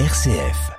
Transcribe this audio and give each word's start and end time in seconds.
RCF. 0.00 0.72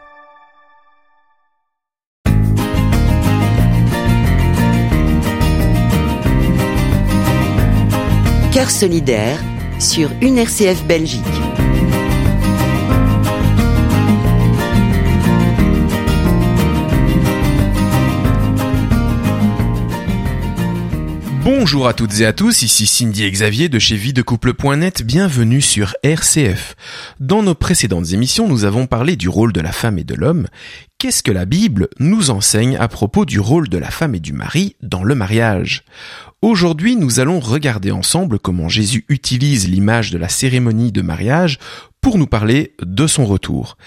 Cœur 8.51 8.69
solidaire 8.69 9.39
sur 9.79 10.09
une 10.21 10.37
RCF 10.37 10.83
Belgique. 10.83 11.23
Bonjour 21.45 21.87
à 21.87 21.93
toutes 21.93 22.21
et 22.21 22.25
à 22.25 22.33
tous, 22.33 22.63
ici 22.63 22.87
Cindy 22.87 23.23
et 23.23 23.29
Xavier 23.29 23.69
de 23.69 23.77
chez 23.77 23.95
videcouple.net, 23.95 25.03
bienvenue 25.03 25.61
sur 25.61 25.93
RCF. 26.01 26.75
Dans 27.19 27.43
nos 27.43 27.53
précédentes 27.53 28.13
émissions, 28.13 28.47
nous 28.47 28.65
avons 28.65 28.87
parlé 28.87 29.15
du 29.15 29.29
rôle 29.29 29.53
de 29.53 29.61
la 29.61 29.71
femme 29.71 29.99
et 29.99 30.03
de 30.03 30.15
l'homme. 30.15 30.47
Qu'est-ce 30.97 31.21
que 31.21 31.31
la 31.31 31.45
Bible 31.45 31.89
nous 31.99 32.31
enseigne 32.31 32.77
à 32.77 32.87
propos 32.87 33.25
du 33.25 33.39
rôle 33.39 33.69
de 33.69 33.77
la 33.77 33.91
femme 33.91 34.15
et 34.15 34.19
du 34.19 34.33
mari 34.33 34.75
dans 34.81 35.03
le 35.03 35.13
mariage? 35.13 35.83
Aujourd'hui, 36.41 36.95
nous 36.95 37.19
allons 37.19 37.39
regarder 37.39 37.91
ensemble 37.91 38.39
comment 38.39 38.67
Jésus 38.67 39.05
utilise 39.07 39.69
l'image 39.69 40.09
de 40.09 40.17
la 40.17 40.29
cérémonie 40.29 40.91
de 40.91 41.03
mariage 41.03 41.59
pour 42.05 42.19
nous 42.19 42.27
parler 42.27 42.75
de 42.83 43.07
son 43.07 43.25
retour. 43.25 43.79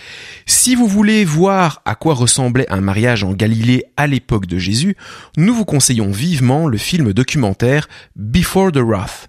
Si 0.44 0.74
vous 0.74 0.88
voulez 0.88 1.24
voir 1.24 1.82
à 1.84 1.94
quoi 1.94 2.14
ressemblait 2.14 2.66
un 2.68 2.80
mariage 2.80 3.22
en 3.22 3.32
Galilée 3.32 3.84
à 3.96 4.08
l'époque 4.08 4.46
de 4.46 4.58
Jésus, 4.58 4.96
nous 5.36 5.54
vous 5.54 5.64
conseillons 5.64 6.10
vivement 6.10 6.66
le 6.66 6.78
film 6.78 7.12
documentaire 7.12 7.88
Before 8.16 8.72
the 8.72 8.78
Wrath. 8.78 9.28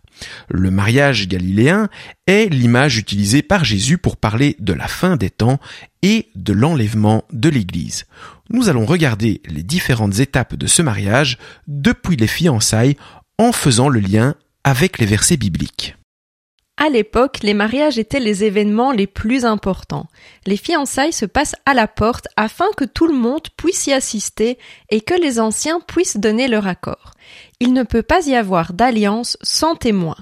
Le 0.50 0.72
mariage 0.72 1.28
galiléen 1.28 1.88
est 2.26 2.52
l'image 2.52 2.98
utilisée 2.98 3.44
par 3.44 3.64
Jésus 3.64 4.00
pour 4.00 4.18
parler 4.18 4.56
de 4.58 4.74
la 4.74 4.88
fin 4.88 5.18
des 5.18 5.30
temps 5.30 5.60
et 6.02 6.30
de 6.34 6.54
l'enlèvement 6.54 7.26
de 7.32 7.50
l'Église. 7.50 8.06
Nous 8.50 8.70
allons 8.70 8.88
regarder 8.88 9.44
les 9.46 9.62
différentes 9.62 10.18
étapes 10.18 10.56
de 10.56 10.66
ce 10.66 10.82
mariage 10.82 11.38
depuis 11.68 12.16
les 12.16 12.26
fiançailles 12.26 12.98
en 13.38 13.52
faisant 13.52 13.88
le 13.88 14.00
lien 14.00 14.34
avec 14.64 14.98
les 14.98 15.06
versets 15.06 15.38
bibliques. 15.38 15.96
À 16.82 16.88
l'époque, 16.88 17.40
les 17.44 17.54
mariages 17.54 18.00
étaient 18.00 18.22
les 18.22 18.46
événements 18.46 18.94
les 18.94 19.06
plus 19.06 19.44
importants. 19.44 20.08
Les 20.46 20.56
fiançailles 20.56 21.12
se 21.12 21.26
passent 21.26 21.58
à 21.66 21.74
la 21.74 21.90
porte 21.90 22.30
afin 22.38 22.68
que 22.78 22.86
tout 22.86 23.06
le 23.06 23.14
monde 23.14 23.50
puisse 23.58 23.88
y 23.88 23.92
assister 23.92 24.58
et 24.90 25.02
que 25.02 25.14
les 25.14 25.42
anciens 25.42 25.82
puissent 25.82 26.16
donner 26.16 26.48
leur 26.48 26.68
accord. 26.68 27.12
Il 27.60 27.74
ne 27.74 27.84
peut 27.84 28.02
pas 28.02 28.26
y 28.28 28.34
avoir 28.34 28.72
d'alliance 28.72 29.38
sans 29.42 29.76
témoin. 29.76 30.16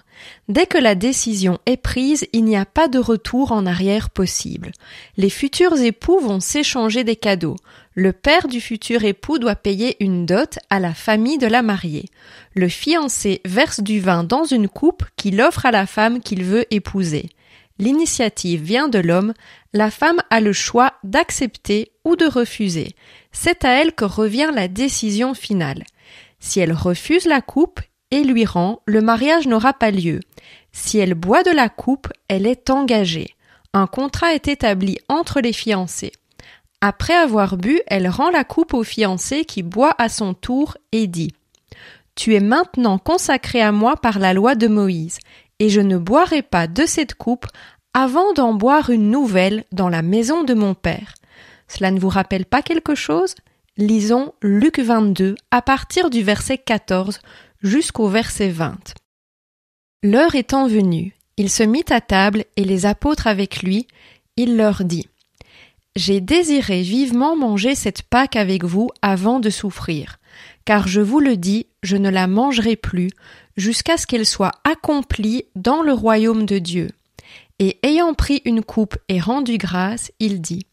Dès 0.49 0.65
que 0.65 0.79
la 0.79 0.95
décision 0.95 1.59
est 1.67 1.77
prise, 1.77 2.25
il 2.33 2.43
n'y 2.43 2.57
a 2.57 2.65
pas 2.65 2.87
de 2.87 2.97
retour 2.97 3.51
en 3.51 3.67
arrière 3.67 4.09
possible. 4.09 4.71
Les 5.15 5.29
futurs 5.29 5.79
époux 5.79 6.19
vont 6.19 6.39
s'échanger 6.39 7.03
des 7.03 7.15
cadeaux. 7.15 7.57
Le 7.99 8.13
père 8.13 8.47
du 8.47 8.61
futur 8.61 9.03
époux 9.05 9.39
doit 9.39 9.55
payer 9.55 9.97
une 10.03 10.27
dot 10.27 10.59
à 10.69 10.79
la 10.79 10.93
famille 10.93 11.39
de 11.39 11.47
la 11.47 11.63
mariée. 11.63 12.05
Le 12.53 12.69
fiancé 12.69 13.41
verse 13.43 13.79
du 13.79 13.99
vin 13.99 14.23
dans 14.23 14.43
une 14.43 14.67
coupe 14.69 15.03
qu'il 15.15 15.41
offre 15.41 15.65
à 15.65 15.71
la 15.71 15.87
femme 15.87 16.19
qu'il 16.19 16.43
veut 16.43 16.71
épouser. 16.71 17.31
L'initiative 17.79 18.61
vient 18.61 18.87
de 18.87 18.99
l'homme, 18.99 19.33
la 19.73 19.89
femme 19.89 20.21
a 20.29 20.41
le 20.41 20.53
choix 20.53 20.93
d'accepter 21.03 21.91
ou 22.05 22.15
de 22.15 22.27
refuser. 22.27 22.89
C'est 23.31 23.65
à 23.65 23.81
elle 23.81 23.93
que 23.93 24.05
revient 24.05 24.51
la 24.53 24.67
décision 24.67 25.33
finale. 25.33 25.83
Si 26.39 26.59
elle 26.59 26.73
refuse 26.73 27.25
la 27.25 27.41
coupe 27.41 27.79
et 28.11 28.23
lui 28.23 28.45
rend, 28.45 28.83
le 28.85 29.01
mariage 29.01 29.47
n'aura 29.47 29.73
pas 29.73 29.89
lieu. 29.89 30.19
Si 30.71 30.99
elle 30.99 31.15
boit 31.15 31.41
de 31.41 31.49
la 31.49 31.67
coupe, 31.67 32.09
elle 32.27 32.45
est 32.45 32.69
engagée. 32.69 33.33
Un 33.73 33.87
contrat 33.87 34.35
est 34.35 34.47
établi 34.47 34.99
entre 35.09 35.41
les 35.41 35.51
fiancés. 35.51 36.11
Après 36.81 37.15
avoir 37.15 37.57
bu, 37.57 37.81
elle 37.87 38.07
rend 38.07 38.29
la 38.29 38.43
coupe 38.43 38.73
au 38.73 38.83
fiancé 38.83 39.45
qui 39.45 39.63
boit 39.63 39.95
à 39.97 40.09
son 40.09 40.35
tour 40.35 40.77
et 40.91 41.07
dit 41.07 41.33
Tu 42.15 42.35
es 42.35 42.39
maintenant 42.39 42.99
consacré 42.99 43.61
à 43.61 43.71
moi 43.71 43.97
par 43.97 44.19
la 44.19 44.33
loi 44.33 44.53
de 44.53 44.67
Moïse, 44.67 45.17
et 45.59 45.69
je 45.69 45.81
ne 45.81 45.97
boirai 45.97 46.43
pas 46.43 46.67
de 46.67 46.85
cette 46.85 47.15
coupe 47.15 47.47
avant 47.95 48.31
d'en 48.33 48.53
boire 48.53 48.91
une 48.91 49.09
nouvelle 49.09 49.63
dans 49.71 49.89
la 49.89 50.03
maison 50.03 50.43
de 50.43 50.53
mon 50.53 50.75
père. 50.75 51.15
Cela 51.67 51.89
ne 51.89 51.99
vous 51.99 52.09
rappelle 52.09 52.45
pas 52.45 52.61
quelque 52.61 52.93
chose? 52.93 53.33
Lisons 53.77 54.33
Luc 54.41 54.79
22 54.79 55.35
à 55.49 55.63
partir 55.63 56.11
du 56.11 56.21
verset 56.21 56.59
14 56.59 57.19
jusqu'au 57.61 58.07
verset 58.07 58.49
20. 58.49 58.93
L'heure 60.03 60.35
étant 60.35 60.67
venue, 60.67 61.15
il 61.37 61.49
se 61.49 61.63
mit 61.63 61.85
à 61.89 62.01
table 62.01 62.45
et 62.55 62.63
les 62.63 62.85
apôtres 62.85 63.25
avec 63.25 63.63
lui, 63.63 63.87
il 64.35 64.57
leur 64.57 64.83
dit 64.83 65.07
J'ai 65.97 66.21
désiré 66.21 66.83
vivement 66.83 67.35
manger 67.35 67.73
cette 67.73 68.03
Pâque 68.03 68.35
avec 68.35 68.63
vous 68.63 68.91
avant 69.01 69.39
de 69.39 69.49
souffrir, 69.49 70.19
car 70.63 70.87
je 70.87 71.01
vous 71.01 71.19
le 71.19 71.37
dis, 71.37 71.65
je 71.81 71.97
ne 71.97 72.11
la 72.11 72.27
mangerai 72.27 72.75
plus 72.75 73.09
jusqu'à 73.55 73.97
ce 73.97 74.05
qu'elle 74.05 74.27
soit 74.27 74.51
accomplie 74.63 75.45
dans 75.55 75.81
le 75.81 75.93
royaume 75.93 76.45
de 76.45 76.59
Dieu. 76.59 76.91
Et 77.57 77.79
ayant 77.81 78.13
pris 78.13 78.43
une 78.45 78.61
coupe 78.61 78.95
et 79.09 79.19
rendu 79.19 79.57
grâce, 79.57 80.11
il 80.19 80.39
dit 80.39 80.67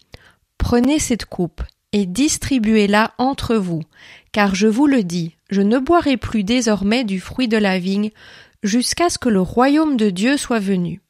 Prenez 0.59 0.99
cette 0.99 1.25
coupe 1.25 1.62
et 1.93 2.05
distribuez-la 2.05 3.15
entre 3.17 3.56
vous, 3.56 3.81
car 4.31 4.55
je 4.55 4.67
vous 4.67 4.87
le 4.87 5.05
dis, 5.05 5.37
je 5.49 5.62
ne 5.62 5.79
boirai 5.79 6.19
plus 6.19 6.45
désormais 6.45 7.03
du 7.03 7.19
fruit 7.19 7.49
de 7.49 7.56
la 7.56 7.79
vigne 7.79 8.11
jusqu'à 8.62 9.09
ce 9.09 9.17
que 9.17 9.31
le 9.31 9.41
royaume 9.41 9.97
de 9.97 10.11
Dieu 10.11 10.37
soit 10.37 10.61
venu. 10.61 11.01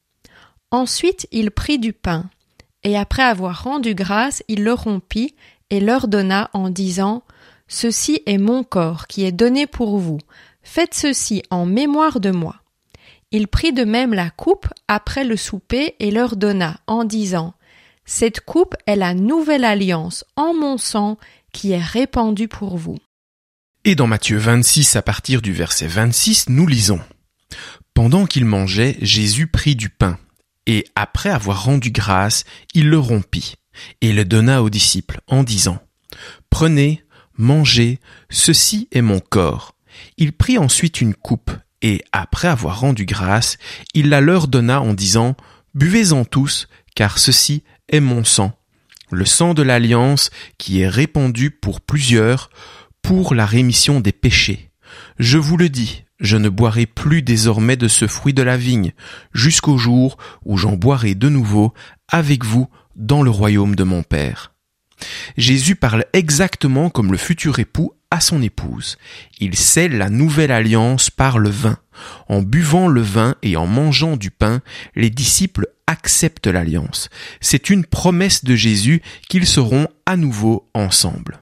Ensuite 0.71 1.27
il 1.33 1.51
prit 1.51 1.79
du 1.79 1.91
pain, 1.91 2.29
et 2.85 2.95
après 2.95 3.23
avoir 3.23 3.63
rendu 3.63 3.95
grâce, 3.95 4.43
il 4.47 4.63
le 4.63 4.71
rompit 4.71 5.35
et 5.71 5.81
leur 5.81 6.07
donna 6.07 6.49
en 6.53 6.69
disant 6.69 7.23
Ceci 7.67 8.21
est 8.27 8.37
mon 8.37 8.63
corps 8.63 9.07
qui 9.07 9.25
est 9.25 9.31
donné 9.31 9.65
pour 9.65 9.97
vous. 9.97 10.19
Faites 10.61 10.93
ceci 10.93 11.41
en 11.49 11.65
mémoire 11.65 12.19
de 12.19 12.29
moi. 12.29 12.57
Il 13.31 13.47
prit 13.47 13.73
de 13.73 13.83
même 13.83 14.13
la 14.13 14.29
coupe 14.29 14.67
après 14.87 15.23
le 15.23 15.35
souper 15.35 15.95
et 15.99 16.11
leur 16.11 16.37
donna 16.37 16.79
en 16.87 17.03
disant 17.03 17.55
cette 18.05 18.41
coupe 18.41 18.75
est 18.85 18.95
la 18.95 19.15
nouvelle 19.15 19.65
alliance 19.65 20.23
en 20.35 20.53
mon 20.53 20.77
sang 20.77 21.17
qui 21.51 21.71
est 21.71 21.81
répandue 21.81 22.47
pour 22.47 22.77
vous. 22.77 22.99
Et 23.83 23.95
dans 23.95 24.05
Matthieu 24.05 24.37
26 24.37 24.95
à 24.95 25.01
partir 25.01 25.41
du 25.41 25.53
verset 25.53 25.87
26, 25.87 26.49
nous 26.49 26.67
lisons 26.67 26.99
Pendant 27.95 28.27
qu'il 28.27 28.45
mangeait, 28.45 28.97
Jésus 29.01 29.47
prit 29.47 29.75
du 29.75 29.89
pain, 29.89 30.19
et 30.65 30.85
après 30.95 31.29
avoir 31.29 31.63
rendu 31.63 31.91
grâce, 31.91 32.43
il 32.73 32.89
le 32.89 32.99
rompit, 32.99 33.55
et 34.01 34.13
le 34.13 34.25
donna 34.25 34.63
aux 34.63 34.69
disciples, 34.69 35.21
en 35.27 35.43
disant 35.43 35.79
Prenez, 36.49 37.03
mangez, 37.37 37.99
ceci 38.29 38.87
est 38.91 39.01
mon 39.01 39.19
corps. 39.19 39.75
Il 40.17 40.33
prit 40.33 40.57
ensuite 40.57 41.01
une 41.01 41.13
coupe, 41.13 41.51
et 41.81 42.03
après 42.11 42.47
avoir 42.47 42.79
rendu 42.79 43.05
grâce, 43.05 43.57
il 43.93 44.09
la 44.09 44.21
leur 44.21 44.47
donna 44.47 44.81
en 44.81 44.93
disant 44.93 45.35
Buvez-en 45.73 46.25
tous, 46.25 46.67
car 46.95 47.19
ceci 47.19 47.63
est 47.89 47.99
mon 47.99 48.23
sang, 48.23 48.57
le 49.11 49.25
sang 49.25 49.53
de 49.53 49.61
l'alliance 49.61 50.29
qui 50.57 50.81
est 50.81 50.87
répandu 50.87 51.51
pour 51.51 51.81
plusieurs 51.81 52.49
pour 53.01 53.35
la 53.35 53.45
rémission 53.45 53.99
des 53.99 54.13
péchés. 54.13 54.71
Je 55.19 55.37
vous 55.37 55.57
le 55.57 55.69
dis, 55.69 56.04
je 56.25 56.37
ne 56.37 56.49
boirai 56.49 56.85
plus 56.85 57.21
désormais 57.21 57.77
de 57.77 57.87
ce 57.87 58.07
fruit 58.07 58.33
de 58.33 58.43
la 58.43 58.57
vigne, 58.57 58.91
jusqu'au 59.33 59.77
jour 59.77 60.17
où 60.43 60.57
j'en 60.57 60.73
boirai 60.73 61.15
de 61.15 61.29
nouveau 61.29 61.73
avec 62.09 62.43
vous 62.43 62.67
dans 62.95 63.23
le 63.23 63.29
royaume 63.29 63.75
de 63.75 63.83
mon 63.83 64.03
Père. 64.03 64.53
Jésus 65.37 65.75
parle 65.75 66.05
exactement 66.13 66.89
comme 66.89 67.11
le 67.11 67.17
futur 67.17 67.59
époux 67.59 67.93
à 68.11 68.19
son 68.21 68.41
épouse. 68.41 68.97
Il 69.39 69.55
scelle 69.55 69.97
la 69.97 70.09
nouvelle 70.09 70.51
alliance 70.51 71.09
par 71.09 71.37
le 71.37 71.49
vin. 71.49 71.77
En 72.29 72.41
buvant 72.41 72.87
le 72.87 73.01
vin 73.01 73.35
et 73.41 73.57
en 73.57 73.67
mangeant 73.67 74.15
du 74.15 74.31
pain, 74.31 74.61
les 74.95 75.09
disciples 75.09 75.67
acceptent 75.87 76.47
l'alliance. 76.47 77.09
C'est 77.41 77.69
une 77.69 77.85
promesse 77.85 78.43
de 78.43 78.55
Jésus 78.55 79.01
qu'ils 79.29 79.47
seront 79.47 79.87
à 80.05 80.17
nouveau 80.17 80.69
ensemble. 80.73 81.39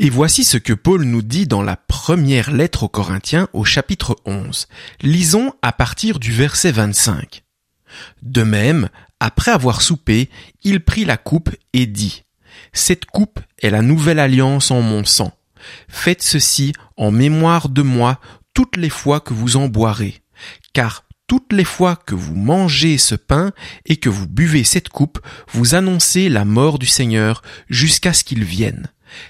Et 0.00 0.10
voici 0.10 0.42
ce 0.42 0.56
que 0.56 0.72
Paul 0.72 1.04
nous 1.04 1.22
dit 1.22 1.46
dans 1.46 1.62
la 1.62 1.76
première 1.76 2.50
lettre 2.50 2.82
aux 2.82 2.88
Corinthiens 2.88 3.48
au 3.52 3.64
chapitre 3.64 4.16
11. 4.24 4.66
Lisons 5.02 5.52
à 5.62 5.72
partir 5.72 6.18
du 6.18 6.32
verset 6.32 6.72
25. 6.72 7.44
De 8.22 8.42
même, 8.42 8.88
après 9.20 9.52
avoir 9.52 9.82
soupé, 9.82 10.30
il 10.64 10.80
prit 10.80 11.04
la 11.04 11.16
coupe 11.16 11.50
et 11.72 11.86
dit, 11.86 12.24
Cette 12.72 13.04
coupe 13.04 13.38
est 13.62 13.70
la 13.70 13.82
nouvelle 13.82 14.18
alliance 14.18 14.72
en 14.72 14.82
mon 14.82 15.04
sang. 15.04 15.32
Faites 15.88 16.22
ceci 16.22 16.72
en 16.96 17.12
mémoire 17.12 17.68
de 17.68 17.82
moi 17.82 18.20
toutes 18.52 18.76
les 18.76 18.90
fois 18.90 19.20
que 19.20 19.32
vous 19.32 19.56
en 19.56 19.68
boirez. 19.68 20.22
Car 20.72 21.04
toutes 21.28 21.52
les 21.52 21.64
fois 21.64 21.94
que 21.94 22.16
vous 22.16 22.34
mangez 22.34 22.98
ce 22.98 23.14
pain 23.14 23.52
et 23.86 23.96
que 23.96 24.08
vous 24.08 24.26
buvez 24.26 24.64
cette 24.64 24.88
coupe, 24.88 25.20
vous 25.52 25.76
annoncez 25.76 26.28
la 26.28 26.44
mort 26.44 26.80
du 26.80 26.86
Seigneur 26.86 27.42
jusqu'à 27.68 28.12
ce 28.12 28.24
qu'il 28.24 28.44
vienne. 28.44 28.88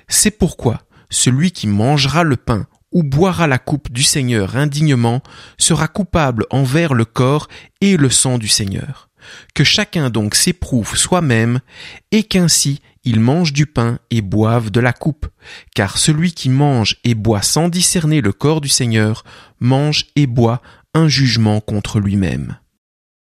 C'est 0.08 0.32
pourquoi 0.32 0.82
celui 1.10 1.52
qui 1.52 1.66
mangera 1.66 2.25
le 2.25 2.36
pain 2.36 2.66
ou 2.92 3.02
boira 3.02 3.46
la 3.46 3.58
coupe 3.58 3.90
du 3.90 4.02
Seigneur 4.02 4.56
indignement 4.56 5.20
sera 5.58 5.88
coupable 5.88 6.46
envers 6.50 6.94
le 6.94 7.04
corps 7.04 7.48
et 7.81 7.96
le 7.96 8.08
sang 8.08 8.38
du 8.38 8.48
Seigneur. 8.48 9.10
Que 9.54 9.64
chacun 9.64 10.10
donc 10.10 10.34
s'éprouve 10.34 10.96
soi-même, 10.96 11.60
et 12.12 12.22
qu'ainsi 12.22 12.81
il 13.04 13.20
mange 13.20 13.52
du 13.52 13.66
pain 13.66 13.98
et 14.10 14.22
boive 14.22 14.70
de 14.70 14.81
la 14.81 14.92
coupe, 14.92 15.26
car 15.75 15.98
celui 15.98 16.32
qui 16.32 16.48
mange 16.48 16.96
et 17.04 17.14
boit 17.14 17.42
sans 17.42 17.69
discerner 17.69 18.20
le 18.22 18.32
corps 18.32 18.62
du 18.62 18.69
Seigneur 18.69 19.25
mange 19.60 20.06
et 20.16 20.26
boit 20.26 20.62
un 20.94 21.08
jugement 21.08 21.60
contre 21.60 22.00
lui-même. 22.00 22.56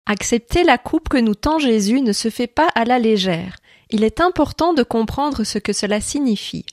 Accepter 0.07 0.65
la 0.65 0.79
coupe 0.79 1.09
que 1.09 1.17
nous 1.17 1.35
tend 1.35 1.59
Jésus 1.59 2.01
ne 2.01 2.13
se 2.13 2.29
fait 2.29 2.49
pas 2.49 2.69
à 2.75 2.85
la 2.85 2.99
légère. 2.99 3.57
Il 3.93 4.05
est 4.05 4.21
important 4.21 4.73
de 4.73 4.83
comprendre 4.83 5.45
ce 5.45 5.59
que 5.59 5.75
cela 5.75 6.01
signifie. 6.01 6.65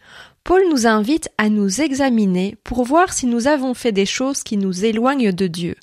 Paul 0.46 0.62
nous 0.72 0.88
invite 0.88 1.30
à 1.38 1.50
nous 1.50 1.82
examiner 1.82 2.56
pour 2.64 2.84
voir 2.84 3.12
si 3.12 3.26
nous 3.26 3.48
avons 3.48 3.74
fait 3.74 3.92
des 3.92 4.06
choses 4.06 4.42
qui 4.42 4.58
nous 4.58 4.86
éloignent 4.86 5.34
de 5.34 5.48
Dieu. 5.48 5.76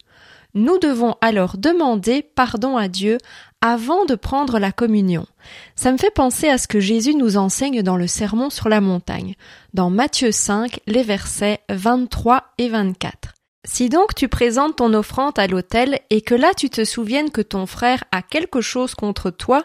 Nous 0.55 0.79
devons 0.79 1.17
alors 1.21 1.59
demander 1.59 2.23
pardon 2.23 2.79
à 2.79 2.89
Dieu 2.89 3.19
avant 3.61 4.07
de 4.07 4.15
prendre 4.15 4.59
la 4.59 4.73
communion. 4.73 5.27
Ça 5.75 5.93
me 5.93 5.99
fait 5.99 6.11
penser 6.11 6.49
à 6.49 6.57
ce 6.57 6.67
que 6.67 6.81
Jésus 6.81 7.15
nous 7.15 7.37
enseigne 7.37 7.83
dans 7.83 7.99
le 7.99 8.07
Sermon 8.07 8.49
sur 8.49 8.71
la 8.71 8.81
montagne, 8.81 9.35
dans 9.75 9.91
Matthieu 9.91 10.33
5, 10.33 10.81
les 10.87 11.03
versets 11.03 11.61
23 11.69 12.55
et 12.57 12.71
24. 12.71 13.35
Si 13.65 13.91
donc 13.91 14.15
tu 14.15 14.29
présentes 14.29 14.77
ton 14.77 14.95
offrande 14.95 15.39
à 15.39 15.47
l'autel 15.47 16.01
et 16.09 16.23
que 16.23 16.35
là 16.35 16.55
tu 16.57 16.71
te 16.71 16.85
souviennes 16.85 17.31
que 17.31 17.43
ton 17.43 17.67
frère 17.67 18.05
a 18.11 18.23
quelque 18.23 18.63
chose 18.63 18.95
contre 18.95 19.31
toi, 19.31 19.65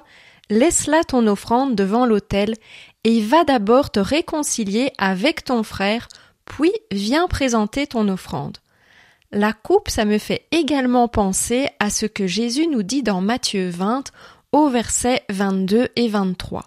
laisse 0.52 0.86
là 0.86 1.04
ton 1.04 1.26
offrande 1.26 1.76
devant 1.76 2.06
l'autel 2.06 2.54
et 3.04 3.22
va 3.22 3.44
d'abord 3.44 3.90
te 3.90 4.00
réconcilier 4.00 4.92
avec 4.98 5.44
ton 5.44 5.64
frère, 5.64 6.08
puis 6.46 6.72
viens 6.92 7.28
présenter 7.28 7.88
ton 7.88 8.08
offrande. 8.10 8.58
La 9.32 9.54
coupe, 9.54 9.90
ça 9.90 10.06
me 10.06 10.18
fait 10.18 10.46
également 10.52 11.08
penser 11.08 11.70
à 11.80 11.90
ce 11.90 12.06
que 12.06 12.28
Jésus 12.28 12.68
nous 12.68 12.84
dit 12.84 13.02
dans 13.02 13.22
Matthieu 13.22 13.70
20 13.70 14.12
au 14.52 14.68
verset 14.68 15.24
22 15.30 15.88
et 15.96 16.10
23. 16.10 16.66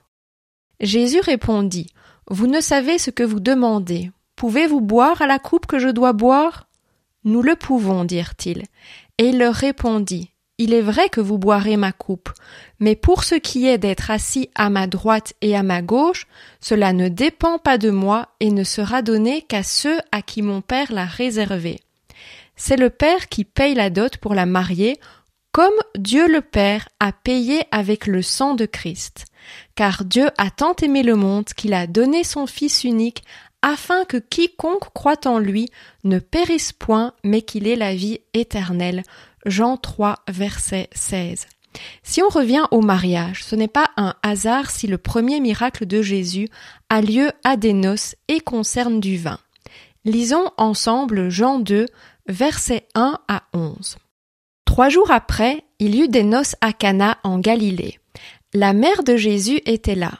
Jésus 0.80 1.20
répondit, 1.20 1.88
Vous 2.28 2.46
ne 2.46 2.60
savez 2.60 2.98
ce 2.98 3.10
que 3.10 3.22
vous 3.22 3.40
demandez. 3.40 4.10
Pouvez-vous 4.34 4.80
boire 4.80 5.20
à 5.20 5.26
la 5.26 5.38
coupe 5.38 5.66
que 5.66 5.78
je 5.78 5.88
dois 5.88 6.14
boire? 6.14 6.66
Nous 7.24 7.42
le 7.42 7.54
pouvons, 7.54 8.04
dirent-ils. 8.04 8.64
Et 9.18 9.28
il 9.28 9.38
leur 9.38 9.54
répondit, 9.54 10.30
Il 10.56 10.72
est 10.72 10.82
vrai 10.82 11.08
que 11.08 11.20
vous 11.20 11.36
boirez 11.36 11.76
ma 11.76 11.90
coupe, 11.90 12.30
mais 12.78 12.94
pour 12.94 13.24
ce 13.24 13.34
qui 13.34 13.66
est 13.66 13.78
d'être 13.78 14.12
assis 14.12 14.50
à 14.54 14.70
ma 14.70 14.86
droite 14.86 15.32
et 15.40 15.56
à 15.56 15.64
ma 15.64 15.82
gauche, 15.82 16.28
cela 16.60 16.92
ne 16.92 17.08
dépend 17.08 17.58
pas 17.58 17.76
de 17.76 17.90
moi 17.90 18.28
et 18.38 18.52
ne 18.52 18.62
sera 18.62 19.02
donné 19.02 19.42
qu'à 19.42 19.64
ceux 19.64 19.98
à 20.12 20.22
qui 20.22 20.42
mon 20.42 20.60
Père 20.60 20.92
l'a 20.92 21.06
réservé. 21.06 21.80
C'est 22.54 22.76
le 22.76 22.88
Père 22.88 23.28
qui 23.28 23.44
paye 23.44 23.74
la 23.74 23.90
dot 23.90 24.16
pour 24.18 24.32
la 24.34 24.46
mariée, 24.46 25.00
comme 25.50 25.74
Dieu 25.96 26.28
le 26.28 26.40
Père 26.40 26.88
a 27.00 27.10
payé 27.10 27.62
avec 27.72 28.06
le 28.06 28.22
sang 28.22 28.54
de 28.54 28.66
Christ. 28.66 29.24
Car 29.74 30.04
Dieu 30.04 30.28
a 30.38 30.50
tant 30.50 30.74
aimé 30.76 31.02
le 31.02 31.16
monde 31.16 31.46
qu'il 31.46 31.74
a 31.74 31.88
donné 31.88 32.22
son 32.22 32.46
Fils 32.46 32.84
unique 32.84 33.24
afin 33.62 34.04
que 34.04 34.18
quiconque 34.18 34.92
croit 34.92 35.26
en 35.26 35.38
lui 35.38 35.70
ne 36.04 36.18
périsse 36.18 36.72
point, 36.72 37.14
mais 37.24 37.42
qu'il 37.42 37.66
ait 37.66 37.76
la 37.76 37.94
vie 37.94 38.20
éternelle. 38.34 39.02
Jean 39.46 39.76
3, 39.76 40.16
verset 40.28 40.88
16. 40.92 41.46
Si 42.02 42.22
on 42.22 42.28
revient 42.28 42.64
au 42.70 42.80
mariage, 42.80 43.44
ce 43.44 43.56
n'est 43.56 43.68
pas 43.68 43.90
un 43.96 44.14
hasard 44.22 44.70
si 44.70 44.86
le 44.86 44.98
premier 44.98 45.40
miracle 45.40 45.86
de 45.86 46.02
Jésus 46.02 46.48
a 46.88 47.00
lieu 47.00 47.30
à 47.42 47.56
des 47.56 47.72
noces 47.72 48.16
et 48.28 48.40
concerne 48.40 49.00
du 49.00 49.16
vin. 49.16 49.38
Lisons 50.04 50.50
ensemble 50.56 51.30
Jean 51.30 51.58
2, 51.58 51.86
versets 52.28 52.86
1 52.94 53.18
à 53.28 53.44
11. 53.52 53.96
Trois 54.64 54.88
jours 54.88 55.10
après, 55.10 55.64
il 55.78 55.94
y 55.94 56.02
eut 56.02 56.08
des 56.08 56.24
noces 56.24 56.56
à 56.60 56.72
Cana 56.72 57.18
en 57.22 57.38
Galilée. 57.38 57.98
La 58.52 58.72
mère 58.72 59.02
de 59.02 59.16
Jésus 59.16 59.60
était 59.66 59.94
là. 59.94 60.12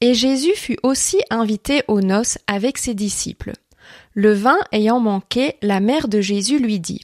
Et 0.00 0.14
Jésus 0.14 0.54
fut 0.54 0.78
aussi 0.82 1.20
invité 1.30 1.82
aux 1.88 2.00
noces 2.00 2.38
avec 2.46 2.78
ses 2.78 2.94
disciples. 2.94 3.52
Le 4.14 4.32
vin 4.32 4.58
ayant 4.72 5.00
manqué, 5.00 5.56
la 5.62 5.80
mère 5.80 6.08
de 6.08 6.20
Jésus 6.20 6.58
lui 6.58 6.80
dit 6.80 7.02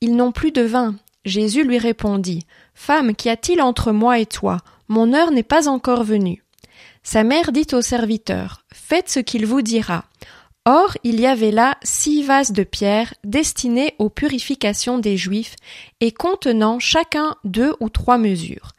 Ils 0.00 0.16
n'ont 0.16 0.32
plus 0.32 0.50
de 0.50 0.62
vin. 0.62 0.96
Jésus 1.24 1.64
lui 1.64 1.78
répondit 1.78 2.46
Femme, 2.74 3.14
qu'y 3.14 3.28
a-t-il 3.28 3.60
entre 3.60 3.92
moi 3.92 4.18
et 4.18 4.26
toi? 4.26 4.58
Mon 4.88 5.12
heure 5.12 5.30
n'est 5.30 5.42
pas 5.42 5.68
encore 5.68 6.02
venue. 6.02 6.42
Sa 7.02 7.24
mère 7.24 7.52
dit 7.52 7.66
au 7.72 7.80
serviteur 7.80 8.62
Faites 8.72 9.08
ce 9.08 9.20
qu'il 9.20 9.46
vous 9.46 9.62
dira. 9.62 10.04
Or, 10.66 10.96
il 11.04 11.20
y 11.20 11.26
avait 11.26 11.50
là 11.50 11.76
six 11.82 12.22
vases 12.22 12.52
de 12.52 12.64
pierre 12.64 13.14
destinés 13.24 13.94
aux 13.98 14.10
purifications 14.10 14.98
des 14.98 15.16
Juifs 15.16 15.56
et 16.00 16.12
contenant 16.12 16.78
chacun 16.78 17.34
deux 17.44 17.74
ou 17.80 17.88
trois 17.88 18.18
mesures. 18.18 18.72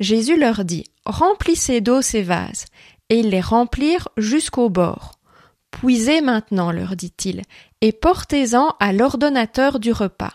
Jésus 0.00 0.36
leur 0.36 0.64
dit, 0.64 0.84
remplissez 1.04 1.80
d'eau 1.80 2.02
ces 2.02 2.22
vases, 2.22 2.66
et 3.08 3.20
ils 3.20 3.30
les 3.30 3.40
remplirent 3.40 4.08
jusqu'au 4.16 4.68
bord. 4.68 5.12
Puisez 5.70 6.20
maintenant, 6.20 6.72
leur 6.72 6.96
dit-il, 6.96 7.42
et 7.80 7.92
portez-en 7.92 8.74
à 8.80 8.92
l'ordonnateur 8.92 9.78
du 9.78 9.92
repas. 9.92 10.34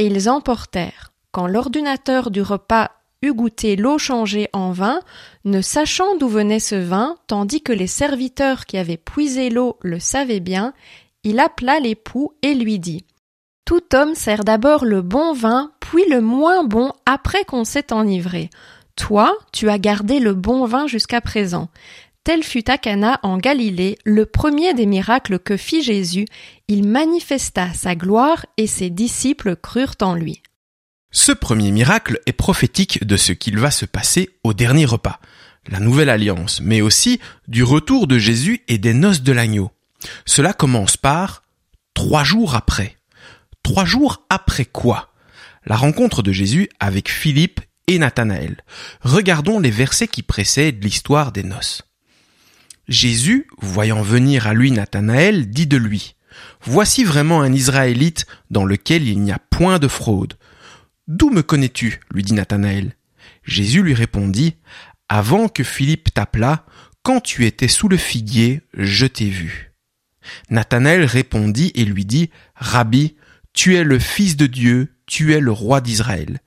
Et 0.00 0.06
ils 0.06 0.30
emportèrent. 0.30 1.12
Quand 1.30 1.46
l'ordonnateur 1.46 2.30
du 2.30 2.40
repas 2.40 2.90
eut 3.20 3.34
goûté 3.34 3.76
l'eau 3.76 3.98
changée 3.98 4.48
en 4.54 4.72
vin, 4.72 5.00
ne 5.44 5.60
sachant 5.60 6.16
d'où 6.16 6.26
venait 6.26 6.58
ce 6.58 6.74
vin, 6.74 7.16
tandis 7.26 7.60
que 7.60 7.74
les 7.74 7.86
serviteurs 7.86 8.64
qui 8.64 8.78
avaient 8.78 8.96
puisé 8.96 9.50
l'eau 9.50 9.76
le 9.82 10.00
savaient 10.00 10.40
bien, 10.40 10.72
il 11.22 11.38
appela 11.38 11.80
l'époux 11.80 12.32
et 12.40 12.54
lui 12.54 12.78
dit 12.78 13.04
Tout 13.66 13.82
homme 13.92 14.14
sert 14.14 14.42
d'abord 14.42 14.86
le 14.86 15.02
bon 15.02 15.34
vin, 15.34 15.70
puis 15.80 16.08
le 16.08 16.22
moins 16.22 16.64
bon 16.64 16.92
après 17.04 17.44
qu'on 17.44 17.64
s'est 17.64 17.92
enivré. 17.92 18.48
Toi, 18.96 19.36
tu 19.52 19.68
as 19.68 19.78
gardé 19.78 20.18
le 20.18 20.32
bon 20.32 20.64
vin 20.64 20.86
jusqu'à 20.86 21.20
présent. 21.20 21.68
Tel 22.22 22.42
fut 22.42 22.70
à 22.70 22.76
Cana 22.76 23.18
en 23.22 23.38
Galilée, 23.38 23.96
le 24.04 24.26
premier 24.26 24.74
des 24.74 24.84
miracles 24.84 25.38
que 25.38 25.56
fit 25.56 25.82
Jésus. 25.82 26.26
Il 26.68 26.86
manifesta 26.86 27.72
sa 27.72 27.94
gloire 27.94 28.44
et 28.58 28.66
ses 28.66 28.90
disciples 28.90 29.56
crurent 29.56 29.96
en 30.02 30.14
lui. 30.14 30.42
Ce 31.12 31.32
premier 31.32 31.70
miracle 31.72 32.20
est 32.26 32.32
prophétique 32.32 33.04
de 33.04 33.16
ce 33.16 33.32
qu'il 33.32 33.58
va 33.58 33.70
se 33.70 33.86
passer 33.86 34.28
au 34.44 34.52
dernier 34.52 34.84
repas, 34.84 35.18
la 35.66 35.80
nouvelle 35.80 36.10
alliance, 36.10 36.60
mais 36.60 36.82
aussi 36.82 37.20
du 37.48 37.64
retour 37.64 38.06
de 38.06 38.18
Jésus 38.18 38.62
et 38.68 38.78
des 38.78 38.94
noces 38.94 39.22
de 39.22 39.32
l'agneau. 39.32 39.70
Cela 40.26 40.52
commence 40.52 40.96
par 40.96 41.42
trois 41.94 42.22
jours 42.22 42.54
après. 42.54 42.96
Trois 43.62 43.84
jours 43.86 44.24
après 44.28 44.66
quoi? 44.66 45.12
La 45.64 45.76
rencontre 45.76 46.22
de 46.22 46.32
Jésus 46.32 46.68
avec 46.80 47.10
Philippe 47.10 47.60
et 47.86 47.98
Nathanaël. 47.98 48.62
Regardons 49.00 49.58
les 49.58 49.70
versets 49.70 50.08
qui 50.08 50.22
précèdent 50.22 50.82
l'histoire 50.84 51.32
des 51.32 51.42
noces. 51.42 51.82
Jésus, 52.90 53.46
voyant 53.62 54.02
venir 54.02 54.48
à 54.48 54.52
lui 54.52 54.72
Nathanaël, 54.72 55.48
dit 55.48 55.68
de 55.68 55.76
lui, 55.76 56.16
Voici 56.60 57.04
vraiment 57.04 57.40
un 57.40 57.52
Israélite 57.52 58.26
dans 58.50 58.64
lequel 58.64 59.06
il 59.06 59.20
n'y 59.20 59.30
a 59.30 59.38
point 59.38 59.78
de 59.78 59.86
fraude. 59.86 60.34
D'où 61.06 61.30
me 61.30 61.42
connais-tu? 61.42 62.00
lui 62.12 62.24
dit 62.24 62.32
Nathanaël. 62.32 62.96
Jésus 63.44 63.84
lui 63.84 63.94
répondit, 63.94 64.56
Avant 65.08 65.46
que 65.48 65.62
Philippe 65.62 66.12
t'appelât, 66.12 66.66
quand 67.04 67.20
tu 67.20 67.46
étais 67.46 67.68
sous 67.68 67.88
le 67.88 67.96
figuier, 67.96 68.62
je 68.74 69.06
t'ai 69.06 69.28
vu. 69.28 69.70
Nathanaël 70.50 71.04
répondit 71.04 71.70
et 71.76 71.84
lui 71.84 72.04
dit, 72.04 72.30
Rabbi, 72.56 73.14
tu 73.52 73.76
es 73.76 73.84
le 73.84 74.00
Fils 74.00 74.36
de 74.36 74.46
Dieu, 74.46 74.96
tu 75.06 75.32
es 75.32 75.38
le 75.38 75.52
roi 75.52 75.80
d'Israël. 75.80 76.40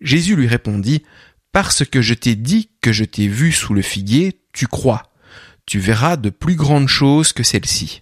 Jésus 0.00 0.36
lui 0.36 0.46
répondit, 0.46 1.02
Parce 1.50 1.84
que 1.84 2.02
je 2.02 2.14
t'ai 2.14 2.36
dit 2.36 2.70
que 2.80 2.92
je 2.92 3.04
t'ai 3.04 3.26
vu 3.26 3.50
sous 3.50 3.74
le 3.74 3.82
figuier, 3.82 4.40
tu 4.52 4.68
crois. 4.68 5.07
Tu 5.68 5.80
verras 5.80 6.16
de 6.16 6.30
plus 6.30 6.54
grandes 6.54 6.88
choses 6.88 7.34
que 7.34 7.42
celles-ci. 7.42 8.00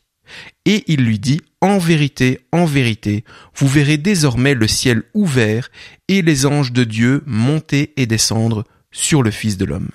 Et 0.66 0.84
il 0.86 1.04
lui 1.04 1.18
dit, 1.18 1.40
En 1.60 1.78
vérité, 1.78 2.46
en 2.52 2.64
vérité, 2.64 3.24
vous 3.56 3.66
verrez 3.66 3.96
désormais 3.96 4.54
le 4.54 4.68
ciel 4.68 5.02
ouvert 5.14 5.68
et 6.06 6.22
les 6.22 6.46
anges 6.46 6.70
de 6.70 6.84
Dieu 6.84 7.24
monter 7.26 7.92
et 7.96 8.06
descendre 8.06 8.62
sur 8.92 9.24
le 9.24 9.32
Fils 9.32 9.56
de 9.56 9.64
l'homme. 9.64 9.90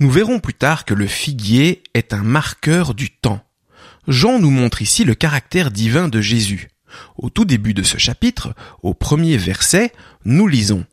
Nous 0.00 0.10
verrons 0.10 0.40
plus 0.40 0.54
tard 0.54 0.86
que 0.86 0.94
le 0.94 1.06
figuier 1.06 1.82
est 1.92 2.14
un 2.14 2.22
marqueur 2.22 2.94
du 2.94 3.10
temps. 3.10 3.44
Jean 4.08 4.38
nous 4.38 4.50
montre 4.50 4.80
ici 4.80 5.04
le 5.04 5.14
caractère 5.14 5.70
divin 5.70 6.08
de 6.08 6.22
Jésus. 6.22 6.68
Au 7.18 7.28
tout 7.28 7.44
début 7.44 7.74
de 7.74 7.82
ce 7.82 7.98
chapitre, 7.98 8.54
au 8.82 8.94
premier 8.94 9.36
verset, 9.36 9.92
nous 10.24 10.46
lisons 10.46 10.86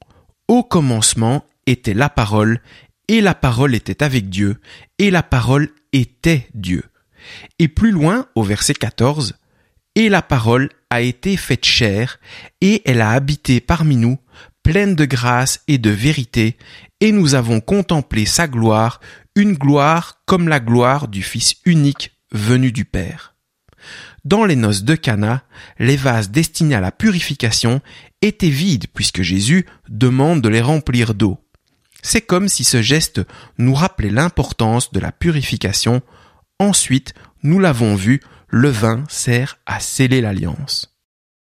Au 0.49 0.63
commencement 0.63 1.45
était 1.65 1.93
la 1.93 2.09
parole, 2.09 2.59
et 3.07 3.21
la 3.21 3.33
parole 3.33 3.73
était 3.73 4.03
avec 4.03 4.29
Dieu, 4.29 4.59
et 4.99 5.11
la 5.11 5.23
parole 5.23 5.69
était 5.93 6.47
Dieu. 6.53 6.83
Et 7.59 7.67
plus 7.67 7.91
loin, 7.91 8.27
au 8.35 8.43
verset 8.43 8.73
14, 8.73 9.35
Et 9.95 10.09
la 10.09 10.21
parole 10.21 10.69
a 10.89 11.01
été 11.01 11.37
faite 11.37 11.65
chair, 11.65 12.19
et 12.61 12.81
elle 12.85 13.01
a 13.01 13.11
habité 13.11 13.59
parmi 13.59 13.95
nous, 13.95 14.17
pleine 14.63 14.95
de 14.95 15.05
grâce 15.05 15.61
et 15.67 15.77
de 15.77 15.89
vérité, 15.89 16.57
et 17.01 17.11
nous 17.11 17.35
avons 17.35 17.61
contemplé 17.61 18.25
sa 18.25 18.47
gloire, 18.47 18.99
une 19.35 19.53
gloire 19.53 20.21
comme 20.25 20.47
la 20.47 20.59
gloire 20.59 21.07
du 21.07 21.23
Fils 21.23 21.55
unique 21.65 22.11
venu 22.31 22.71
du 22.71 22.85
Père. 22.85 23.35
Dans 24.25 24.45
les 24.45 24.57
noces 24.57 24.83
de 24.83 24.95
Cana, 24.95 25.43
les 25.79 25.95
vases 25.95 26.31
destinés 26.31 26.75
à 26.75 26.81
la 26.81 26.91
purification 26.91 27.81
étaient 28.21 28.49
vides 28.49 28.87
puisque 28.93 29.21
Jésus 29.21 29.65
demande 29.87 30.41
de 30.41 30.49
les 30.49 30.61
remplir 30.61 31.13
d'eau. 31.13 31.39
C'est 32.07 32.21
comme 32.21 32.47
si 32.47 32.63
ce 32.63 32.81
geste 32.81 33.19
nous 33.57 33.73
rappelait 33.73 34.09
l'importance 34.09 34.93
de 34.93 35.01
la 35.01 35.11
purification. 35.11 36.01
Ensuite, 36.57 37.13
nous 37.43 37.59
l'avons 37.59 37.95
vu, 37.95 38.21
le 38.47 38.69
vin 38.69 39.03
sert 39.09 39.59
à 39.65 39.81
sceller 39.81 40.21
l'alliance. 40.21 40.95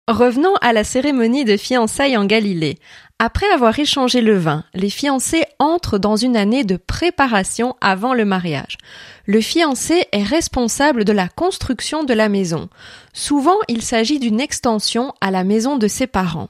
Revenons 0.09 0.53
à 0.59 0.73
la 0.73 0.83
cérémonie 0.83 1.45
de 1.45 1.55
fiançailles 1.55 2.17
en 2.17 2.25
Galilée. 2.25 2.79
Après 3.17 3.49
avoir 3.53 3.79
échangé 3.79 4.19
le 4.19 4.37
vin, 4.37 4.65
les 4.73 4.89
fiancés 4.89 5.45
entrent 5.57 5.97
dans 5.97 6.17
une 6.17 6.35
année 6.35 6.65
de 6.65 6.75
préparation 6.75 7.77
avant 7.79 8.13
le 8.13 8.25
mariage. 8.25 8.77
Le 9.25 9.39
fiancé 9.39 10.03
est 10.11 10.23
responsable 10.23 11.05
de 11.05 11.13
la 11.13 11.29
construction 11.29 12.03
de 12.03 12.13
la 12.13 12.27
maison. 12.27 12.67
Souvent, 13.13 13.57
il 13.69 13.81
s'agit 13.83 14.19
d'une 14.19 14.41
extension 14.41 15.13
à 15.21 15.31
la 15.31 15.45
maison 15.45 15.77
de 15.77 15.87
ses 15.87 16.07
parents. 16.07 16.49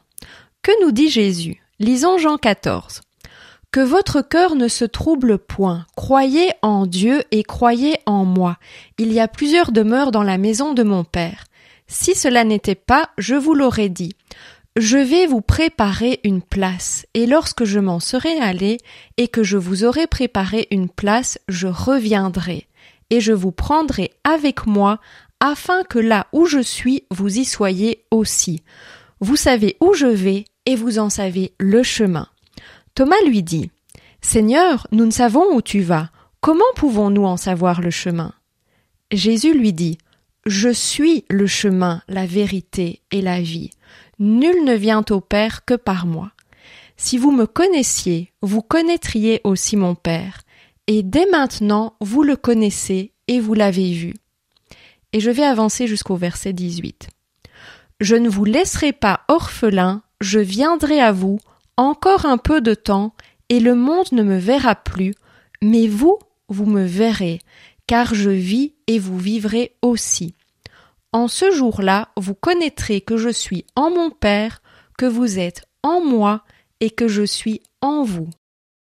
Que 0.63 0.71
nous 0.83 0.91
dit 0.91 1.11
Jésus? 1.11 1.61
Lisons 1.77 2.17
Jean 2.17 2.37
14. 2.37 3.01
Que 3.71 3.79
votre 3.79 4.21
cœur 4.21 4.55
ne 4.55 4.67
se 4.67 4.83
trouble 4.83 5.37
point. 5.37 5.85
Croyez 5.95 6.51
en 6.61 6.85
Dieu 6.85 7.23
et 7.31 7.43
croyez 7.43 7.99
en 8.05 8.25
moi. 8.25 8.57
Il 8.97 9.13
y 9.13 9.21
a 9.21 9.29
plusieurs 9.29 9.71
demeures 9.71 10.11
dans 10.11 10.23
la 10.23 10.37
maison 10.37 10.73
de 10.73 10.83
mon 10.83 11.05
Père. 11.05 11.45
Si 11.87 12.13
cela 12.13 12.43
n'était 12.43 12.75
pas, 12.75 13.11
je 13.17 13.35
vous 13.35 13.53
l'aurais 13.53 13.87
dit. 13.87 14.13
Je 14.75 14.97
vais 14.97 15.25
vous 15.25 15.39
préparer 15.39 16.19
une 16.25 16.41
place, 16.41 17.05
et 17.13 17.25
lorsque 17.25 17.63
je 17.63 17.79
m'en 17.79 18.01
serai 18.01 18.37
allé, 18.39 18.77
et 19.15 19.29
que 19.29 19.43
je 19.43 19.57
vous 19.57 19.85
aurai 19.85 20.05
préparé 20.05 20.67
une 20.71 20.89
place, 20.89 21.39
je 21.47 21.67
reviendrai, 21.67 22.67
et 23.09 23.21
je 23.21 23.33
vous 23.33 23.51
prendrai 23.53 24.11
avec 24.25 24.65
moi, 24.65 24.99
afin 25.39 25.83
que 25.83 25.99
là 25.99 26.27
où 26.33 26.45
je 26.45 26.59
suis, 26.59 27.03
vous 27.09 27.39
y 27.39 27.45
soyez 27.45 28.03
aussi. 28.11 28.63
Vous 29.21 29.37
savez 29.37 29.77
où 29.79 29.93
je 29.93 30.07
vais, 30.07 30.43
et 30.65 30.75
vous 30.75 30.99
en 30.99 31.09
savez 31.09 31.53
le 31.57 31.83
chemin. 31.83 32.27
Thomas 32.95 33.21
lui 33.25 33.43
dit. 33.43 33.71
Seigneur, 34.21 34.87
nous 34.91 35.05
ne 35.05 35.11
savons 35.11 35.55
où 35.55 35.61
tu 35.61 35.81
vas. 35.81 36.09
Comment 36.41 36.63
pouvons-nous 36.75 37.25
en 37.25 37.37
savoir 37.37 37.81
le 37.81 37.91
chemin? 37.91 38.33
Jésus 39.11 39.53
lui 39.53 39.73
dit. 39.73 39.97
Je 40.45 40.69
suis 40.69 41.25
le 41.29 41.45
chemin, 41.45 42.01
la 42.07 42.25
vérité 42.25 43.01
et 43.11 43.21
la 43.21 43.41
vie. 43.41 43.69
Nul 44.19 44.63
ne 44.65 44.73
vient 44.73 45.03
au 45.09 45.21
Père 45.21 45.65
que 45.65 45.75
par 45.75 46.05
moi. 46.05 46.31
Si 46.97 47.17
vous 47.17 47.31
me 47.31 47.45
connaissiez, 47.45 48.31
vous 48.41 48.61
connaîtriez 48.61 49.41
aussi 49.43 49.75
mon 49.75 49.95
Père, 49.95 50.41
et 50.85 51.01
dès 51.03 51.25
maintenant 51.31 51.95
vous 51.99 52.21
le 52.21 52.35
connaissez 52.35 53.11
et 53.27 53.39
vous 53.39 53.53
l'avez 53.53 53.91
vu. 53.91 54.13
Et 55.13 55.19
je 55.19 55.31
vais 55.31 55.43
avancer 55.43 55.87
jusqu'au 55.87 56.15
verset 56.15 56.53
18. 56.53 57.09
Je 57.99 58.15
ne 58.15 58.29
vous 58.29 58.45
laisserai 58.45 58.93
pas 58.93 59.21
orphelin, 59.27 60.03
je 60.21 60.39
viendrai 60.39 60.99
à 60.99 61.11
vous, 61.11 61.39
encore 61.81 62.25
un 62.25 62.37
peu 62.37 62.61
de 62.61 62.73
temps, 62.73 63.13
et 63.49 63.59
le 63.59 63.75
monde 63.75 64.11
ne 64.11 64.23
me 64.23 64.37
verra 64.37 64.75
plus, 64.75 65.13
mais 65.61 65.87
vous, 65.87 66.17
vous 66.47 66.65
me 66.65 66.83
verrez, 66.83 67.39
car 67.87 68.13
je 68.13 68.29
vis 68.29 68.73
et 68.87 68.99
vous 68.99 69.17
vivrez 69.17 69.75
aussi. 69.81 70.35
En 71.11 71.27
ce 71.27 71.51
jour-là, 71.51 72.09
vous 72.15 72.35
connaîtrez 72.35 73.01
que 73.01 73.17
je 73.17 73.29
suis 73.29 73.65
en 73.75 73.89
mon 73.89 74.11
Père, 74.11 74.61
que 74.97 75.05
vous 75.05 75.39
êtes 75.39 75.65
en 75.83 76.01
moi, 76.01 76.43
et 76.79 76.89
que 76.89 77.07
je 77.07 77.23
suis 77.23 77.61
en 77.81 78.03
vous. 78.03 78.29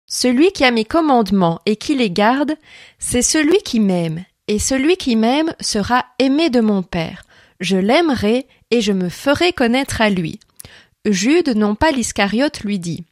Celui 0.07 0.51
qui 0.51 0.63
a 0.63 0.71
mes 0.71 0.85
commandements 0.85 1.59
et 1.65 1.75
qui 1.75 1.95
les 1.95 2.11
garde, 2.11 2.55
c'est 2.99 3.21
celui 3.21 3.57
qui 3.59 3.79
m'aime, 3.79 4.23
et 4.47 4.59
celui 4.59 4.95
qui 4.97 5.15
m'aime 5.15 5.53
sera 5.59 6.05
aimé 6.19 6.49
de 6.49 6.61
mon 6.61 6.83
Père. 6.83 7.23
Je 7.59 7.77
l'aimerai 7.77 8.47
et 8.71 8.81
je 8.81 8.91
me 8.91 9.09
ferai 9.09 9.53
connaître 9.53 10.01
à 10.01 10.09
lui. 10.09 10.39
Jude, 11.05 11.55
non 11.55 11.75
pas 11.75 11.91
l'Iscariote, 11.91 12.61
lui 12.61 12.79
dit. 12.79 13.03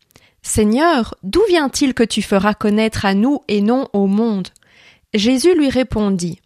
Seigneur, 0.42 1.16
d'où 1.24 1.42
vient-il 1.48 1.94
que 1.94 2.04
tu 2.04 2.22
feras 2.22 2.54
connaître 2.54 3.06
à 3.06 3.14
nous 3.14 3.42
et 3.48 3.62
non 3.62 3.88
au 3.94 4.08
monde? 4.08 4.50
Jésus 5.14 5.56
lui 5.56 5.70
répondit. 5.70 6.40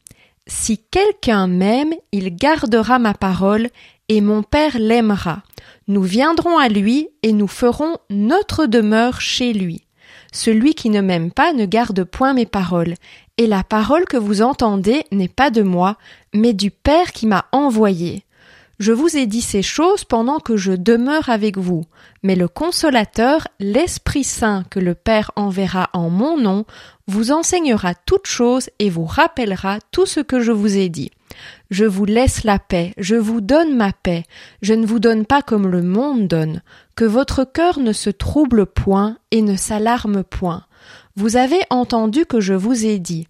Si 0.45 0.77
quelqu'un 0.77 1.47
m'aime, 1.47 1.93
il 2.11 2.35
gardera 2.35 2.99
ma 2.99 3.13
parole, 3.13 3.69
et 4.09 4.21
mon 4.21 4.43
Père 4.43 4.77
l'aimera. 4.77 5.41
Nous 5.87 6.03
viendrons 6.03 6.57
à 6.57 6.69
lui, 6.69 7.09
et 7.23 7.31
nous 7.31 7.47
ferons 7.47 7.97
notre 8.09 8.65
demeure 8.65 9.19
chez 9.19 9.53
lui. 9.53 9.83
Celui 10.31 10.73
qui 10.73 10.89
ne 10.89 11.01
m'aime 11.01 11.31
pas 11.31 11.53
ne 11.53 11.65
garde 11.65 12.03
point 12.03 12.33
mes 12.33 12.45
paroles, 12.45 12.95
et 13.37 13.47
la 13.47 13.63
parole 13.63 14.05
que 14.05 14.17
vous 14.17 14.41
entendez 14.41 15.05
n'est 15.11 15.27
pas 15.27 15.49
de 15.49 15.61
moi, 15.61 15.97
mais 16.33 16.53
du 16.53 16.71
Père 16.71 17.11
qui 17.11 17.25
m'a 17.25 17.45
envoyé. 17.51 18.23
Je 18.79 18.91
vous 18.91 19.17
ai 19.17 19.25
dit 19.25 19.41
ces 19.41 19.63
choses 19.63 20.03
pendant 20.03 20.39
que 20.39 20.55
je 20.55 20.71
demeure 20.71 21.29
avec 21.29 21.57
vous, 21.57 21.85
mais 22.21 22.35
le 22.35 22.47
consolateur, 22.47 23.47
l'Esprit 23.59 24.23
Saint 24.23 24.63
que 24.69 24.79
le 24.79 24.93
Père 24.93 25.31
enverra 25.35 25.89
en 25.93 26.11
mon 26.11 26.37
nom, 26.37 26.65
vous 27.07 27.31
enseignera 27.31 27.95
toutes 27.95 28.27
choses 28.27 28.69
et 28.77 28.91
vous 28.91 29.05
rappellera 29.05 29.79
tout 29.91 30.05
ce 30.05 30.19
que 30.19 30.41
je 30.41 30.51
vous 30.51 30.77
ai 30.77 30.89
dit. 30.89 31.09
Je 31.71 31.85
vous 31.85 32.05
laisse 32.05 32.43
la 32.43 32.59
paix, 32.59 32.93
je 32.97 33.15
vous 33.15 33.41
donne 33.41 33.75
ma 33.75 33.93
paix, 33.93 34.25
je 34.61 34.75
ne 34.75 34.85
vous 34.85 34.99
donne 34.99 35.25
pas 35.25 35.41
comme 35.41 35.67
le 35.67 35.81
monde 35.81 36.27
donne, 36.27 36.61
que 36.95 37.05
votre 37.05 37.45
cœur 37.45 37.79
ne 37.79 37.93
se 37.93 38.11
trouble 38.11 38.67
point 38.67 39.17
et 39.31 39.41
ne 39.41 39.55
s'alarme 39.55 40.23
point. 40.23 40.65
Vous 41.15 41.35
avez 41.35 41.59
entendu 41.71 42.25
que 42.25 42.39
je 42.39 42.53
vous 42.53 42.85
ai 42.85 42.99
dit, 42.99 43.27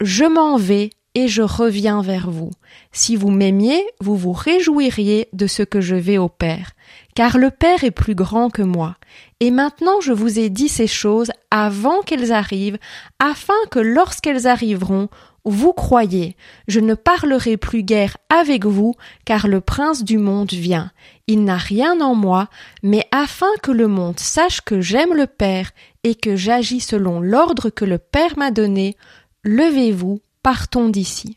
je 0.00 0.24
m'en 0.24 0.56
vais, 0.56 0.90
et 1.18 1.26
je 1.26 1.42
reviens 1.42 2.00
vers 2.00 2.30
vous. 2.30 2.52
Si 2.92 3.16
vous 3.16 3.30
m'aimiez, 3.30 3.84
vous 3.98 4.16
vous 4.16 4.30
réjouiriez 4.30 5.28
de 5.32 5.48
ce 5.48 5.64
que 5.64 5.80
je 5.80 5.96
vais 5.96 6.16
au 6.16 6.28
Père, 6.28 6.74
car 7.16 7.38
le 7.38 7.50
Père 7.50 7.82
est 7.82 7.90
plus 7.90 8.14
grand 8.14 8.50
que 8.50 8.62
moi. 8.62 8.94
Et 9.40 9.50
maintenant 9.50 10.00
je 10.00 10.12
vous 10.12 10.38
ai 10.38 10.48
dit 10.48 10.68
ces 10.68 10.86
choses 10.86 11.32
avant 11.50 12.02
qu'elles 12.02 12.30
arrivent, 12.30 12.78
afin 13.18 13.58
que 13.72 13.80
lorsqu'elles 13.80 14.46
arriveront, 14.46 15.08
vous 15.44 15.72
croyez. 15.72 16.36
Je 16.68 16.78
ne 16.78 16.94
parlerai 16.94 17.56
plus 17.56 17.82
guère 17.82 18.16
avec 18.28 18.64
vous, 18.64 18.94
car 19.24 19.48
le 19.48 19.60
prince 19.60 20.04
du 20.04 20.18
monde 20.18 20.52
vient. 20.52 20.92
Il 21.26 21.42
n'a 21.42 21.56
rien 21.56 22.00
en 22.00 22.14
moi, 22.14 22.46
mais 22.84 23.04
afin 23.10 23.50
que 23.60 23.72
le 23.72 23.88
monde 23.88 24.20
sache 24.20 24.60
que 24.60 24.80
j'aime 24.80 25.14
le 25.14 25.26
Père 25.26 25.72
et 26.04 26.14
que 26.14 26.36
j'agis 26.36 26.80
selon 26.80 27.20
l'ordre 27.20 27.70
que 27.70 27.84
le 27.84 27.98
Père 27.98 28.38
m'a 28.38 28.52
donné, 28.52 28.96
levez-vous 29.42 30.20
partons 30.42 30.88
d'ici. 30.88 31.36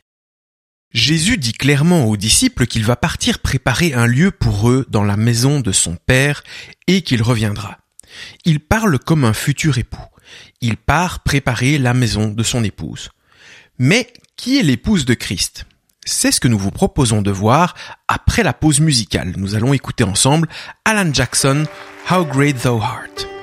Jésus 0.94 1.38
dit 1.38 1.54
clairement 1.54 2.06
aux 2.06 2.18
disciples 2.18 2.68
qu'il 2.68 2.84
va 2.84 2.96
partir 2.96 3.40
préparer 3.40 3.94
un 3.94 4.06
lieu 4.06 4.32
pour 4.32 4.70
eux 4.70 4.86
dans 4.90 5.04
la 5.04 5.16
maison 5.16 5.62
de 5.62 5.72
son 5.72 5.96
Père 5.96 6.44
et 6.88 7.02
qu'il 7.02 7.24
reviendra. 7.24 7.78
Il 8.44 8.60
parle 8.60 9.00
comme 9.00 9.24
un 9.24 9.34
futur 9.34 9.78
époux. 9.78 10.00
Il 10.60 10.76
part 10.78 11.24
préparer 11.24 11.78
la 11.78 11.94
maison 11.94 12.28
de 12.28 12.44
son 12.44 12.64
épouse. 12.64 13.10
Mais 13.80 14.12
qui 14.36 14.60
est 14.60 14.64
l'épouse 14.64 15.06
de 15.06 15.14
Christ? 15.14 15.66
C'est 16.06 16.32
ce 16.32 16.40
que 16.42 16.48
nous 16.48 16.58
vous 16.58 16.72
proposons 16.72 17.22
de 17.22 17.32
voir 17.32 17.76
après 18.08 18.44
la 18.44 18.54
pause 18.54 18.80
musicale. 18.80 19.34
Nous 19.38 19.56
allons 19.56 19.74
écouter 19.74 20.04
ensemble 20.04 20.50
Alan 20.84 21.14
Jackson, 21.14 21.66
How 22.10 22.26
Great 22.26 22.64
Thou 22.64 22.82
Art. 22.82 23.41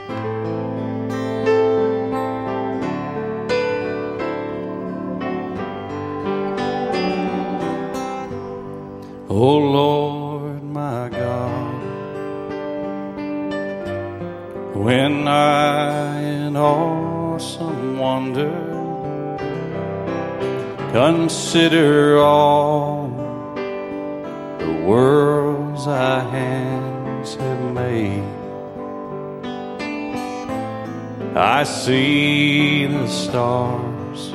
O 9.30 9.58
Lord 9.58 10.62
my 10.62 11.10
God, 11.10 11.82
when 14.74 15.28
I 15.28 16.22
in 16.22 16.56
awesome 16.56 17.98
wonder 17.98 18.50
consider 20.92 22.16
all 22.16 23.10
the 24.60 24.84
worlds 24.86 25.84
thy 25.84 26.20
hands 26.20 27.34
have 27.34 27.74
made, 27.74 28.24
I 31.36 31.64
see 31.64 32.86
the 32.86 33.06
stars 33.08 34.32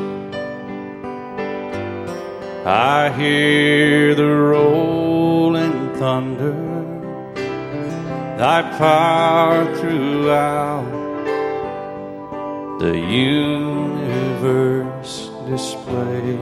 I 2.65 3.11
hear 3.11 4.15
the 4.15 4.23
rolling 4.25 5.93
thunder, 5.95 6.53
thy 8.37 8.61
power 8.77 9.75
throughout 9.75 10.85
the 12.79 12.97
universe 12.97 14.49
display. 15.45 16.37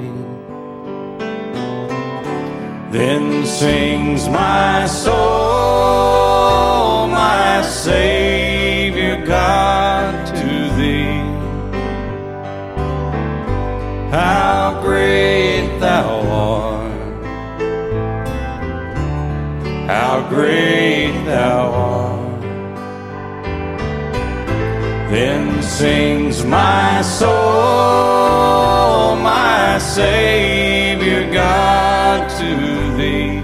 Then 2.91 3.43
sings 3.43 4.29
my 4.29 4.85
soul, 4.85 5.17
my 7.07 7.63
Savior 7.63 8.40
great 20.31 21.11
thou 21.25 21.71
art. 21.73 22.41
Then 25.11 25.61
sings 25.61 26.45
my 26.45 27.01
soul, 27.01 27.31
my 29.17 29.77
Savior 29.79 31.29
God 31.33 32.29
to 32.39 32.51
thee. 32.97 33.41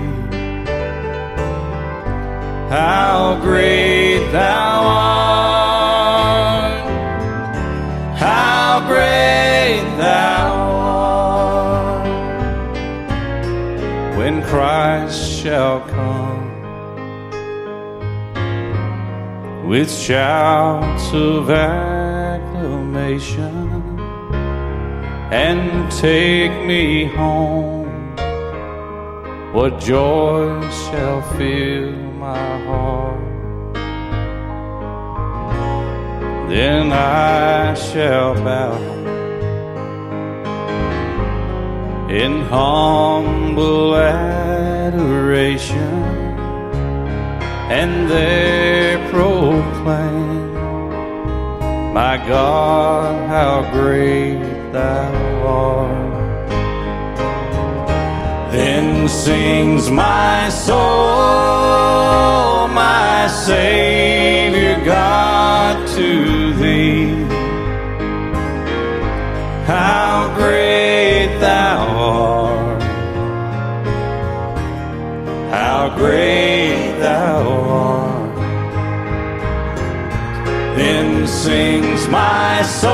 How 2.70 3.38
great 3.42 4.32
thou 4.32 4.84
art! 6.06 6.72
How 8.16 8.80
great 8.88 9.84
thou 9.98 10.48
art! 11.82 12.08
When 14.18 14.42
Christ 14.44 15.20
shall 15.42 15.82
with 19.78 19.92
shouts 19.92 21.14
of 21.14 21.52
acclamation. 21.52 22.00
And 25.32 25.92
take 25.92 26.66
me 26.66 27.06
home, 27.06 28.16
what 29.54 29.80
joy 29.80 30.68
shall 30.70 31.22
fill 31.38 31.92
my 32.26 32.60
heart? 32.66 33.76
Then 36.50 36.92
I 36.92 37.76
shall 37.76 38.34
bow 38.34 38.78
in 42.10 42.42
humble 42.46 43.96
adoration 43.96 45.48
and 47.70 48.10
there 48.10 48.98
proclaim, 49.10 50.54
My 51.94 52.18
God, 52.28 53.28
how 53.28 53.70
great 53.72 54.40
thou 54.72 55.12
art. 55.46 56.18
Then 58.52 59.08
sings 59.10 59.92
my 59.92 60.50
soul, 60.50 60.78
my 62.70 63.28
Savior 63.28 64.84
God 64.86 65.88
to 65.90 66.54
thee. 66.54 67.28
How 69.66 70.34
great 70.38 71.38
thou 71.40 71.78
art. 71.98 72.82
How 75.52 75.96
great 75.98 77.00
thou 77.00 77.52
art. 77.52 77.57
Sings 81.48 82.10
my 82.10 82.62
soul, 82.62 82.94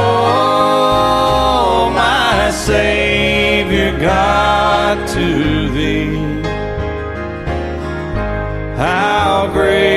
my 1.89 2.51
Savior 2.51 3.97
God 3.99 5.07
to 5.07 5.69
thee. 5.75 6.13
How 8.77 9.49
great 9.51 9.92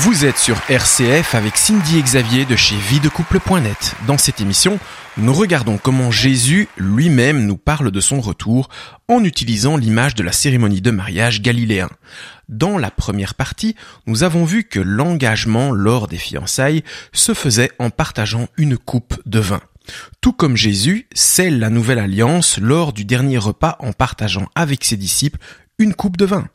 Vous 0.00 0.26
êtes 0.26 0.36
sur 0.36 0.60
RCF 0.68 1.34
avec 1.34 1.56
Cindy 1.56 1.98
et 1.98 2.02
Xavier 2.02 2.44
de 2.44 2.56
chez 2.56 2.76
videcouple.net. 2.76 3.96
Dans 4.06 4.18
cette 4.18 4.40
émission, 4.40 4.78
nous 5.16 5.32
regardons 5.32 5.78
comment 5.78 6.10
Jésus 6.10 6.68
lui-même 6.76 7.46
nous 7.46 7.56
parle 7.56 7.90
de 7.90 8.00
son 8.00 8.20
retour 8.20 8.68
en 9.08 9.24
utilisant 9.24 9.78
l'image 9.78 10.14
de 10.14 10.22
la 10.22 10.32
cérémonie 10.32 10.82
de 10.82 10.90
mariage 10.90 11.40
galiléen. 11.40 11.88
Dans 12.48 12.76
la 12.76 12.90
première 12.90 13.34
partie, 13.34 13.76
nous 14.06 14.24
avons 14.24 14.44
vu 14.44 14.64
que 14.64 14.78
l'engagement 14.78 15.72
lors 15.72 16.06
des 16.06 16.18
fiançailles 16.18 16.84
se 17.12 17.32
faisait 17.32 17.72
en 17.78 17.88
partageant 17.88 18.48
une 18.58 18.76
coupe 18.76 19.18
de 19.24 19.40
vin. 19.40 19.60
Tout 20.20 20.32
comme 20.34 20.56
Jésus 20.56 21.06
scelle 21.14 21.58
la 21.58 21.70
nouvelle 21.70 21.98
alliance 21.98 22.58
lors 22.58 22.92
du 22.92 23.06
dernier 23.06 23.38
repas 23.38 23.76
en 23.80 23.92
partageant 23.92 24.48
avec 24.54 24.84
ses 24.84 24.98
disciples 24.98 25.38
une 25.78 25.94
coupe 25.94 26.18
de 26.18 26.26
vin. 26.26 26.46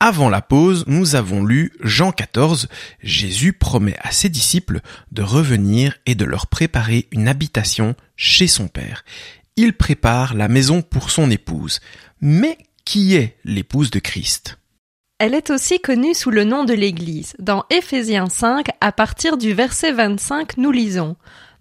Avant 0.00 0.28
la 0.28 0.42
pause, 0.42 0.84
nous 0.86 1.16
avons 1.16 1.44
lu 1.44 1.72
Jean 1.80 2.12
14. 2.12 2.68
Jésus 3.02 3.52
promet 3.52 3.96
à 4.00 4.12
ses 4.12 4.28
disciples 4.28 4.80
de 5.10 5.22
revenir 5.22 5.96
et 6.06 6.14
de 6.14 6.24
leur 6.24 6.46
préparer 6.46 7.08
une 7.10 7.26
habitation 7.26 7.96
chez 8.14 8.46
son 8.46 8.68
Père. 8.68 9.04
Il 9.56 9.72
prépare 9.72 10.34
la 10.34 10.46
maison 10.46 10.82
pour 10.82 11.10
son 11.10 11.32
épouse. 11.32 11.80
Mais 12.20 12.58
qui 12.84 13.16
est 13.16 13.38
l'épouse 13.44 13.90
de 13.90 13.98
Christ? 13.98 14.60
Elle 15.18 15.34
est 15.34 15.50
aussi 15.50 15.80
connue 15.80 16.14
sous 16.14 16.30
le 16.30 16.44
nom 16.44 16.62
de 16.62 16.74
l'Église. 16.74 17.34
Dans 17.40 17.64
Éphésiens 17.68 18.28
5, 18.28 18.68
à 18.80 18.92
partir 18.92 19.36
du 19.36 19.52
verset 19.52 19.90
25, 19.90 20.58
nous 20.58 20.70
lisons 20.70 21.16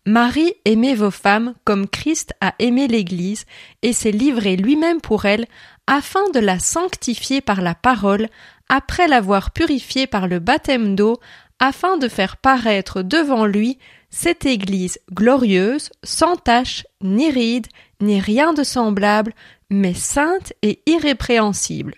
Marie, 0.06 0.54
aimez 0.64 0.94
vos 0.94 1.12
femmes 1.12 1.54
comme 1.66 1.88
Christ 1.88 2.34
a 2.40 2.54
aimé 2.60 2.88
l'Église 2.88 3.46
et 3.82 3.92
s'est 3.92 4.12
livré 4.12 4.56
lui-même 4.56 5.02
pour 5.02 5.26
elle 5.26 5.48
afin 5.88 6.30
de 6.34 6.40
la 6.40 6.60
sanctifier 6.60 7.42
par 7.42 7.62
la 7.62 7.74
parole, 7.74 8.28
après 8.70 9.08
l'avoir 9.08 9.52
purifiée 9.52 10.06
par 10.06 10.28
le 10.28 10.40
baptême 10.40 10.96
d'eau, 10.96 11.20
afin 11.60 11.98
de 11.98 12.08
faire 12.08 12.38
paraître 12.38 13.02
devant 13.02 13.46
lui 13.46 13.80
cette 14.10 14.46
Église 14.46 15.00
glorieuse, 15.12 15.90
sans 16.04 16.36
tache, 16.36 16.86
ni 17.02 17.32
ride, 17.32 17.68
ni 18.02 18.20
rien 18.20 18.54
de 18.54 18.64
semblable, 18.64 19.34
mais 19.70 19.94
sainte 19.94 20.54
et 20.62 20.82
irrépréhensible. 20.86 21.96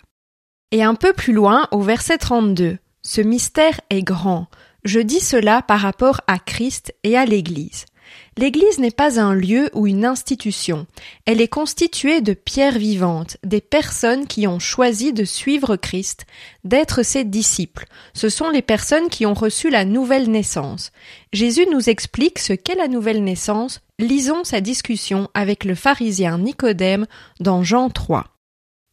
Et 0.72 0.82
un 0.82 0.94
peu 0.94 1.12
plus 1.12 1.32
loin, 1.32 1.68
au 1.72 1.80
verset 1.80 2.18
32, 2.18 2.78
ce 3.02 3.20
mystère 3.20 3.80
est 3.90 4.02
grand. 4.02 4.46
Je 4.84 5.00
dis 5.00 5.20
cela 5.20 5.62
par 5.62 5.80
rapport 5.80 6.20
à 6.26 6.38
Christ 6.38 6.94
et 7.02 7.16
à 7.16 7.24
l'Église. 7.24 7.86
L'Église 8.36 8.78
n'est 8.78 8.90
pas 8.90 9.20
un 9.20 9.34
lieu 9.34 9.70
ou 9.74 9.86
une 9.86 10.04
institution. 10.04 10.86
Elle 11.26 11.40
est 11.40 11.48
constituée 11.48 12.20
de 12.20 12.32
pierres 12.32 12.78
vivantes, 12.78 13.36
des 13.44 13.60
personnes 13.60 14.26
qui 14.26 14.46
ont 14.46 14.58
choisi 14.58 15.12
de 15.12 15.24
suivre 15.24 15.76
Christ, 15.76 16.26
d'être 16.64 17.02
ses 17.02 17.24
disciples. 17.24 17.86
Ce 18.14 18.28
sont 18.28 18.50
les 18.50 18.62
personnes 18.62 19.08
qui 19.08 19.26
ont 19.26 19.34
reçu 19.34 19.70
la 19.70 19.84
nouvelle 19.84 20.30
naissance. 20.30 20.92
Jésus 21.32 21.66
nous 21.70 21.90
explique 21.90 22.38
ce 22.38 22.52
qu'est 22.52 22.76
la 22.76 22.88
nouvelle 22.88 23.24
naissance. 23.24 23.80
Lisons 23.98 24.44
sa 24.44 24.60
discussion 24.60 25.28
avec 25.34 25.64
le 25.64 25.74
pharisien 25.74 26.38
Nicodème 26.38 27.06
dans 27.40 27.62
Jean 27.62 27.90
3. 27.90 28.24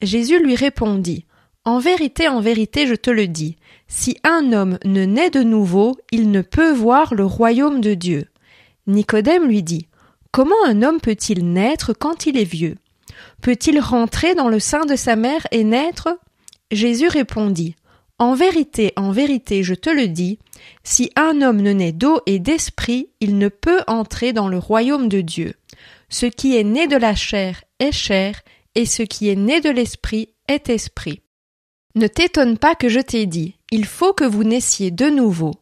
Jésus 0.01 0.39
lui 0.43 0.55
répondit 0.55 1.25
En 1.63 1.79
vérité, 1.79 2.27
en 2.27 2.41
vérité, 2.41 2.87
je 2.87 2.95
te 2.95 3.09
le 3.09 3.27
dis, 3.27 3.57
si 3.87 4.17
un 4.23 4.51
homme 4.51 4.77
ne 4.83 5.05
naît 5.05 5.29
de 5.29 5.41
nouveau, 5.41 5.97
il 6.11 6.29
ne 6.29 6.41
peut 6.41 6.71
voir 6.71 7.13
le 7.13 7.25
royaume 7.25 7.81
de 7.81 7.93
Dieu. 7.93 8.25
Nicodème 8.87 9.47
lui 9.47 9.63
dit 9.63 9.87
Comment 10.31 10.65
un 10.65 10.81
homme 10.81 11.01
peut-il 11.01 11.51
naître 11.51 11.93
quand 11.93 12.25
il 12.25 12.37
est 12.37 12.43
vieux? 12.43 12.75
Peut-il 13.41 13.79
rentrer 13.79 14.35
dans 14.35 14.49
le 14.49 14.59
sein 14.59 14.85
de 14.85 14.95
sa 14.95 15.15
mère 15.15 15.45
et 15.51 15.63
naître? 15.63 16.09
Jésus 16.71 17.07
répondit 17.07 17.75
En 18.17 18.33
vérité, 18.33 18.93
en 18.95 19.11
vérité, 19.11 19.63
je 19.63 19.73
te 19.73 19.89
le 19.89 20.07
dis, 20.07 20.39
si 20.83 21.11
un 21.15 21.41
homme 21.41 21.61
ne 21.61 21.71
naît 21.71 21.91
d'eau 21.91 22.21
et 22.25 22.39
d'esprit, 22.39 23.09
il 23.19 23.37
ne 23.37 23.49
peut 23.49 23.81
entrer 23.87 24.33
dans 24.33 24.47
le 24.47 24.57
royaume 24.57 25.09
de 25.09 25.21
Dieu. 25.21 25.53
Ce 26.09 26.25
qui 26.25 26.55
est 26.55 26.63
né 26.63 26.87
de 26.87 26.97
la 26.97 27.15
chair 27.15 27.63
est 27.79 27.91
chair, 27.91 28.41
et 28.75 28.85
ce 28.85 29.03
qui 29.03 29.29
est 29.29 29.35
né 29.35 29.59
de 29.59 29.69
l'esprit 29.69 30.29
est 30.47 30.69
esprit. 30.69 31.21
Ne 31.95 32.07
t'étonne 32.07 32.57
pas 32.57 32.75
que 32.75 32.89
je 32.89 32.99
t'ai 32.99 33.25
dit, 33.25 33.55
il 33.71 33.85
faut 33.85 34.13
que 34.13 34.23
vous 34.23 34.43
naissiez 34.43 34.91
de 34.91 35.09
nouveau. 35.09 35.55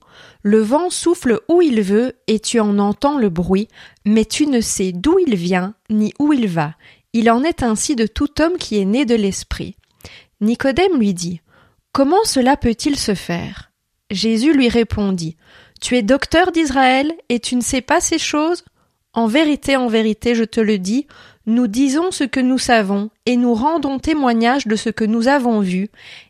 Le 0.48 0.60
vent 0.60 0.92
souffle 0.92 1.42
où 1.50 1.64
il 1.64 1.82
veut, 1.82 2.14
et 2.28 2.40
tu 2.40 2.60
en 2.60 2.78
entends 2.78 3.18
le 3.18 3.30
bruit, 3.30 3.68
mais 4.06 4.26
tu 4.26 4.46
ne 4.46 4.62
sais 4.62 4.92
d'où 4.92 5.18
il 5.18 5.34
vient, 5.34 5.74
ni 5.90 6.14
où 6.20 6.34
il 6.34 6.48
va. 6.48 6.76
Il 7.14 7.32
en 7.32 7.44
est 7.44 7.64
ainsi 7.64 7.96
de 7.96 8.06
tout 8.06 8.40
homme 8.40 8.58
qui 8.60 8.78
est 8.78 8.86
né 8.86 9.06
de 9.06 9.16
l'esprit. 9.16 9.76
Nicodème 10.42 11.00
lui 11.00 11.16
dit. 11.16 11.42
Comment 11.94 12.24
cela 12.26 12.58
peut-il 12.58 12.96
se 12.96 13.16
faire? 13.16 13.72
Jésus 14.12 14.54
lui 14.54 14.70
répondit. 14.70 15.36
Tu 15.82 15.98
es 15.98 16.04
docteur 16.04 16.52
d'Israël, 16.52 17.12
et 17.30 17.40
tu 17.40 17.56
ne 17.56 17.62
sais 17.62 17.82
pas 17.82 18.00
ces 18.00 18.20
choses? 18.20 18.64
En 19.16 19.26
vérité, 19.26 19.76
en 19.78 19.88
vérité, 19.88 20.36
je 20.36 20.44
te 20.44 20.62
le 20.62 20.78
dis, 20.78 21.08
nous 21.48 21.66
disons 21.66 22.12
ce 22.12 22.24
que 22.24 22.40
nous 22.40 22.60
savons, 22.60 23.10
et 23.26 23.36
nous 23.36 23.56
rendons 23.56 23.98
témoignage 23.98 24.68
de 24.68 24.76
ce 24.76 24.92
que 24.92 25.06
nous 25.06 25.28
avons 25.28 25.60
vu, 25.62 25.90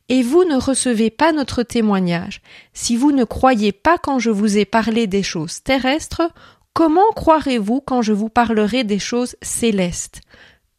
et 0.10 0.22
vous 0.22 0.44
ne 0.44 0.56
recevez 0.56 1.10
pas 1.10 1.32
notre 1.32 1.64
témoignage. 1.64 2.42
Si 2.74 2.96
vous 2.96 3.12
ne 3.12 3.24
croyez 3.24 3.72
pas 3.72 3.98
quand 3.98 4.20
je 4.20 4.30
vous 4.30 4.58
ai 4.58 4.66
parlé 4.66 5.08
des 5.08 5.24
choses 5.24 5.64
terrestres, 5.64 6.30
comment 6.74 7.12
croirez-vous 7.16 7.82
quand 7.82 8.02
je 8.02 8.14
vous 8.14 8.30
parlerai 8.30 8.84
des 8.84 9.00
choses 9.00 9.36
célestes? 9.42 10.22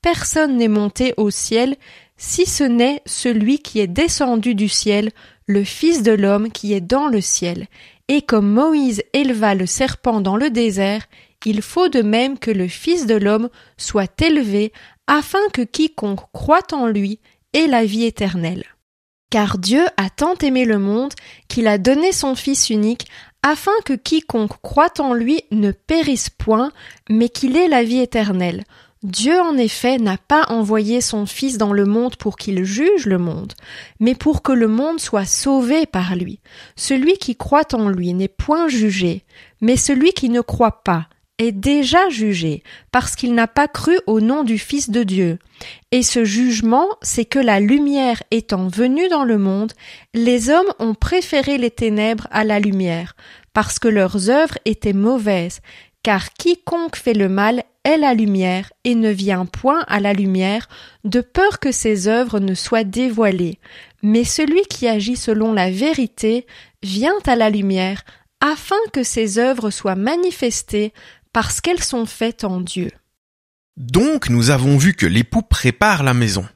Personne 0.03 0.57
n'est 0.57 0.69
monté 0.69 1.15
au 1.17 1.31
ciel, 1.31 1.77
si 2.17 2.47
ce 2.47 2.65
n'est 2.65 3.03
celui 3.07 3.59
qui 3.59 3.81
est 3.81 3.89
descendu 3.89 4.55
du 4.55 4.69
ciel, 4.69 5.11
le 5.47 5.65
Fils 5.65 6.03
de 6.03 6.13
l'homme 6.13 6.51
qui 6.51 6.73
est 6.73 6.81
dans 6.81 7.09
le 7.09 7.21
ciel. 7.21 7.67
Et 8.09 8.23
comme 8.23 8.51
Moïse 8.51 9.03
éleva 9.13 9.55
le 9.55 9.67
serpent 9.67 10.21
dans 10.21 10.37
le 10.37 10.51
désert, 10.51 11.07
il 11.47 11.63
faut 11.63 11.89
de 11.89 12.03
même 12.03 12.41
que 12.41 12.51
le 12.51 12.67
Fils 12.67 13.07
de 13.07 13.15
l'homme 13.15 13.51
soit 13.77 14.21
élevé, 14.21 14.73
afin 15.07 15.39
que 15.53 15.63
quiconque 15.63 16.33
croit 16.33 16.67
en 16.73 16.89
lui 16.89 17.21
ait 17.53 17.69
la 17.69 17.85
vie 17.85 18.05
éternelle. 18.05 18.65
Car 19.31 19.59
Dieu 19.59 19.85
a 19.97 20.09
tant 20.09 20.37
aimé 20.37 20.65
le 20.65 20.79
monde 20.79 21.13
qu'il 21.49 21.67
a 21.67 21.79
donné 21.79 22.13
son 22.13 22.35
Fils 22.35 22.71
unique, 22.71 23.09
afin 23.43 23.73
que 23.85 23.93
quiconque 23.93 24.61
croit 24.63 25.01
en 25.01 25.15
lui 25.15 25.43
ne 25.51 25.71
périsse 25.71 26.31
point, 26.31 26.73
mais 27.09 27.29
qu'il 27.29 27.57
ait 27.57 27.69
la 27.69 27.85
vie 27.85 28.01
éternelle. 28.01 28.65
Dieu 29.03 29.41
en 29.41 29.57
effet 29.57 29.99
n'a 29.99 30.17
pas 30.17 30.47
envoyé 30.49 31.01
son 31.01 31.27
Fils 31.27 31.59
dans 31.59 31.73
le 31.73 31.85
monde 31.85 32.17
pour 32.17 32.37
qu'il 32.37 32.65
juge 32.65 33.07
le 33.07 33.19
monde, 33.19 33.53
mais 34.01 34.15
pour 34.15 34.43
que 34.43 34.53
le 34.53 34.69
monde 34.69 35.01
soit 35.01 35.27
sauvé 35.27 35.87
par 35.87 36.17
lui. 36.17 36.41
Celui 36.75 37.19
qui 37.19 37.37
croit 37.37 37.75
en 37.75 37.89
lui 37.89 38.15
n'est 38.15 38.27
point 38.27 38.69
jugé, 38.69 39.25
mais 39.61 39.77
celui 39.77 40.13
qui 40.13 40.29
ne 40.29 40.41
croit 40.41 40.83
pas 40.83 41.09
est 41.39 41.53
déjà 41.53 42.09
jugé, 42.09 42.63
parce 42.93 43.15
qu'il 43.17 43.35
n'a 43.35 43.47
pas 43.47 43.69
cru 43.69 43.99
au 44.07 44.21
nom 44.21 44.43
du 44.43 44.59
Fils 44.59 44.91
de 44.91 45.03
Dieu. 45.03 45.39
Et 45.93 46.03
ce 46.03 46.25
jugement, 46.25 46.89
c'est 47.03 47.25
que 47.25 47.39
la 47.39 47.61
lumière 47.61 48.23
étant 48.31 48.69
venue 48.69 49.09
dans 49.09 49.25
le 49.25 49.39
monde, 49.39 49.73
les 50.15 50.51
hommes 50.51 50.73
ont 50.79 50.95
préféré 50.95 51.59
les 51.59 51.71
ténèbres 51.71 52.27
à 52.31 52.45
la 52.45 52.59
lumière, 52.59 53.17
parce 53.53 53.79
que 53.79 53.89
leurs 53.89 54.31
œuvres 54.31 54.59
étaient 54.65 54.93
mauvaises, 54.93 55.61
car 56.03 56.33
quiconque 56.33 56.97
fait 56.97 57.15
le 57.15 57.29
mal 57.29 57.65
est 57.85 57.99
la 57.99 58.15
lumière 58.15 58.73
et 58.85 58.95
ne 58.95 59.11
vient 59.11 59.47
point 59.47 59.85
à 59.89 60.01
la 60.01 60.13
lumière, 60.13 60.69
de 61.05 61.21
peur 61.21 61.61
que 61.61 61.73
ses 61.73 62.09
œuvres 62.09 62.41
ne 62.41 62.55
soient 62.55 62.85
dévoilées. 62.85 63.59
Mais 64.03 64.25
celui 64.25 64.63
qui 64.63 64.89
agit 64.89 65.17
selon 65.17 65.53
la 65.53 65.71
vérité 65.71 66.47
vient 66.83 67.19
à 67.27 67.37
la 67.37 67.51
lumière, 67.51 68.03
afin 68.41 68.77
que 68.93 69.03
ses 69.03 69.39
œuvres 69.39 69.71
soient 69.71 69.97
manifestées, 69.97 70.93
parce 71.37 71.61
qu'elles 71.61 71.85
sont 71.85 72.07
faites 72.07 72.45
en 72.45 72.63
Dieu. 72.63 72.91
Donc 73.77 74.31
nous 74.31 74.49
avons 74.49 74.79
vu 74.79 74.95
que 74.95 75.05
l'époux 75.05 75.43
prépare 75.43 76.03
la 76.03 76.15
maison. 76.15 76.49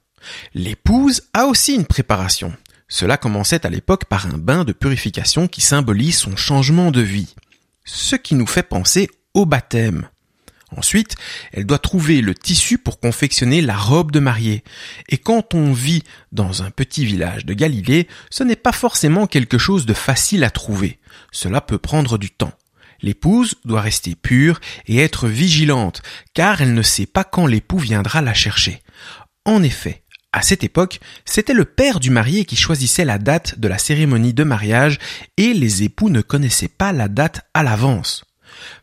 L'épouse 0.54 1.24
a 1.34 1.44
aussi 1.44 1.74
une 1.74 1.84
préparation. 1.84 2.54
Cela 2.88 3.18
commençait 3.18 3.66
à 3.66 3.68
l'époque 3.68 4.06
par 4.06 4.24
un 4.24 4.38
bain 4.38 4.64
de 4.64 4.72
purification 4.72 5.48
qui 5.48 5.60
symbolise 5.60 6.16
son 6.16 6.34
changement 6.34 6.92
de 6.92 7.02
vie. 7.02 7.34
Ce 7.84 8.16
qui 8.16 8.34
nous 8.34 8.46
fait 8.46 8.62
penser 8.62 9.10
au 9.34 9.44
baptême. 9.44 10.08
Ensuite, 10.74 11.14
elle 11.52 11.66
doit 11.66 11.78
trouver 11.78 12.22
le 12.22 12.34
tissu 12.34 12.78
pour 12.78 13.00
confectionner 13.00 13.60
la 13.60 13.76
robe 13.76 14.12
de 14.12 14.20
mariée. 14.20 14.64
Et 15.10 15.18
quand 15.18 15.52
on 15.52 15.74
vit 15.74 16.04
dans 16.32 16.62
un 16.62 16.70
petit 16.70 17.04
village 17.04 17.44
de 17.44 17.52
Galilée, 17.52 18.08
ce 18.30 18.44
n'est 18.44 18.56
pas 18.56 18.72
forcément 18.72 19.26
quelque 19.26 19.58
chose 19.58 19.84
de 19.84 19.92
facile 19.92 20.42
à 20.42 20.50
trouver. 20.50 21.00
Cela 21.32 21.60
peut 21.60 21.76
prendre 21.76 22.16
du 22.16 22.30
temps. 22.30 22.54
L'épouse 23.02 23.54
doit 23.64 23.80
rester 23.80 24.14
pure 24.14 24.60
et 24.86 24.98
être 24.98 25.28
vigilante, 25.28 26.02
car 26.34 26.60
elle 26.60 26.74
ne 26.74 26.82
sait 26.82 27.06
pas 27.06 27.24
quand 27.24 27.46
l'époux 27.46 27.78
viendra 27.78 28.22
la 28.22 28.34
chercher. 28.34 28.82
En 29.44 29.62
effet, 29.62 30.02
à 30.32 30.42
cette 30.42 30.62
époque, 30.62 31.00
c'était 31.24 31.54
le 31.54 31.64
père 31.64 31.98
du 31.98 32.10
marié 32.10 32.44
qui 32.44 32.56
choisissait 32.56 33.04
la 33.04 33.18
date 33.18 33.58
de 33.58 33.66
la 33.66 33.78
cérémonie 33.78 34.34
de 34.34 34.44
mariage 34.44 34.98
et 35.36 35.54
les 35.54 35.82
époux 35.82 36.08
ne 36.08 36.20
connaissaient 36.20 36.68
pas 36.68 36.92
la 36.92 37.08
date 37.08 37.40
à 37.52 37.64
l'avance. 37.64 38.24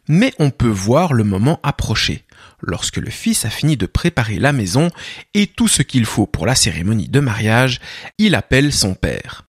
Mais 0.09 0.33
on 0.39 0.49
peut 0.49 0.67
voir 0.67 1.13
le 1.13 1.23
moment 1.23 1.59
approcher, 1.63 2.25
lorsque 2.61 2.97
le 2.97 3.09
fils 3.09 3.45
a 3.45 3.49
fini 3.49 3.77
de 3.77 3.85
préparer 3.85 4.39
la 4.39 4.51
maison 4.51 4.89
et 5.33 5.47
tout 5.47 5.67
ce 5.67 5.83
qu'il 5.83 6.05
faut 6.05 6.27
pour 6.27 6.45
la 6.45 6.55
cérémonie 6.55 7.07
de 7.07 7.19
mariage, 7.19 7.79
il 8.17 8.35
appelle 8.35 8.73
son 8.73 8.93
père. 8.93 9.46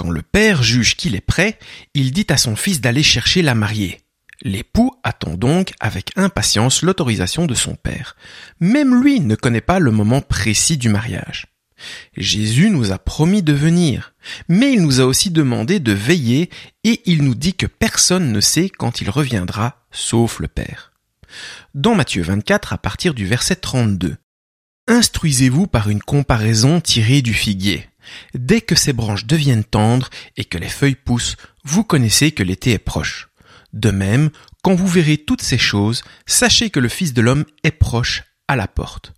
Quand 0.00 0.10
le 0.10 0.22
père 0.22 0.62
juge 0.62 0.96
qu'il 0.96 1.14
est 1.14 1.20
prêt, 1.20 1.58
il 1.92 2.12
dit 2.12 2.24
à 2.30 2.38
son 2.38 2.56
fils 2.56 2.80
d'aller 2.80 3.02
chercher 3.02 3.42
la 3.42 3.54
mariée. 3.54 4.00
L'époux 4.40 4.92
attend 5.02 5.34
donc 5.34 5.74
avec 5.78 6.12
impatience 6.16 6.80
l'autorisation 6.80 7.44
de 7.44 7.52
son 7.52 7.74
père. 7.74 8.16
Même 8.60 8.98
lui 9.02 9.20
ne 9.20 9.34
connaît 9.34 9.60
pas 9.60 9.78
le 9.78 9.90
moment 9.90 10.22
précis 10.22 10.78
du 10.78 10.88
mariage. 10.88 11.48
Jésus 12.16 12.70
nous 12.70 12.92
a 12.92 12.98
promis 12.98 13.42
de 13.42 13.52
venir, 13.52 14.14
mais 14.48 14.72
il 14.72 14.80
nous 14.80 15.02
a 15.02 15.04
aussi 15.04 15.28
demandé 15.28 15.80
de 15.80 15.92
veiller 15.92 16.48
et 16.82 17.02
il 17.04 17.22
nous 17.22 17.34
dit 17.34 17.52
que 17.52 17.66
personne 17.66 18.32
ne 18.32 18.40
sait 18.40 18.70
quand 18.70 19.02
il 19.02 19.10
reviendra, 19.10 19.84
sauf 19.90 20.40
le 20.40 20.48
Père. 20.48 20.92
Dans 21.74 21.94
Matthieu 21.94 22.22
24 22.22 22.72
à 22.72 22.78
partir 22.78 23.12
du 23.12 23.26
verset 23.26 23.56
32. 23.56 24.16
Instruisez-vous 24.88 25.66
par 25.66 25.90
une 25.90 26.00
comparaison 26.00 26.80
tirée 26.80 27.20
du 27.20 27.34
figuier. 27.34 27.90
Dès 28.34 28.60
que 28.60 28.74
ses 28.74 28.92
branches 28.92 29.26
deviennent 29.26 29.64
tendres 29.64 30.10
et 30.36 30.44
que 30.44 30.58
les 30.58 30.68
feuilles 30.68 30.94
poussent, 30.94 31.36
vous 31.64 31.84
connaissez 31.84 32.32
que 32.32 32.42
l'été 32.42 32.72
est 32.72 32.78
proche. 32.78 33.28
De 33.72 33.90
même, 33.90 34.30
quand 34.62 34.74
vous 34.74 34.88
verrez 34.88 35.18
toutes 35.18 35.42
ces 35.42 35.58
choses, 35.58 36.02
sachez 36.26 36.70
que 36.70 36.80
le 36.80 36.88
Fils 36.88 37.14
de 37.14 37.22
l'homme 37.22 37.44
est 37.62 37.70
proche 37.70 38.24
à 38.48 38.56
la 38.56 38.66
porte. 38.66 39.12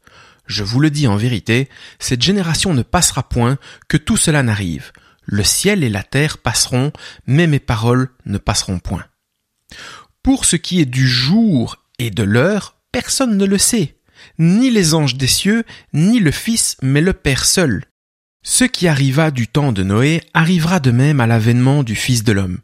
Je 0.47 0.65
vous 0.65 0.81
le 0.81 0.91
dis 0.91 1.07
en 1.07 1.17
vérité, 1.17 1.69
cette 1.99 2.23
génération 2.23 2.75
ne 2.75 2.83
passera 2.83 3.29
point 3.29 3.59
que 3.89 3.97
tout 3.97 4.17
cela 4.17 4.43
n'arrive. 4.43 4.93
Le 5.25 5.45
ciel 5.45 5.85
et 5.85 5.89
la 5.89 6.03
terre 6.03 6.39
passeront, 6.39 6.93
mais 7.27 7.47
mes 7.47 7.61
paroles 7.61 8.11
ne 8.27 8.39
passeront 8.39 8.79
point. 8.79 9.05
Pour 10.23 10.45
ce 10.45 10.57
qui 10.57 10.81
est 10.81 10.87
du 10.87 11.09
jour 11.09 11.79
et 11.99 12.11
de 12.11 12.23
l'heure, 12.23 12.77
personne 12.91 13.37
ne 13.37 13.47
le 13.47 13.59
sait, 13.59 13.97
ni 14.39 14.71
les 14.71 14.95
anges 14.95 15.17
des 15.17 15.27
cieux, 15.27 15.65
ni 15.93 16.19
le 16.19 16.31
Fils, 16.31 16.77
mais 16.83 17.01
le 17.01 17.13
Père 17.13 17.45
seul. 17.45 17.85
Ce 18.45 18.65
qui 18.65 18.89
arriva 18.89 19.31
du 19.31 19.47
temps 19.47 19.71
de 19.71 19.85
Noé 19.85 20.21
arrivera 20.35 20.81
de 20.81 20.91
même 20.91 21.21
à 21.21 21.29
l'avènement 21.29 21.85
du 21.85 21.95
Fils 21.95 22.25
de 22.25 22.33
l'homme. 22.33 22.59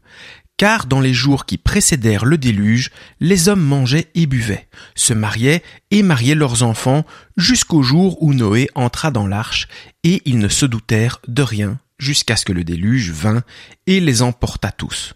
Car 0.57 0.87
dans 0.87 0.99
les 0.99 1.13
jours 1.13 1.45
qui 1.45 1.57
précédèrent 1.57 2.25
le 2.25 2.37
déluge, 2.37 2.91
les 3.21 3.47
hommes 3.47 3.63
mangeaient 3.63 4.09
et 4.13 4.25
buvaient, 4.25 4.67
se 4.93 5.13
mariaient 5.13 5.63
et 5.89 6.03
mariaient 6.03 6.35
leurs 6.35 6.63
enfants, 6.63 7.05
jusqu'au 7.37 7.81
jour 7.81 8.21
où 8.21 8.33
Noé 8.33 8.69
entra 8.75 9.09
dans 9.09 9.25
l'arche, 9.25 9.69
et 10.03 10.21
ils 10.25 10.37
ne 10.37 10.49
se 10.49 10.65
doutèrent 10.65 11.21
de 11.29 11.43
rien, 11.43 11.79
jusqu'à 11.97 12.35
ce 12.35 12.43
que 12.43 12.51
le 12.51 12.65
déluge 12.65 13.11
vînt 13.11 13.41
et 13.87 14.01
les 14.01 14.21
emporta 14.21 14.73
tous. 14.73 15.13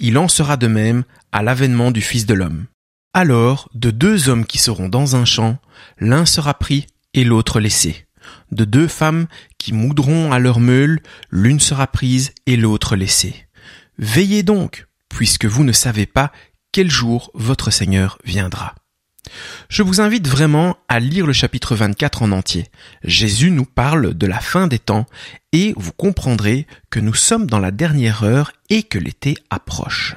Il 0.00 0.18
en 0.18 0.26
sera 0.26 0.56
de 0.56 0.66
même 0.66 1.04
à 1.30 1.44
l'avènement 1.44 1.92
du 1.92 2.00
Fils 2.00 2.26
de 2.26 2.34
l'homme. 2.34 2.66
Alors, 3.12 3.68
de 3.74 3.92
deux 3.92 4.28
hommes 4.28 4.44
qui 4.44 4.58
seront 4.58 4.88
dans 4.88 5.14
un 5.14 5.24
champ, 5.24 5.58
l'un 6.00 6.26
sera 6.26 6.52
pris 6.54 6.88
et 7.14 7.22
l'autre 7.22 7.60
laissé. 7.60 8.06
De 8.50 8.64
deux 8.64 8.88
femmes 8.88 9.26
qui 9.58 9.72
moudront 9.72 10.32
à 10.32 10.38
leur 10.38 10.60
meule, 10.60 11.00
l'une 11.30 11.60
sera 11.60 11.86
prise 11.86 12.32
et 12.46 12.56
l'autre 12.56 12.96
laissée. 12.96 13.46
Veillez 13.98 14.42
donc, 14.42 14.86
puisque 15.08 15.46
vous 15.46 15.64
ne 15.64 15.72
savez 15.72 16.06
pas 16.06 16.32
quel 16.72 16.90
jour 16.90 17.30
votre 17.34 17.70
Seigneur 17.70 18.18
viendra. 18.24 18.74
Je 19.68 19.82
vous 19.82 20.00
invite 20.00 20.28
vraiment 20.28 20.76
à 20.88 21.00
lire 21.00 21.26
le 21.26 21.32
chapitre 21.32 21.74
24 21.74 22.22
en 22.22 22.32
entier. 22.32 22.66
Jésus 23.02 23.50
nous 23.50 23.64
parle 23.64 24.14
de 24.14 24.26
la 24.26 24.40
fin 24.40 24.66
des 24.66 24.78
temps 24.78 25.06
et 25.52 25.72
vous 25.76 25.92
comprendrez 25.92 26.66
que 26.90 27.00
nous 27.00 27.14
sommes 27.14 27.46
dans 27.46 27.58
la 27.58 27.70
dernière 27.70 28.22
heure 28.24 28.52
et 28.70 28.82
que 28.82 28.98
l'été 28.98 29.36
approche. 29.50 30.14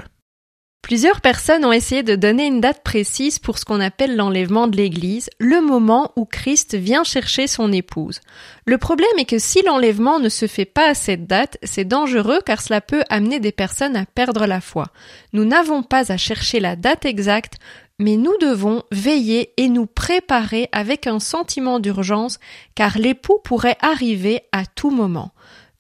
Plusieurs 0.88 1.19
personnes 1.19 1.65
ont 1.65 1.73
essayé 1.73 2.02
de 2.02 2.15
donner 2.15 2.45
une 2.45 2.62
date 2.62 2.82
précise 2.82 3.39
pour 3.39 3.58
ce 3.58 3.65
qu'on 3.65 3.82
appelle 3.82 4.15
l'enlèvement 4.15 4.67
de 4.67 4.78
l'Église, 4.78 5.30
le 5.38 5.60
moment 5.60 6.13
où 6.15 6.23
Christ 6.23 6.76
vient 6.76 7.04
chercher 7.04 7.45
son 7.47 7.73
épouse. 7.73 8.21
Le 8.65 8.78
problème 8.78 9.12
est 9.17 9.26
que 9.26 9.38
si 9.38 9.62
l'enlèvement 9.63 10.21
ne 10.21 10.30
se 10.30 10.47
fait 10.47 10.63
pas 10.63 10.88
à 10.88 10.93
cette 10.93 11.28
date, 11.28 11.58
c'est 11.62 11.84
dangereux 11.84 12.39
car 12.45 12.62
cela 12.62 12.80
peut 12.80 13.04
amener 13.10 13.41
des 13.41 13.52
personnes 13.52 13.97
à 13.97 14.06
perdre 14.06 14.45
la 14.45 14.62
foi. 14.62 14.86
Nous 15.34 15.43
n'avons 15.43 15.84
pas 15.84 16.10
à 16.10 16.15
chercher 16.15 16.62
la 16.62 16.78
date 16.78 17.04
exacte, 17.04 17.56
mais 18.00 18.15
nous 18.15 18.38
devons 18.39 18.84
veiller 18.89 19.52
et 19.58 19.67
nous 19.67 19.88
préparer 19.88 20.69
avec 20.71 21.06
un 21.06 21.19
sentiment 21.19 21.82
d'urgence 21.82 22.39
car 22.76 22.97
l'époux 22.97 23.39
pourrait 23.43 23.78
arriver 23.82 24.43
à 24.54 24.65
tout 24.65 24.91
moment. 24.91 25.34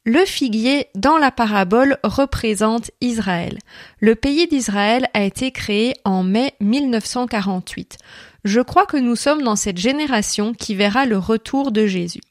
Le 0.09 0.23
figuier 0.23 0.87
dans 0.95 1.17
la 1.17 1.31
parabole 1.31 1.97
représente 2.01 2.91
Israël. 3.01 3.59
Le 3.99 4.15
pays 4.15 4.47
d'Israël 4.47 5.09
a 5.13 5.23
été 5.23 5.51
créé 5.51 5.95
en 6.05 6.23
mai 6.23 6.53
1948. 6.61 7.97
Je 8.45 8.61
crois 8.61 8.85
que 8.85 8.95
nous 8.95 9.17
sommes 9.17 9.41
dans 9.41 9.57
cette 9.57 9.79
génération 9.79 10.53
qui 10.53 10.75
verra 10.75 11.05
le 11.05 11.17
retour 11.17 11.73
de 11.73 11.85
Jésus. 11.87 12.21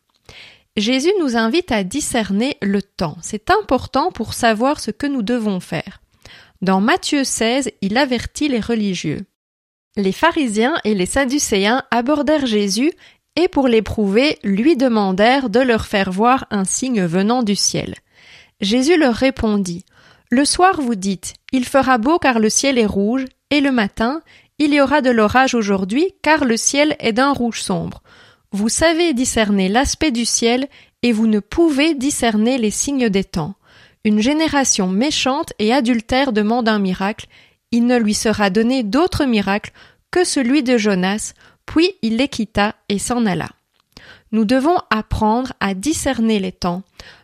Jésus 0.79 1.13
nous 1.21 1.37
invite 1.37 1.71
à 1.71 1.85
discerner 1.85 2.57
le 2.63 2.81
temps. 2.81 3.19
C'est 3.21 3.51
important 3.51 4.11
pour 4.11 4.33
savoir 4.33 4.81
ce 4.81 4.91
que 4.91 5.07
nous 5.07 5.23
devons 5.23 5.61
faire. 5.61 6.01
Dans 6.63 6.81
Matthieu 6.81 7.25
16, 7.25 7.71
il 7.83 7.99
avertit 7.99 8.49
les 8.49 8.61
religieux. 8.61 9.27
Les 9.97 10.13
pharisiens 10.13 10.77
et 10.85 10.95
les 10.95 11.05
sadducéens 11.05 11.83
abordèrent 11.91 12.47
Jésus 12.47 12.93
et 13.37 13.49
pour 13.49 13.69
l'éprouver, 13.69 14.39
lui 14.43 14.77
demandèrent 14.77 15.51
de 15.51 15.61
leur 15.61 15.87
faire 15.87 16.11
voir 16.11 16.47
un 16.51 16.65
signe 16.65 17.05
venant 17.05 17.43
du 17.43 17.55
ciel. 17.55 17.95
Jésus 18.61 18.97
leur 18.97 19.15
répondit, 19.15 19.85
Le 20.31 20.45
soir 20.45 20.81
vous 20.81 20.95
dites, 20.95 21.35
il 21.53 21.67
fera 21.67 21.99
beau 21.99 22.19
car 22.19 22.39
le 22.39 22.49
ciel 22.49 22.79
est 22.79 22.87
rouge, 22.87 23.27
et 23.51 23.61
le 23.61 23.71
matin, 23.71 24.23
il 24.59 24.73
y 24.73 24.81
aura 24.81 25.03
de 25.03 25.11
l'orage 25.11 25.55
aujourd'hui 25.55 26.15
car 26.23 26.45
le 26.45 26.57
ciel 26.57 26.97
est 26.99 27.13
d'un 27.13 27.33
rouge 27.33 27.61
sombre. 27.61 28.03
Vous 28.53 28.71
savez 28.71 29.13
discerner 29.13 29.69
l'aspect 29.69 30.11
du 30.11 30.25
ciel, 30.25 30.69
et 31.03 31.13
vous 31.13 31.27
ne 31.27 31.41
pouvez 31.41 31.95
discerner 31.95 32.57
les 32.59 32.71
signes 32.71 33.11
des 33.11 33.25
temps. 33.25 33.55
Une 34.05 34.21
génération 34.21 34.87
méchante 34.87 35.53
et 35.59 35.75
adultère 35.75 36.33
demande 36.33 36.69
un 36.69 36.79
miracle, 36.79 37.27
il 37.71 37.87
ne 37.87 37.99
lui 37.99 38.15
sera 38.15 38.51
donné 38.51 38.83
d'autre 38.83 39.25
miracle 39.25 39.73
que 40.11 40.25
celui 40.25 40.63
de 40.63 40.79
Jonas, 40.79 41.35
puis 41.67 41.93
il 42.03 42.17
les 42.17 42.29
quitta 42.29 42.75
et 42.89 42.99
s'en 42.99 43.27
alla. 43.27 43.49
Nous 44.33 44.45
devons 44.45 44.79
apprendre 44.91 45.53
à 45.61 45.75
discerner 45.75 46.39
les 46.39 46.53
temps. 46.53 46.83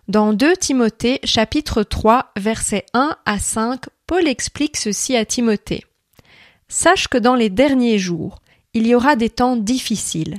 Dans 0.08 0.32
2 0.32 0.56
Timothée 0.56 1.20
chapitre 1.24 1.82
3 1.82 2.32
versets 2.36 2.86
1 2.94 3.16
à 3.24 3.38
5, 3.38 3.82
Paul 4.06 4.26
explique 4.28 4.76
ceci 4.76 5.16
à 5.16 5.24
Timothée. 5.24 5.84
Sache 6.68 7.08
que 7.08 7.18
dans 7.18 7.34
les 7.34 7.50
derniers 7.50 7.98
jours, 7.98 8.40
il 8.74 8.86
y 8.86 8.94
aura 8.94 9.16
des 9.16 9.30
temps 9.30 9.56
difficiles, 9.56 10.38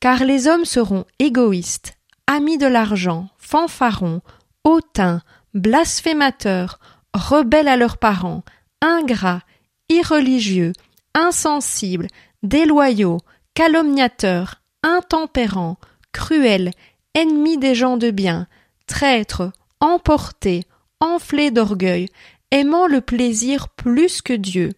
car 0.00 0.24
les 0.24 0.46
hommes 0.46 0.64
seront 0.64 1.04
égoïstes, 1.18 1.96
amis 2.26 2.58
de 2.58 2.66
l'argent, 2.66 3.28
fanfarons, 3.38 4.20
hautains, 4.64 5.22
blasphémateurs, 5.54 6.78
rebelles 7.14 7.68
à 7.68 7.76
leurs 7.76 7.98
parents, 7.98 8.42
ingrats, 8.82 9.42
irreligieux, 9.88 10.72
insensibles, 11.14 12.08
déloyaux, 12.42 13.18
calomniateurs, 13.60 14.62
intempérants, 14.82 15.76
cruels, 16.12 16.70
ennemis 17.14 17.58
des 17.58 17.74
gens 17.74 17.98
de 17.98 18.10
bien, 18.10 18.46
traîtres, 18.86 19.52
emportés, 19.80 20.64
enflés 20.98 21.50
d'orgueil, 21.50 22.08
aimant 22.52 22.86
le 22.86 23.02
plaisir 23.02 23.68
plus 23.68 24.22
que 24.22 24.32
Dieu, 24.32 24.70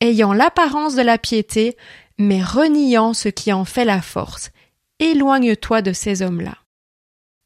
ayant 0.00 0.32
l'apparence 0.32 0.94
de 0.94 1.02
la 1.02 1.18
piété, 1.18 1.76
mais 2.16 2.42
reniant 2.42 3.12
ce 3.12 3.28
qui 3.28 3.52
en 3.52 3.66
fait 3.66 3.84
la 3.84 4.00
force. 4.00 4.52
Éloigne-toi 5.00 5.82
de 5.82 5.92
ces 5.92 6.22
hommes-là. 6.22 6.56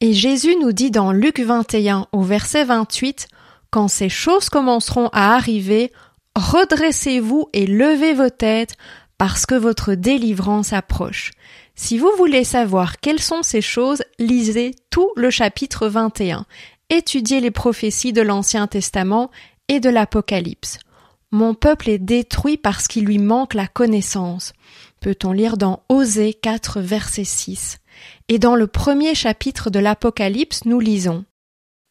Et 0.00 0.12
Jésus 0.12 0.54
nous 0.61 0.70
dit 0.70 0.92
dans 0.92 1.11
Luc 1.11 1.40
21 1.40 2.07
au 2.12 2.22
verset 2.22 2.62
28, 2.62 3.26
Quand 3.70 3.88
ces 3.88 4.09
choses 4.09 4.48
commenceront 4.48 5.09
à 5.09 5.35
arriver, 5.35 5.90
redressez-vous 6.37 7.48
et 7.52 7.66
levez 7.66 8.14
vos 8.14 8.30
têtes, 8.30 8.76
parce 9.18 9.46
que 9.46 9.55
votre 9.55 9.94
délivrance 9.94 10.72
approche. 10.72 11.33
Si 11.74 11.98
vous 11.98 12.11
voulez 12.16 12.44
savoir 12.44 13.00
quelles 13.00 13.20
sont 13.20 13.42
ces 13.42 13.61
choses, 13.61 14.03
lisez 14.18 14.74
tout 14.90 15.11
le 15.16 15.31
chapitre 15.31 15.88
21. 15.88 16.46
Étudiez 16.90 17.40
les 17.40 17.50
prophéties 17.50 18.12
de 18.12 18.22
l'Ancien 18.22 18.66
Testament 18.66 19.31
et 19.68 19.81
de 19.81 19.88
l'Apocalypse. 19.90 20.79
Mon 21.31 21.55
peuple 21.55 21.90
est 21.90 21.98
détruit 21.98 22.57
parce 22.57 22.87
qu'il 22.87 23.05
lui 23.05 23.18
manque 23.18 23.55
la 23.55 23.66
connaissance. 23.66 24.53
Peut-on 25.00 25.33
lire 25.33 25.57
dans 25.57 25.83
Osée 25.88 26.33
4 26.33 26.81
verset 26.81 27.24
6. 27.24 27.79
Et 28.29 28.38
dans 28.38 28.55
le 28.55 28.66
premier 28.66 29.14
chapitre 29.14 29.70
de 29.70 29.79
l'Apocalypse, 29.79 30.64
nous 30.64 30.79
lisons 30.79 31.24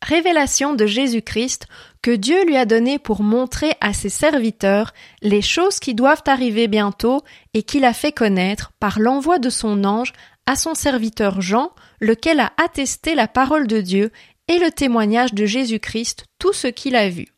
Révélation 0.04 0.74
de 0.74 0.86
Jésus-Christ 0.86 1.68
que 2.02 2.12
Dieu 2.12 2.46
lui 2.46 2.58
a 2.58 2.66
donné 2.66 3.00
pour 3.00 3.24
montrer 3.24 3.72
à 3.80 3.94
ses 3.94 4.10
serviteurs 4.10 4.94
les 5.22 5.42
choses 5.42 5.80
qui 5.80 5.96
doivent 5.96 6.24
arriver 6.28 6.68
bientôt 6.68 7.24
et 7.54 7.64
qu'il 7.64 7.86
a 7.86 7.94
fait 7.94 8.12
connaître 8.12 8.74
par 8.82 9.00
l'envoi 9.00 9.40
de 9.40 9.50
son 9.50 9.86
ange 9.86 10.12
à 10.46 10.58
son 10.58 10.76
serviteur 10.76 11.40
Jean, 11.40 11.72
lequel 12.02 12.42
a 12.42 12.52
attesté 12.62 13.16
la 13.16 13.30
parole 13.30 13.66
de 13.66 13.80
Dieu 13.80 14.12
et 14.50 14.60
le 14.60 14.72
témoignage 14.72 15.34
de 15.34 15.46
Jésus-Christ, 15.46 16.26
tout 16.38 16.52
ce 16.52 16.68
qu'il 16.68 16.98
a 16.98 17.08
vu. 17.08 17.30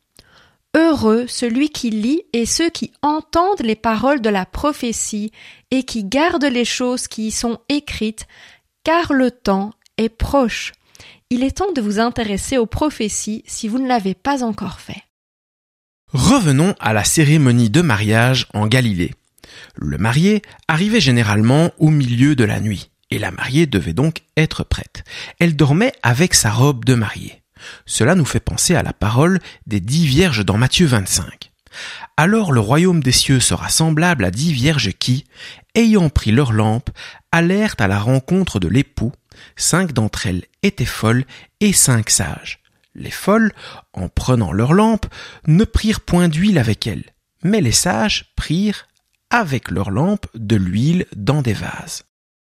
Heureux 0.74 1.26
celui 1.28 1.68
qui 1.68 1.90
lit 1.90 2.22
et 2.32 2.46
ceux 2.46 2.68
qui 2.68 2.92
entendent 3.00 3.62
les 3.62 3.76
paroles 3.76 4.20
de 4.20 4.28
la 4.28 4.44
prophétie 4.44 5.30
et 5.70 5.84
qui 5.84 6.02
gardent 6.02 6.44
les 6.44 6.64
choses 6.64 7.06
qui 7.06 7.28
y 7.28 7.30
sont 7.30 7.60
écrites, 7.68 8.26
car 8.82 9.12
le 9.12 9.30
temps 9.30 9.70
est 9.98 10.08
proche. 10.08 10.72
Il 11.28 11.42
est 11.42 11.56
temps 11.56 11.72
de 11.72 11.80
vous 11.80 11.98
intéresser 11.98 12.56
aux 12.56 12.66
prophéties 12.66 13.42
si 13.46 13.66
vous 13.66 13.80
ne 13.80 13.88
l'avez 13.88 14.14
pas 14.14 14.44
encore 14.44 14.78
fait. 14.78 15.02
Revenons 16.12 16.76
à 16.78 16.92
la 16.92 17.02
cérémonie 17.02 17.68
de 17.68 17.80
mariage 17.80 18.46
en 18.54 18.68
Galilée. 18.68 19.12
Le 19.74 19.98
marié 19.98 20.42
arrivait 20.68 21.00
généralement 21.00 21.72
au 21.78 21.90
milieu 21.90 22.36
de 22.36 22.44
la 22.44 22.60
nuit, 22.60 22.92
et 23.10 23.18
la 23.18 23.32
mariée 23.32 23.66
devait 23.66 23.92
donc 23.92 24.22
être 24.36 24.62
prête. 24.62 25.02
Elle 25.40 25.56
dormait 25.56 25.92
avec 26.04 26.32
sa 26.32 26.52
robe 26.52 26.84
de 26.84 26.94
mariée. 26.94 27.42
Cela 27.86 28.14
nous 28.14 28.24
fait 28.24 28.38
penser 28.38 28.76
à 28.76 28.84
la 28.84 28.92
parole 28.92 29.40
des 29.66 29.80
dix 29.80 30.06
vierges 30.06 30.44
dans 30.44 30.58
Matthieu 30.58 30.86
25. 30.86 31.50
Alors 32.16 32.52
le 32.52 32.60
royaume 32.60 33.02
des 33.02 33.10
cieux 33.10 33.40
sera 33.40 33.68
semblable 33.68 34.24
à 34.24 34.30
dix 34.30 34.52
vierges 34.52 34.92
qui, 34.92 35.24
ayant 35.74 36.08
pris 36.08 36.30
leur 36.30 36.52
lampe, 36.52 36.90
allèrent 37.32 37.74
à 37.80 37.88
la 37.88 37.98
rencontre 37.98 38.60
de 38.60 38.68
l'époux, 38.68 39.12
cinq 39.56 39.92
d'entre 39.92 40.26
elles 40.26 40.44
étaient 40.62 40.84
folles 40.84 41.24
et 41.60 41.72
cinq 41.72 42.10
sages. 42.10 42.60
Les 42.94 43.10
folles, 43.10 43.52
en 43.92 44.08
prenant 44.08 44.52
leur 44.52 44.72
lampe, 44.72 45.06
ne 45.46 45.64
prirent 45.64 46.00
point 46.00 46.28
d'huile 46.28 46.58
avec 46.58 46.86
elles, 46.86 47.04
mais 47.42 47.60
les 47.60 47.72
sages 47.72 48.32
prirent 48.36 48.88
avec 49.30 49.70
leur 49.70 49.90
lampe 49.90 50.26
de 50.34 50.56
l'huile 50.56 51.06
dans 51.14 51.42
des 51.42 51.52
vases. 51.52 52.04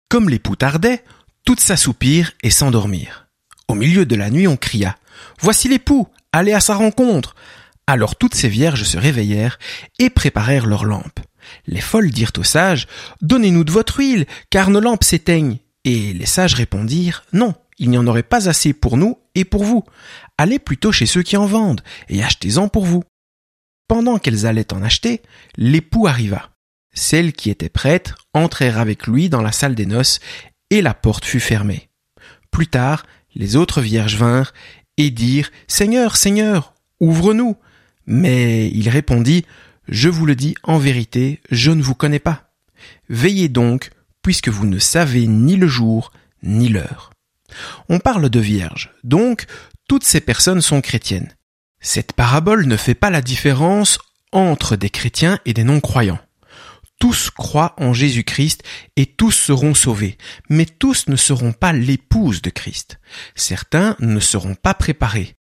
Comme 0.08 0.28
l'époux 0.28 0.56
tardait, 0.56 1.02
toutes 1.44 1.60
s'assoupirent 1.60 2.32
et 2.42 2.50
s'endormirent. 2.50 3.26
Au 3.68 3.74
milieu 3.74 4.06
de 4.06 4.14
la 4.14 4.30
nuit 4.30 4.46
on 4.46 4.56
cria. 4.56 4.96
Voici 5.40 5.68
l'époux, 5.68 6.08
allez 6.32 6.52
à 6.52 6.60
sa 6.60 6.76
rencontre. 6.76 7.34
Alors 7.86 8.16
toutes 8.16 8.34
ces 8.34 8.48
vierges 8.48 8.84
se 8.84 8.98
réveillèrent 8.98 9.58
et 9.98 10.10
préparèrent 10.10 10.66
leurs 10.66 10.84
lampes. 10.84 11.20
Les 11.66 11.80
folles 11.80 12.10
dirent 12.10 12.32
aux 12.38 12.44
sages, 12.44 12.86
Donnez-nous 13.22 13.64
de 13.64 13.72
votre 13.72 13.98
huile, 13.98 14.26
car 14.50 14.70
nos 14.70 14.80
lampes 14.80 15.04
s'éteignent. 15.04 15.58
Et 15.86 16.12
les 16.12 16.26
sages 16.26 16.54
répondirent, 16.54 17.24
Non, 17.32 17.54
il 17.78 17.90
n'y 17.90 17.96
en 17.96 18.08
aurait 18.08 18.24
pas 18.24 18.48
assez 18.48 18.72
pour 18.72 18.96
nous 18.96 19.18
et 19.36 19.44
pour 19.44 19.62
vous. 19.62 19.84
Allez 20.36 20.58
plutôt 20.58 20.90
chez 20.90 21.06
ceux 21.06 21.22
qui 21.22 21.36
en 21.36 21.46
vendent, 21.46 21.80
et 22.08 22.24
achetez-en 22.24 22.68
pour 22.68 22.84
vous. 22.84 23.04
Pendant 23.86 24.18
qu'elles 24.18 24.46
allaient 24.46 24.74
en 24.74 24.82
acheter, 24.82 25.22
l'époux 25.56 26.08
arriva. 26.08 26.50
Celles 26.92 27.32
qui 27.32 27.50
étaient 27.50 27.68
prêtes 27.68 28.14
entrèrent 28.34 28.80
avec 28.80 29.06
lui 29.06 29.28
dans 29.28 29.42
la 29.42 29.52
salle 29.52 29.76
des 29.76 29.86
noces, 29.86 30.18
et 30.70 30.82
la 30.82 30.92
porte 30.92 31.24
fut 31.24 31.38
fermée. 31.38 31.88
Plus 32.50 32.66
tard, 32.66 33.06
les 33.36 33.54
autres 33.54 33.80
vierges 33.80 34.16
vinrent 34.16 34.52
et 34.96 35.10
dirent, 35.10 35.52
Seigneur, 35.68 36.16
Seigneur, 36.16 36.74
ouvre-nous. 36.98 37.56
Mais 38.06 38.68
il 38.70 38.88
répondit, 38.88 39.46
Je 39.86 40.08
vous 40.08 40.26
le 40.26 40.34
dis 40.34 40.56
en 40.64 40.78
vérité, 40.78 41.40
je 41.52 41.70
ne 41.70 41.82
vous 41.82 41.94
connais 41.94 42.18
pas. 42.18 42.50
Veillez 43.08 43.48
donc, 43.48 43.90
puisque 44.26 44.48
vous 44.48 44.66
ne 44.66 44.80
savez 44.80 45.28
ni 45.28 45.54
le 45.54 45.68
jour 45.68 46.10
ni 46.42 46.68
l'heure. 46.68 47.12
On 47.88 48.00
parle 48.00 48.28
de 48.28 48.40
vierges, 48.40 48.90
donc 49.04 49.46
toutes 49.88 50.02
ces 50.02 50.20
personnes 50.20 50.62
sont 50.62 50.80
chrétiennes. 50.80 51.32
Cette 51.78 52.12
parabole 52.12 52.66
ne 52.66 52.76
fait 52.76 52.96
pas 52.96 53.10
la 53.10 53.22
différence 53.22 54.00
entre 54.32 54.74
des 54.74 54.90
chrétiens 54.90 55.38
et 55.44 55.52
des 55.54 55.62
non-croyants. 55.62 56.18
Tous 56.98 57.30
croient 57.30 57.76
en 57.78 57.92
Jésus-Christ 57.92 58.64
et 58.96 59.06
tous 59.06 59.30
seront 59.30 59.74
sauvés, 59.74 60.18
mais 60.48 60.66
tous 60.66 61.06
ne 61.06 61.14
seront 61.14 61.52
pas 61.52 61.72
l'épouse 61.72 62.42
de 62.42 62.50
Christ. 62.50 62.98
Certains 63.36 63.94
ne 64.00 64.18
seront 64.18 64.56
pas 64.56 64.74
préparés. 64.74 65.36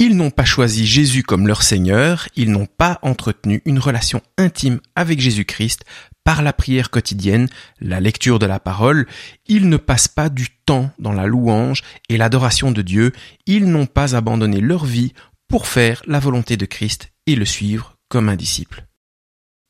Ils 0.00 0.16
n'ont 0.16 0.32
pas 0.32 0.44
choisi 0.44 0.88
Jésus 0.88 1.22
comme 1.22 1.46
leur 1.46 1.62
Seigneur, 1.62 2.26
ils 2.34 2.50
n'ont 2.50 2.66
pas 2.66 2.98
entretenu 3.02 3.62
une 3.64 3.78
relation 3.78 4.22
intime 4.38 4.80
avec 4.96 5.20
Jésus-Christ 5.20 5.84
par 6.24 6.42
la 6.42 6.54
prière 6.54 6.90
quotidienne, 6.90 7.48
la 7.80 8.00
lecture 8.00 8.38
de 8.38 8.46
la 8.46 8.58
parole, 8.58 9.06
ils 9.46 9.68
ne 9.68 9.76
passent 9.76 10.08
pas 10.08 10.30
du 10.30 10.48
temps 10.64 10.90
dans 10.98 11.12
la 11.12 11.26
louange 11.26 11.82
et 12.08 12.16
l'adoration 12.16 12.72
de 12.72 12.82
Dieu, 12.82 13.12
ils 13.46 13.66
n'ont 13.66 13.86
pas 13.86 14.16
abandonné 14.16 14.60
leur 14.60 14.86
vie 14.86 15.12
pour 15.48 15.66
faire 15.66 16.02
la 16.06 16.18
volonté 16.18 16.56
de 16.56 16.66
Christ 16.66 17.12
et 17.26 17.36
le 17.36 17.44
suivre 17.44 17.98
comme 18.08 18.28
un 18.28 18.36
disciple. 18.36 18.86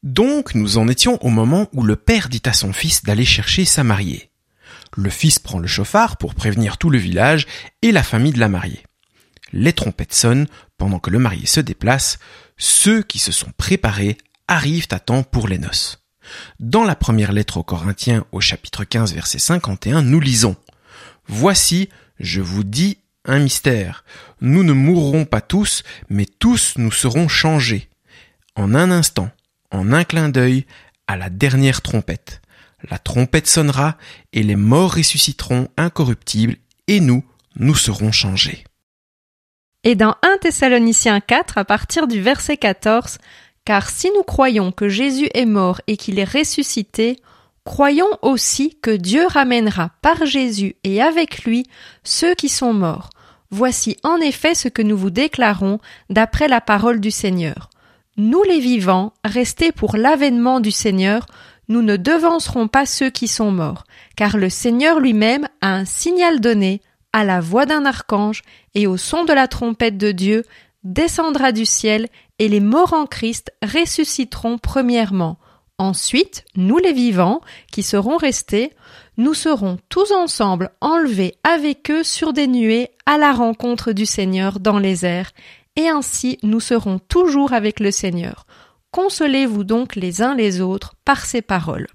Donc 0.05 0.55
nous 0.55 0.79
en 0.79 0.87
étions 0.87 1.23
au 1.25 1.29
moment 1.29 1.69
où 1.73 1.83
le 1.83 1.97
père 1.97 2.29
dit 2.29 2.43
à 2.45 2.53
son 2.53 2.73
fils 2.73 3.03
d'aller 3.03 3.25
chercher 3.25 3.65
sa 3.65 3.83
mariée. 3.83 4.31
Le 4.97 5.11
fils 5.11 5.39
prend 5.39 5.59
le 5.59 5.67
chauffard 5.67 6.19
pour 6.19 6.35
prévenir 6.35 6.79
tout 6.79 6.91
le 6.91 6.99
village 6.99 7.47
et 7.83 7.91
la 7.91 8.03
famille 8.03 8.33
de 8.33 8.39
la 8.39 8.49
mariée. 8.49 8.85
Les 9.53 9.73
trompettes 9.73 10.15
sonnent 10.15 10.47
pendant 10.77 10.99
que 10.99 11.11
le 11.11 11.19
marié 11.19 11.47
se 11.47 11.61
déplace, 11.61 12.19
ceux 12.57 13.03
qui 13.03 13.19
se 13.19 13.33
sont 13.33 13.51
préparés 13.57 14.19
arrivent 14.47 14.89
à 14.91 15.01
temps 15.01 15.23
pour 15.23 15.49
les 15.49 15.59
noces. 15.59 16.04
Dans 16.61 16.85
la 16.85 16.97
première 16.97 17.33
lettre 17.33 17.59
aux 17.59 17.63
Corinthiens 17.63 18.25
au 18.33 18.41
chapitre 18.41 18.85
15 18.85 19.15
verset 19.15 19.39
51, 19.39 20.03
nous 20.03 20.21
lisons 20.21 20.57
Voici, 21.27 21.89
je 22.21 22.41
vous 22.41 22.65
dis 22.65 22.99
un 23.25 23.39
mystère. 23.39 24.05
Nous 24.41 24.63
ne 24.63 24.73
mourrons 24.73 25.25
pas 25.25 25.41
tous, 25.41 25.83
mais 26.09 26.27
tous 26.27 26.75
nous 26.77 26.93
serons 26.93 27.29
changés. 27.29 27.89
En 28.57 28.75
un 28.75 28.91
instant, 28.91 29.31
en 29.71 29.93
un 29.93 30.05
clin 30.05 30.29
d'œil, 30.29 30.67
à 31.07 31.17
la 31.17 31.31
dernière 31.31 31.83
trompette. 31.83 32.41
la 32.91 32.99
trompette 32.99 33.47
sonnera, 33.47 33.97
et 34.35 34.43
les 34.43 34.57
morts 34.57 34.95
ressusciteront 34.95 35.69
incorruptibles, 35.79 36.57
et 36.87 37.01
nous, 37.01 37.25
nous 37.57 37.75
serons 37.75 38.13
changés. 38.13 38.65
Et 39.85 39.95
dans 39.95 40.17
1 40.23 40.39
Thessaloniciens 40.43 41.21
4, 41.21 41.59
à 41.59 41.65
partir 41.65 42.07
du 42.07 42.21
verset 42.21 42.57
14, 42.57 43.19
car 43.65 43.89
si 43.89 44.11
nous 44.15 44.23
croyons 44.23 44.73
que 44.73 44.89
Jésus 44.89 45.29
est 45.35 45.47
mort 45.47 45.81
et 45.87 45.97
qu'il 45.97 46.19
est 46.19 46.25
ressuscité, 46.31 47.19
croyons 47.65 48.19
aussi 48.23 48.77
que 48.83 48.91
Dieu 48.91 49.27
ramènera 49.27 49.91
par 50.03 50.27
Jésus 50.27 50.77
et 50.85 51.01
avec 51.01 51.45
lui 51.45 51.65
ceux 52.03 52.35
qui 52.35 52.49
sont 52.49 52.75
morts. 52.75 53.11
Voici 53.51 53.97
en 54.03 54.17
effet 54.17 54.55
ce 54.55 54.69
que 54.69 54.83
nous 54.83 54.97
vous 54.97 55.11
déclarons 55.11 55.79
d'après 56.11 56.49
la 56.49 56.61
parole 56.61 57.01
du 57.01 57.11
Seigneur. 57.11 57.71
Nous 58.17 58.43
les 58.43 58.61
vivants, 58.61 59.13
restés 59.25 59.73
pour 59.73 59.97
l'avènement 59.97 60.61
du 60.61 60.71
Seigneur, 60.71 61.27
nous 61.69 61.83
ne 61.83 61.97
devancerons 61.97 62.69
pas 62.69 62.87
ceux 62.87 63.11
qui 63.11 63.29
sont 63.29 63.51
morts, 63.51 63.85
car 64.17 64.37
le 64.37 64.51
Seigneur 64.51 65.01
lui-même 65.01 65.49
a 65.61 65.75
un 65.75 65.85
signal 65.85 66.41
donné, 66.41 66.83
à 67.13 67.25
la 67.25 67.41
voix 67.41 67.65
d'un 67.65 67.87
archange 67.87 68.43
et 68.75 68.87
au 68.87 68.97
son 68.97 69.25
de 69.25 69.33
la 69.33 69.47
trompette 69.47 69.97
de 69.97 70.11
Dieu, 70.11 70.45
descendra 70.83 71.53
du 71.53 71.65
ciel, 71.65 72.09
et 72.39 72.49
les 72.49 72.61
morts 72.61 72.93
en 72.93 73.07
Christ 73.07 73.53
ressusciteront 73.63 74.59
premièrement. 74.59 75.39
Ensuite, 75.79 76.45
nous 76.57 76.79
les 76.79 76.93
vivants, 76.93 77.41
qui 77.73 77.83
serons 77.83 78.17
restés, 78.17 78.73
nous 79.17 79.35
serons 79.35 79.79
tous 79.89 80.13
ensemble 80.13 80.71
enlevés 80.81 81.35
avec 81.43 81.91
eux 81.91 82.05
sur 82.05 82.33
des 82.33 82.47
nuées 82.47 82.91
à 83.07 83.19
la 83.19 83.33
rencontre 83.33 83.93
du 83.93 84.07
Seigneur 84.07 84.61
dans 84.61 84.79
les 84.79 85.05
airs, 85.05 85.33
et 85.77 85.89
ainsi 85.89 86.39
nous 86.43 86.61
serons 86.61 86.99
toujours 86.99 87.53
avec 87.53 87.81
le 87.81 87.91
Seigneur. 87.91 88.47
Consolez-vous 88.93 89.65
donc 89.65 89.97
les 89.97 90.23
uns 90.23 90.37
les 90.37 90.61
autres 90.61 90.95
par 91.05 91.27
ces 91.27 91.43
paroles 91.43 91.89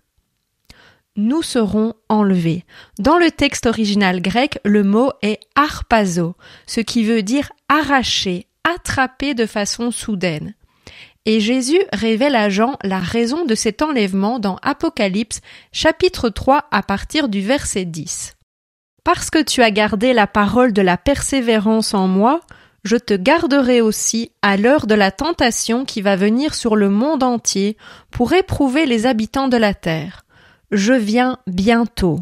nous 1.20 1.42
serons 1.42 1.94
enlevés. 2.08 2.66
Dans 2.98 3.18
le 3.18 3.30
texte 3.30 3.66
original 3.66 4.22
grec, 4.22 4.60
le 4.64 4.84
mot 4.84 5.12
est 5.22 5.40
arpazo, 5.56 6.36
ce 6.66 6.80
qui 6.80 7.04
veut 7.04 7.22
dire 7.22 7.52
arracher, 7.68 8.48
attraper 8.76 9.34
de 9.34 9.46
façon 9.46 9.92
soudaine. 9.92 10.54
Et 11.26 11.40
Jésus 11.40 11.82
révèle 11.94 12.36
à 12.36 12.50
Jean 12.50 12.78
la 12.84 13.00
raison 13.00 13.46
de 13.46 13.56
cet 13.56 13.82
enlèvement 13.82 14.40
dans 14.40 14.58
Apocalypse 14.62 15.42
chapitre 15.72 16.30
3 16.30 16.66
à 16.72 16.82
partir 16.82 17.30
du 17.30 17.42
verset 17.42 17.86
10. 17.86 18.36
Parce 19.04 19.30
que 19.30 19.42
tu 19.42 19.62
as 19.62 19.72
gardé 19.72 20.14
la 20.14 20.28
parole 20.28 20.74
de 20.74 20.82
la 20.82 20.98
persévérance 20.98 21.94
en 21.94 22.08
moi, 22.08 22.42
je 22.84 22.96
te 22.96 23.14
garderai 23.14 23.82
aussi 23.82 24.32
à 24.42 24.56
l'heure 24.56 24.88
de 24.88 24.96
la 24.96 25.12
tentation 25.12 25.84
qui 25.84 26.02
va 26.02 26.16
venir 26.16 26.56
sur 26.56 26.76
le 26.76 26.90
monde 26.90 27.24
entier 27.24 27.78
pour 28.12 28.34
éprouver 28.34 28.86
les 28.86 29.06
habitants 29.06 29.50
de 29.50 29.58
la 29.58 29.74
terre. 29.74 30.26
Je 30.72 30.94
viens 30.94 31.38
bientôt. 31.48 32.20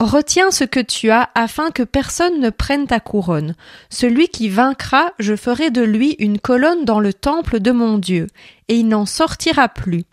Retiens 0.00 0.50
ce 0.50 0.64
que 0.64 0.80
tu 0.80 1.10
as 1.10 1.30
afin 1.34 1.70
que 1.70 1.82
personne 1.82 2.40
ne 2.40 2.50
prenne 2.50 2.86
ta 2.86 3.00
couronne. 3.00 3.54
Celui 3.90 4.28
qui 4.28 4.48
vaincra, 4.48 5.12
je 5.18 5.36
ferai 5.36 5.70
de 5.70 5.82
lui 5.82 6.16
une 6.18 6.38
colonne 6.38 6.84
dans 6.84 7.00
le 7.00 7.14
temple 7.14 7.60
de 7.60 7.70
mon 7.70 7.98
Dieu, 7.98 8.26
et 8.68 8.76
il 8.76 8.88
n'en 8.88 9.06
sortira 9.06 9.68
plus. 9.68 10.04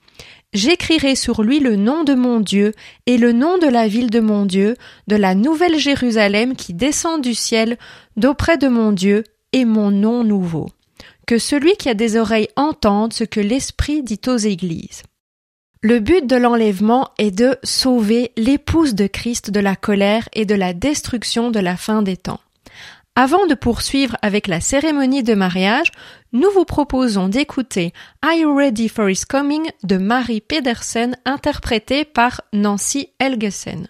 J'écrirai 0.54 1.16
sur 1.16 1.44
lui 1.44 1.60
le 1.60 1.78
nom 1.78 2.04
de 2.04 2.14
mon 2.14 2.42
Dieu 2.42 2.74
et 3.06 3.18
le 3.18 3.32
nom 3.32 3.58
de 3.58 3.68
la 3.68 3.88
ville 3.88 4.10
de 4.10 4.20
mon 4.20 4.46
Dieu, 4.46 4.76
de 5.08 5.16
la 5.16 5.34
nouvelle 5.34 5.80
Jérusalem 5.80 6.56
qui 6.56 6.74
descend 6.74 7.22
du 7.22 7.34
ciel 7.34 7.78
d'auprès 8.18 8.58
de 8.58 8.68
mon 8.68 8.92
Dieu, 8.92 9.24
et 9.54 9.66
mon 9.66 9.92
nom 9.92 10.24
nouveau. 10.24 10.70
Que 11.28 11.38
celui 11.38 11.76
qui 11.76 11.90
a 11.90 11.94
des 11.94 12.18
oreilles 12.18 12.50
entende 12.56 13.14
ce 13.14 13.24
que 13.24 13.40
l'Esprit 13.40 14.04
dit 14.04 14.22
aux 14.28 14.38
églises. 14.38 15.04
Le 15.84 16.00
but 16.00 16.28
de 16.28 16.36
l'enlèvement 16.36 17.10
est 17.18 17.32
de 17.32 17.58
sauver 17.64 18.34
l'épouse 18.38 18.94
de 18.94 19.08
Christ 19.08 19.50
de 19.50 19.60
la 19.60 19.76
colère 19.76 20.30
et 20.34 20.46
de 20.46 20.54
la 20.54 20.74
destruction 20.74 21.50
de 21.50 21.60
la 21.60 21.76
fin 21.76 22.04
des 22.04 22.18
temps. 22.18 22.40
Avant 23.16 23.48
de 23.48 23.56
poursuivre 23.56 24.16
avec 24.22 24.46
la 24.48 24.62
cérémonie 24.62 25.24
de 25.24 25.34
mariage, 25.34 25.92
nous 26.34 26.52
vous 26.52 26.66
proposons 26.66 27.30
d'écouter 27.30 27.94
Are 28.22 28.34
You 28.34 28.56
Ready 28.56 28.90
for 28.90 29.10
His 29.10 29.26
Coming 29.28 29.72
de 29.84 29.98
Mary 29.98 30.40
Pedersen 30.40 31.18
interprétée 31.26 32.06
par 32.06 32.42
Nancy 32.54 33.10
Helgesen. 33.20 33.88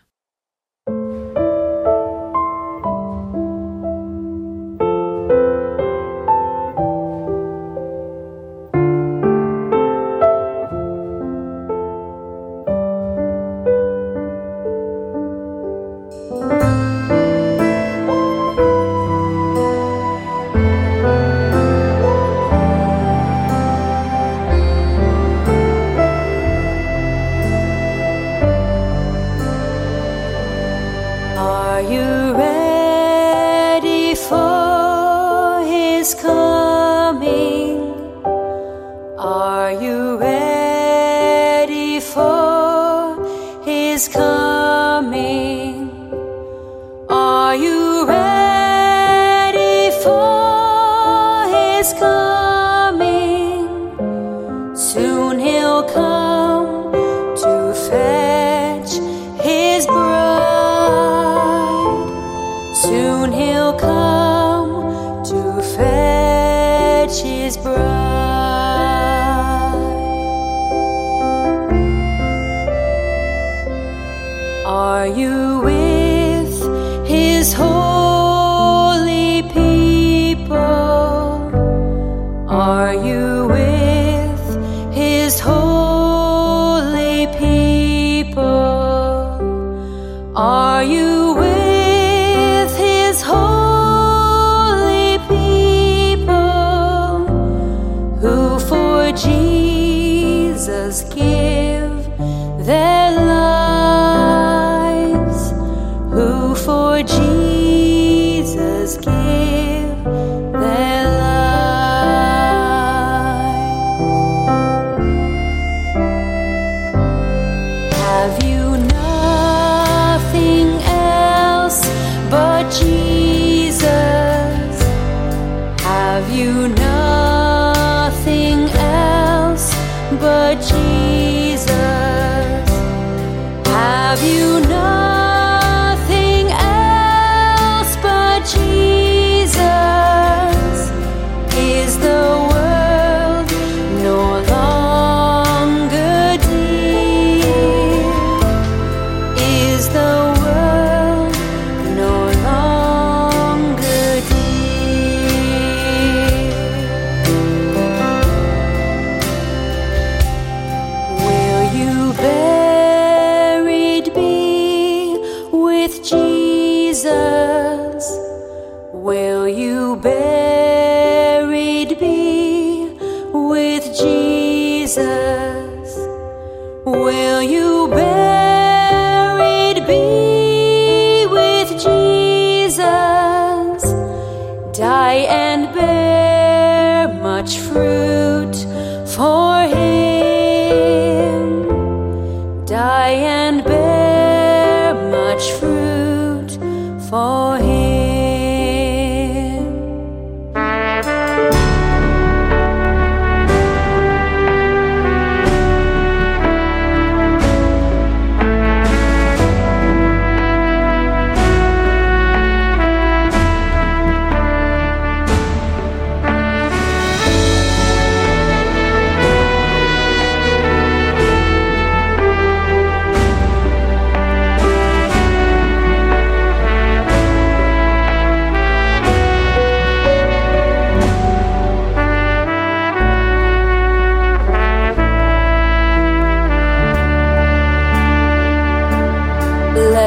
is 43.91 44.07
come. 44.07 44.50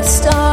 stars. 0.06 0.43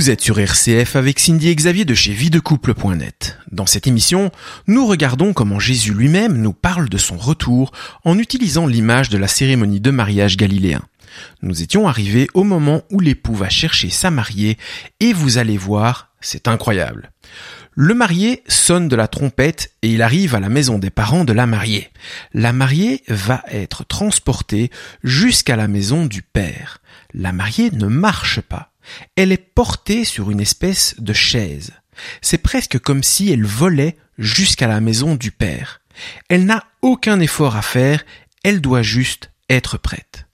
Vous 0.00 0.08
êtes 0.08 0.22
sur 0.22 0.40
RCF 0.40 0.96
avec 0.96 1.18
Cindy 1.18 1.54
Xavier 1.54 1.84
de 1.84 1.92
chez 1.92 2.14
videcouple.net. 2.14 3.36
Dans 3.52 3.66
cette 3.66 3.86
émission, 3.86 4.30
nous 4.66 4.86
regardons 4.86 5.34
comment 5.34 5.58
Jésus 5.58 5.92
lui-même 5.92 6.38
nous 6.38 6.54
parle 6.54 6.88
de 6.88 6.96
son 6.96 7.18
retour 7.18 7.70
en 8.06 8.16
utilisant 8.16 8.66
l'image 8.66 9.10
de 9.10 9.18
la 9.18 9.28
cérémonie 9.28 9.78
de 9.78 9.90
mariage 9.90 10.38
galiléen. 10.38 10.80
Nous 11.42 11.60
étions 11.60 11.86
arrivés 11.86 12.28
au 12.32 12.44
moment 12.44 12.80
où 12.90 12.98
l'époux 12.98 13.34
va 13.34 13.50
chercher 13.50 13.90
sa 13.90 14.10
mariée 14.10 14.56
et 15.00 15.12
vous 15.12 15.36
allez 15.36 15.58
voir, 15.58 16.08
c'est 16.22 16.48
incroyable. 16.48 17.10
Le 17.74 17.92
marié 17.92 18.42
sonne 18.48 18.88
de 18.88 18.96
la 18.96 19.06
trompette 19.06 19.74
et 19.82 19.90
il 19.90 20.00
arrive 20.00 20.34
à 20.34 20.40
la 20.40 20.48
maison 20.48 20.78
des 20.78 20.88
parents 20.88 21.26
de 21.26 21.34
la 21.34 21.44
mariée. 21.44 21.90
La 22.32 22.54
mariée 22.54 23.02
va 23.08 23.42
être 23.50 23.84
transportée 23.84 24.70
jusqu'à 25.04 25.56
la 25.56 25.68
maison 25.68 26.06
du 26.06 26.22
père. 26.22 26.78
La 27.12 27.32
mariée 27.32 27.70
ne 27.70 27.86
marche 27.86 28.40
pas. 28.40 28.69
Elle 29.16 29.32
est 29.32 29.54
portée 29.54 30.04
sur 30.04 30.30
une 30.30 30.40
espèce 30.40 30.94
de 30.98 31.12
chaise. 31.12 31.72
C'est 32.22 32.38
presque 32.38 32.78
comme 32.78 33.02
si 33.02 33.30
elle 33.30 33.44
volait 33.44 33.96
jusqu'à 34.18 34.68
la 34.68 34.80
maison 34.80 35.14
du 35.14 35.30
père. 35.30 35.80
Elle 36.28 36.46
n'a 36.46 36.64
aucun 36.82 37.20
effort 37.20 37.56
à 37.56 37.62
faire, 37.62 38.04
elle 38.42 38.60
doit 38.60 38.82
juste 38.82 39.30
être 39.48 39.76
prête. 39.76 40.26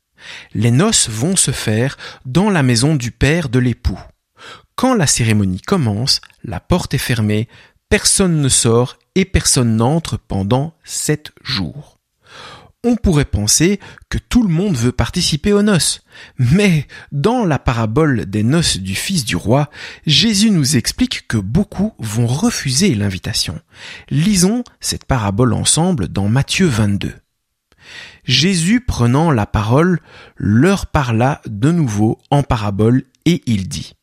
Les 0.54 0.70
noces 0.70 1.08
vont 1.08 1.36
se 1.36 1.50
faire 1.50 1.96
dans 2.24 2.50
la 2.50 2.62
maison 2.62 2.94
du 2.94 3.10
père 3.10 3.48
de 3.48 3.58
l'époux. 3.58 3.98
Quand 4.74 4.94
la 4.94 5.06
cérémonie 5.06 5.60
commence, 5.60 6.20
la 6.44 6.60
porte 6.60 6.94
est 6.94 6.98
fermée, 6.98 7.48
personne 7.88 8.40
ne 8.40 8.48
sort 8.48 8.98
et 9.14 9.24
personne 9.24 9.76
n'entre 9.76 10.16
pendant 10.16 10.76
sept 10.84 11.32
jours. 11.42 11.95
On 12.88 12.94
pourrait 12.94 13.24
penser 13.24 13.80
que 14.10 14.16
tout 14.16 14.44
le 14.44 14.48
monde 14.48 14.76
veut 14.76 14.92
participer 14.92 15.52
aux 15.52 15.62
noces. 15.62 16.02
Mais 16.38 16.86
dans 17.10 17.44
la 17.44 17.58
parabole 17.58 18.26
des 18.26 18.44
noces 18.44 18.76
du 18.76 18.94
fils 18.94 19.24
du 19.24 19.34
roi, 19.34 19.70
Jésus 20.06 20.52
nous 20.52 20.76
explique 20.76 21.26
que 21.26 21.36
beaucoup 21.36 21.94
vont 21.98 22.28
refuser 22.28 22.94
l'invitation. 22.94 23.60
Lisons 24.08 24.62
cette 24.78 25.04
parabole 25.04 25.52
ensemble 25.52 26.06
dans 26.06 26.28
Matthieu 26.28 26.66
22. 26.66 27.12
Jésus 28.22 28.80
prenant 28.80 29.32
la 29.32 29.46
parole 29.46 29.98
leur 30.36 30.86
parla 30.86 31.40
de 31.44 31.72
nouveau 31.72 32.18
en 32.30 32.44
parabole 32.44 33.02
et 33.24 33.42
il 33.46 33.66
dit 33.66 33.95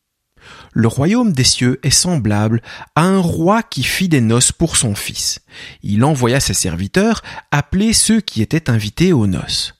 le 0.74 0.88
royaume 0.88 1.32
des 1.32 1.44
cieux 1.44 1.78
est 1.84 1.90
semblable 1.90 2.60
à 2.96 3.02
un 3.02 3.20
roi 3.20 3.62
qui 3.62 3.84
fit 3.84 4.08
des 4.08 4.20
noces 4.20 4.52
pour 4.52 4.76
son 4.76 4.94
fils. 4.94 5.40
Il 5.82 6.04
envoya 6.04 6.40
ses 6.40 6.52
serviteurs 6.52 7.22
appeler 7.52 7.92
ceux 7.92 8.20
qui 8.20 8.42
étaient 8.42 8.68
invités 8.68 9.12
aux 9.12 9.28
noces. 9.28 9.74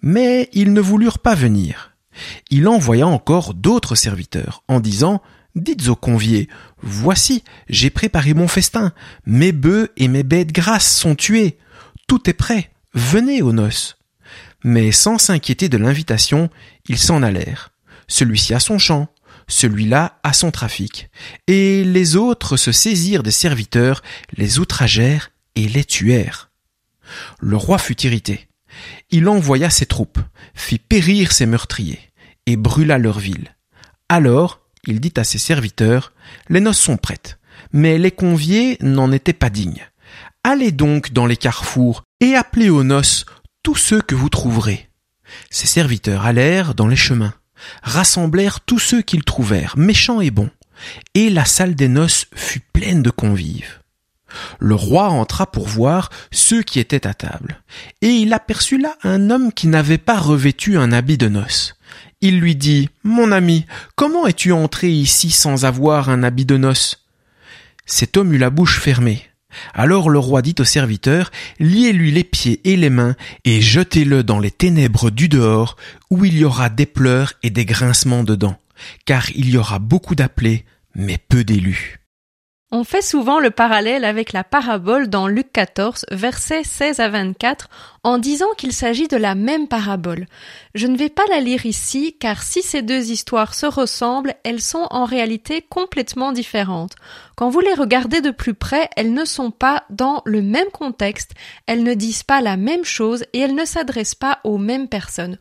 Mais 0.00 0.48
ils 0.52 0.72
ne 0.72 0.80
voulurent 0.80 1.18
pas 1.18 1.34
venir. 1.34 1.92
Il 2.50 2.66
envoya 2.66 3.06
encore 3.06 3.52
d'autres 3.54 3.94
serviteurs 3.94 4.64
en 4.68 4.80
disant 4.80 5.22
Dites 5.54 5.88
aux 5.88 5.96
conviés, 5.96 6.48
voici, 6.82 7.42
j'ai 7.68 7.90
préparé 7.90 8.32
mon 8.32 8.48
festin, 8.48 8.92
mes 9.26 9.52
bœufs 9.52 9.90
et 9.96 10.08
mes 10.08 10.22
bêtes 10.22 10.52
grasses 10.52 10.96
sont 10.96 11.14
tués, 11.14 11.58
tout 12.06 12.30
est 12.30 12.34
prêt, 12.34 12.70
venez 12.94 13.42
aux 13.42 13.52
noces. 13.52 13.98
Mais 14.62 14.92
sans 14.92 15.18
s'inquiéter 15.18 15.68
de 15.68 15.76
l'invitation, 15.76 16.48
ils 16.88 16.98
s'en 16.98 17.22
allèrent, 17.22 17.72
celui-ci 18.06 18.54
à 18.54 18.60
son 18.60 18.78
champ, 18.78 19.08
celui-là 19.48 20.20
à 20.22 20.32
son 20.32 20.50
trafic, 20.50 21.10
et 21.46 21.84
les 21.84 22.16
autres 22.16 22.56
se 22.56 22.70
saisirent 22.72 23.22
des 23.22 23.30
serviteurs, 23.30 24.02
les 24.36 24.58
outragèrent 24.58 25.30
et 25.56 25.68
les 25.68 25.84
tuèrent. 25.84 26.50
Le 27.40 27.56
roi 27.56 27.78
fut 27.78 28.00
irrité. 28.02 28.48
Il 29.10 29.28
envoya 29.28 29.70
ses 29.70 29.86
troupes, 29.86 30.20
fit 30.54 30.78
périr 30.78 31.32
ses 31.32 31.46
meurtriers, 31.46 32.12
et 32.46 32.56
brûla 32.56 32.98
leur 32.98 33.18
ville. 33.18 33.56
Alors 34.08 34.60
il 34.86 35.00
dit 35.00 35.12
à 35.16 35.24
ses 35.24 35.38
serviteurs, 35.38 36.12
Les 36.48 36.60
noces 36.60 36.78
sont 36.78 36.96
prêtes, 36.96 37.38
mais 37.72 37.98
les 37.98 38.10
conviés 38.10 38.78
n'en 38.80 39.12
étaient 39.12 39.32
pas 39.32 39.50
dignes. 39.50 39.86
Allez 40.44 40.72
donc 40.72 41.12
dans 41.12 41.26
les 41.26 41.36
carrefours 41.36 42.04
et 42.20 42.34
appelez 42.34 42.70
aux 42.70 42.84
noces 42.84 43.26
tous 43.62 43.76
ceux 43.76 44.00
que 44.00 44.14
vous 44.14 44.28
trouverez. 44.28 44.88
Ses 45.50 45.66
serviteurs 45.66 46.24
allèrent 46.24 46.74
dans 46.74 46.86
les 46.86 46.96
chemins, 46.96 47.34
rassemblèrent 47.82 48.60
tous 48.60 48.78
ceux 48.78 49.02
qu'ils 49.02 49.24
trouvèrent, 49.24 49.76
méchants 49.76 50.20
et 50.20 50.30
bons, 50.30 50.50
et 51.14 51.30
la 51.30 51.44
salle 51.44 51.74
des 51.74 51.88
noces 51.88 52.26
fut 52.34 52.60
pleine 52.72 53.02
de 53.02 53.10
convives. 53.10 53.80
Le 54.58 54.74
roi 54.74 55.08
entra 55.08 55.50
pour 55.50 55.66
voir 55.66 56.10
ceux 56.30 56.62
qui 56.62 56.80
étaient 56.80 57.06
à 57.06 57.14
table, 57.14 57.62
et 58.02 58.10
il 58.10 58.32
aperçut 58.32 58.78
là 58.78 58.96
un 59.02 59.30
homme 59.30 59.52
qui 59.52 59.66
n'avait 59.66 59.98
pas 59.98 60.18
revêtu 60.18 60.76
un 60.76 60.92
habit 60.92 61.18
de 61.18 61.28
noces. 61.28 61.76
Il 62.20 62.40
lui 62.40 62.56
dit, 62.56 62.90
Mon 63.04 63.32
ami, 63.32 63.64
comment 63.94 64.26
es-tu 64.26 64.52
entré 64.52 64.90
ici 64.90 65.30
sans 65.30 65.64
avoir 65.64 66.10
un 66.10 66.22
habit 66.22 66.44
de 66.44 66.56
noces? 66.56 67.04
Cet 67.86 68.16
homme 68.16 68.34
eut 68.34 68.38
la 68.38 68.50
bouche 68.50 68.80
fermée. 68.80 69.22
Alors 69.74 70.10
le 70.10 70.18
roi 70.18 70.42
dit 70.42 70.54
au 70.58 70.64
serviteur, 70.64 71.30
Liez-lui 71.58 72.10
les 72.10 72.24
pieds 72.24 72.60
et 72.64 72.76
les 72.76 72.90
mains, 72.90 73.16
et 73.44 73.60
jetez-le 73.60 74.22
dans 74.22 74.40
les 74.40 74.50
ténèbres 74.50 75.10
du 75.10 75.28
dehors, 75.28 75.76
où 76.10 76.24
il 76.24 76.36
y 76.36 76.44
aura 76.44 76.68
des 76.68 76.86
pleurs 76.86 77.34
et 77.42 77.50
des 77.50 77.64
grincements 77.64 78.24
de 78.24 78.34
dents, 78.34 78.58
car 79.04 79.30
il 79.30 79.50
y 79.50 79.56
aura 79.56 79.78
beaucoup 79.78 80.14
d'appelés, 80.14 80.64
mais 80.94 81.18
peu 81.18 81.44
d'élus. 81.44 82.00
On 82.70 82.84
fait 82.84 83.00
souvent 83.00 83.40
le 83.40 83.50
parallèle 83.50 84.04
avec 84.04 84.34
la 84.34 84.44
parabole 84.44 85.08
dans 85.08 85.26
Luc 85.26 85.50
14, 85.54 86.04
versets 86.10 86.64
16 86.64 87.00
à 87.00 87.08
24, 87.08 87.70
en 88.04 88.18
disant 88.18 88.52
qu'il 88.58 88.74
s'agit 88.74 89.08
de 89.08 89.16
la 89.16 89.34
même 89.34 89.68
parabole. 89.68 90.26
Je 90.74 90.86
ne 90.86 90.98
vais 90.98 91.08
pas 91.08 91.24
la 91.30 91.40
lire 91.40 91.64
ici, 91.64 92.14
car 92.20 92.42
si 92.42 92.60
ces 92.60 92.82
deux 92.82 93.10
histoires 93.10 93.54
se 93.54 93.64
ressemblent, 93.64 94.34
elles 94.44 94.60
sont 94.60 94.86
en 94.90 95.06
réalité 95.06 95.62
complètement 95.62 96.30
différentes. 96.30 96.94
Quand 97.36 97.48
vous 97.48 97.60
les 97.60 97.72
regardez 97.72 98.20
de 98.20 98.30
plus 98.30 98.52
près, 98.52 98.90
elles 98.96 99.14
ne 99.14 99.24
sont 99.24 99.50
pas 99.50 99.84
dans 99.88 100.20
le 100.26 100.42
même 100.42 100.68
contexte, 100.70 101.32
elles 101.66 101.82
ne 101.82 101.94
disent 101.94 102.22
pas 102.22 102.42
la 102.42 102.58
même 102.58 102.84
chose 102.84 103.24
et 103.32 103.38
elles 103.38 103.54
ne 103.54 103.64
s'adressent 103.64 104.14
pas 104.14 104.40
aux 104.44 104.58
mêmes 104.58 104.88
personnes. 104.88 105.38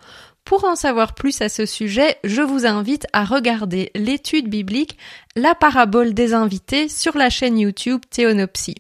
Pour 0.47 0.63
en 0.63 0.77
savoir 0.77 1.13
plus 1.13 1.41
à 1.41 1.49
ce 1.49 1.65
sujet, 1.65 2.15
je 2.23 2.41
vous 2.41 2.65
invite 2.65 3.05
à 3.11 3.25
regarder 3.25 3.91
l'étude 3.95 4.47
biblique 4.47 4.97
La 5.35 5.55
parabole 5.55 6.13
des 6.13 6.33
invités 6.33 6.87
sur 6.87 7.17
la 7.17 7.29
chaîne 7.29 7.59
YouTube 7.59 7.99
Théonopsie. 8.09 8.77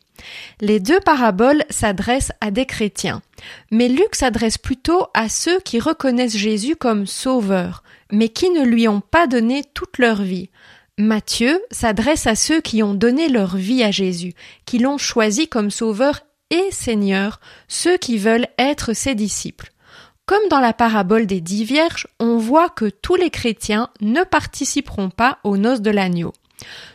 Les 0.61 0.79
deux 0.79 1.01
paraboles 1.01 1.65
s'adressent 1.69 2.31
à 2.39 2.51
des 2.51 2.65
chrétiens, 2.65 3.21
mais 3.69 3.89
Luc 3.89 4.15
s'adresse 4.15 4.57
plutôt 4.57 5.07
à 5.13 5.27
ceux 5.27 5.59
qui 5.59 5.81
reconnaissent 5.81 6.37
Jésus 6.37 6.77
comme 6.77 7.05
sauveur, 7.05 7.83
mais 8.13 8.29
qui 8.29 8.49
ne 8.49 8.63
lui 8.63 8.87
ont 8.87 9.01
pas 9.01 9.27
donné 9.27 9.65
toute 9.73 9.97
leur 9.97 10.21
vie. 10.21 10.49
Matthieu 10.97 11.61
s'adresse 11.69 12.27
à 12.27 12.35
ceux 12.35 12.61
qui 12.61 12.81
ont 12.81 12.93
donné 12.93 13.27
leur 13.27 13.57
vie 13.57 13.83
à 13.83 13.91
Jésus, 13.91 14.35
qui 14.65 14.79
l'ont 14.79 14.97
choisi 14.97 15.49
comme 15.49 15.69
sauveur 15.69 16.21
et 16.49 16.71
Seigneur, 16.71 17.41
ceux 17.67 17.97
qui 17.97 18.17
veulent 18.17 18.47
être 18.57 18.93
ses 18.93 19.15
disciples. 19.15 19.73
Comme 20.27 20.49
dans 20.49 20.59
la 20.59 20.73
parabole 20.73 21.25
des 21.25 21.39
dix 21.39 21.63
vierges, 21.63 22.05
on 22.19 22.37
voit 22.37 22.69
que 22.69 22.89
tous 22.89 23.15
les 23.15 23.29
chrétiens 23.29 23.89
ne 24.01 24.23
participeront 24.23 25.09
pas 25.09 25.39
aux 25.45 25.55
noces 25.55 25.81
de 25.81 25.89
l'agneau. 25.89 26.33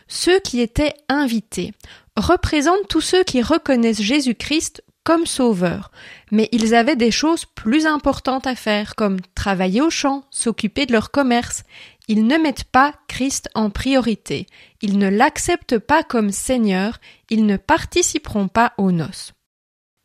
Ceux 0.07 0.39
qui 0.39 0.61
étaient 0.61 0.93
invités 1.09 1.73
représentent 2.15 2.87
tous 2.87 3.01
ceux 3.01 3.23
qui 3.23 3.41
reconnaissent 3.41 4.03
Jésus-Christ 4.03 4.83
comme 5.03 5.25
sauveur, 5.25 5.89
mais 6.29 6.47
ils 6.51 6.75
avaient 6.75 6.95
des 6.95 7.09
choses 7.09 7.45
plus 7.45 7.87
importantes 7.87 8.45
à 8.45 8.53
faire, 8.53 8.95
comme 8.95 9.19
travailler 9.33 9.81
au 9.81 9.89
champ, 9.89 10.25
s'occuper 10.29 10.85
de 10.85 10.93
leur 10.93 11.09
commerce. 11.09 11.63
Ils 12.07 12.27
ne 12.27 12.37
mettent 12.37 12.65
pas 12.65 12.93
Christ 13.07 13.49
en 13.55 13.71
priorité, 13.71 14.45
ils 14.83 14.99
ne 14.99 15.09
l'acceptent 15.09 15.79
pas 15.79 16.03
comme 16.03 16.29
Seigneur, 16.29 16.99
ils 17.31 17.47
ne 17.47 17.57
participeront 17.57 18.47
pas 18.47 18.73
aux 18.77 18.91
noces. 18.91 19.33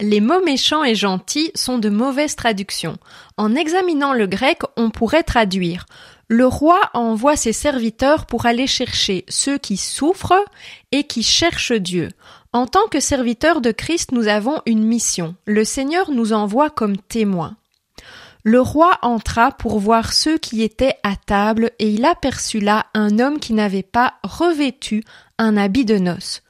Les 0.00 0.20
mots 0.20 0.44
méchants 0.44 0.84
et 0.84 0.94
gentils 0.94 1.50
sont 1.56 1.78
de 1.78 1.88
mauvaises 1.88 2.36
traductions. 2.36 2.98
En 3.36 3.56
examinant 3.56 4.12
le 4.12 4.28
grec, 4.28 4.60
on 4.76 4.90
pourrait 4.90 5.24
traduire 5.24 5.86
Le 6.28 6.46
roi 6.46 6.78
envoie 6.94 7.34
ses 7.34 7.52
serviteurs 7.52 8.26
pour 8.26 8.46
aller 8.46 8.68
chercher 8.68 9.24
ceux 9.28 9.58
qui 9.58 9.76
souffrent 9.76 10.44
et 10.92 11.02
qui 11.02 11.24
cherchent 11.24 11.72
Dieu. 11.72 12.10
En 12.52 12.68
tant 12.68 12.86
que 12.88 13.00
serviteurs 13.00 13.60
de 13.60 13.72
Christ, 13.72 14.12
nous 14.12 14.28
avons 14.28 14.62
une 14.66 14.84
mission. 14.84 15.34
Le 15.46 15.64
Seigneur 15.64 16.12
nous 16.12 16.32
envoie 16.32 16.70
comme 16.70 16.96
témoins. 16.96 17.56
Le 18.44 18.60
roi 18.60 18.98
entra 19.02 19.50
pour 19.50 19.80
voir 19.80 20.12
ceux 20.12 20.38
qui 20.38 20.62
étaient 20.62 20.96
à 21.02 21.16
table 21.16 21.72
et 21.80 21.90
il 21.90 22.04
aperçut 22.04 22.60
là 22.60 22.86
un 22.94 23.18
homme 23.18 23.40
qui 23.40 23.52
n'avait 23.52 23.82
pas 23.82 24.14
revêtu 24.22 25.02
un 25.38 25.56
habit 25.56 25.84
de 25.84 25.98
noces. 25.98 26.42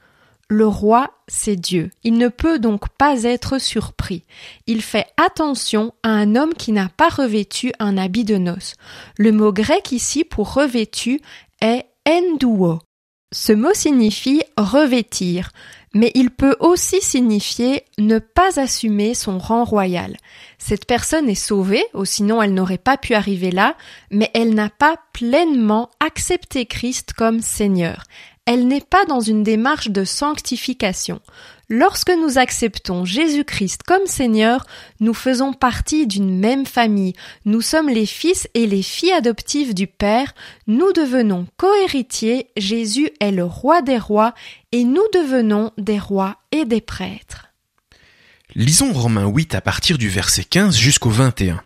Le 0.51 0.65
roi, 0.65 1.11
c'est 1.27 1.55
Dieu. 1.55 1.91
Il 2.03 2.17
ne 2.17 2.27
peut 2.27 2.57
donc 2.57 2.89
pas 2.89 3.21
être 3.21 3.59
surpris. 3.59 4.23
Il 4.65 4.81
fait 4.81 5.05
attention 5.15 5.93
à 6.01 6.09
un 6.09 6.35
homme 6.35 6.55
qui 6.55 6.71
n'a 6.71 6.89
pas 6.89 7.09
revêtu 7.09 7.71
un 7.77 7.97
habit 7.99 8.23
de 8.23 8.37
noces. 8.37 8.73
Le 9.19 9.31
mot 9.31 9.53
grec 9.53 9.91
ici 9.91 10.23
pour 10.23 10.55
revêtu 10.55 11.21
est 11.61 11.85
enduo. 12.07 12.79
Ce 13.31 13.53
mot 13.53 13.75
signifie 13.75 14.41
revêtir, 14.57 15.51
mais 15.93 16.11
il 16.15 16.31
peut 16.31 16.55
aussi 16.59 16.99
signifier 16.99 17.83
ne 17.99 18.17
pas 18.17 18.59
assumer 18.59 19.13
son 19.13 19.37
rang 19.37 19.63
royal. 19.63 20.17
Cette 20.57 20.87
personne 20.87 21.29
est 21.29 21.35
sauvée, 21.35 21.85
ou 21.93 22.05
sinon 22.05 22.41
elle 22.41 22.55
n'aurait 22.55 22.79
pas 22.79 22.97
pu 22.97 23.13
arriver 23.13 23.51
là, 23.51 23.75
mais 24.09 24.31
elle 24.33 24.55
n'a 24.55 24.71
pas 24.71 24.95
pleinement 25.13 25.91
accepté 25.99 26.65
Christ 26.65 27.13
comme 27.13 27.41
Seigneur 27.41 28.05
elle 28.49 28.67
n'est 28.67 28.81
pas 28.81 29.05
dans 29.05 29.19
une 29.19 29.43
démarche 29.43 29.91
de 29.91 30.03
sanctification. 30.03 31.21
Lorsque 31.69 32.09
nous 32.09 32.39
acceptons 32.39 33.05
Jésus-Christ 33.05 33.83
comme 33.83 34.07
Seigneur, 34.07 34.65
nous 34.99 35.13
faisons 35.13 35.53
partie 35.53 36.07
d'une 36.07 36.35
même 36.35 36.65
famille, 36.65 37.13
nous 37.45 37.61
sommes 37.61 37.89
les 37.89 38.07
fils 38.07 38.49
et 38.55 38.65
les 38.65 38.81
filles 38.81 39.11
adoptives 39.11 39.75
du 39.75 39.85
Père, 39.85 40.33
nous 40.65 40.91
devenons 40.93 41.45
cohéritiers, 41.57 42.47
Jésus 42.57 43.11
est 43.19 43.29
le 43.29 43.43
roi 43.43 43.83
des 43.83 43.99
rois, 43.99 44.33
et 44.71 44.83
nous 44.83 45.05
devenons 45.13 45.71
des 45.77 45.99
rois 45.99 46.37
et 46.51 46.65
des 46.65 46.81
prêtres. 46.81 47.49
Lisons 48.55 48.93
Romains 48.93 49.27
8 49.27 49.53
à 49.53 49.61
partir 49.61 49.99
du 49.99 50.09
verset 50.09 50.43
15 50.43 50.75
jusqu'au 50.75 51.11
21. 51.11 51.61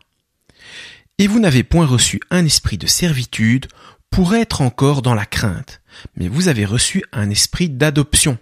Et 1.17 1.27
vous 1.27 1.39
n'avez 1.39 1.63
point 1.63 1.85
reçu 1.85 2.19
un 2.29 2.43
esprit 2.43 2.77
de 2.77 2.87
servitude 2.87 3.67
pour 4.13 4.35
être 4.35 4.61
encore 4.61 5.01
dans 5.01 5.15
la 5.15 5.25
crainte, 5.25 5.81
mais 6.15 6.27
vous 6.27 6.47
avez 6.47 6.65
reçu 6.65 7.03
un 7.13 7.31
esprit 7.31 7.67
d'adoption, 7.67 8.37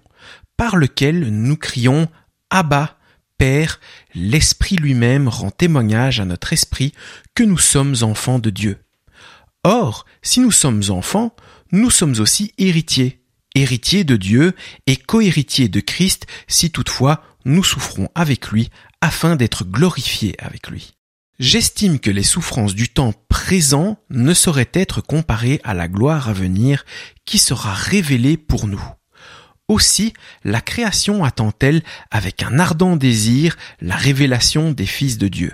par 0.58 0.76
lequel 0.76 1.30
nous 1.30 1.56
crions 1.56 2.10
Abba, 2.50 2.98
Père, 3.38 3.80
l'Esprit 4.14 4.76
lui-même 4.76 5.30
rend 5.30 5.50
témoignage 5.50 6.20
à 6.20 6.26
notre 6.26 6.52
esprit 6.52 6.92
que 7.36 7.44
nous 7.44 7.58
sommes 7.58 7.96
enfants 8.02 8.38
de 8.38 8.50
Dieu. 8.50 8.80
Or, 9.64 10.06
si 10.22 10.42
nous 10.42 10.52
sommes 10.52 10.84
enfants, 10.90 11.34
nous 11.72 11.90
sommes 11.90 12.20
aussi 12.20 12.54
héritiers, 12.58 13.24
héritiers 13.56 14.04
de 14.04 14.18
Dieu 14.18 14.54
et 14.88 14.98
cohéritiers 14.98 15.70
de 15.70 15.80
Christ 15.80 16.28
si 16.50 16.72
toutefois 16.72 17.24
nous 17.46 17.64
souffrons 17.64 18.10
avec 18.14 18.50
lui 18.50 18.70
afin 19.00 19.38
d'être 19.38 19.64
glorifiés 19.64 20.36
avec 20.38 20.68
lui. 20.68 20.98
J'estime 21.42 22.00
que 22.00 22.12
les 22.12 22.22
souffrances 22.22 22.76
du 22.76 22.88
temps 22.88 23.16
présent 23.28 23.98
ne 24.12 24.32
sauraient 24.32 24.70
être 24.74 25.02
comparées 25.02 25.60
à 25.64 25.74
la 25.74 25.88
gloire 25.88 26.30
à 26.30 26.34
venir 26.34 26.86
qui 27.26 27.40
sera 27.40 27.74
révélée 27.74 28.38
pour 28.38 28.68
nous. 28.68 28.84
Aussi, 29.68 30.14
la 30.44 30.62
création 30.62 31.24
attend-elle 31.24 31.82
avec 32.12 32.44
un 32.44 32.60
ardent 32.60 32.96
désir 32.96 33.58
la 33.80 33.96
révélation 33.96 34.70
des 34.70 34.86
fils 34.86 35.18
de 35.18 35.30
Dieu. 35.30 35.52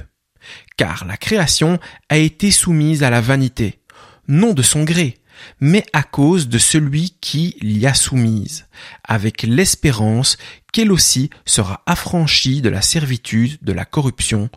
Car 0.76 1.06
la 1.06 1.16
création 1.16 1.80
a 2.10 2.18
été 2.18 2.52
soumise 2.52 3.02
à 3.02 3.10
la 3.10 3.22
vanité, 3.22 3.80
non 4.28 4.54
de 4.54 4.64
son 4.64 4.84
gré, 4.84 5.20
mais 5.62 5.86
à 5.94 6.04
cause 6.04 6.50
de 6.50 6.58
celui 6.58 7.16
qui 7.22 7.56
l'y 7.62 7.88
a 7.88 7.94
soumise, 7.94 8.66
avec 9.06 9.44
l'espérance 9.44 10.36
qu'elle 10.74 10.92
aussi 10.92 11.30
sera 11.46 11.82
affranchie 11.86 12.62
de 12.62 12.68
la 12.68 12.82
servitude 12.82 13.58
de 13.62 13.72
la 13.72 13.86
corruption, 13.86 14.50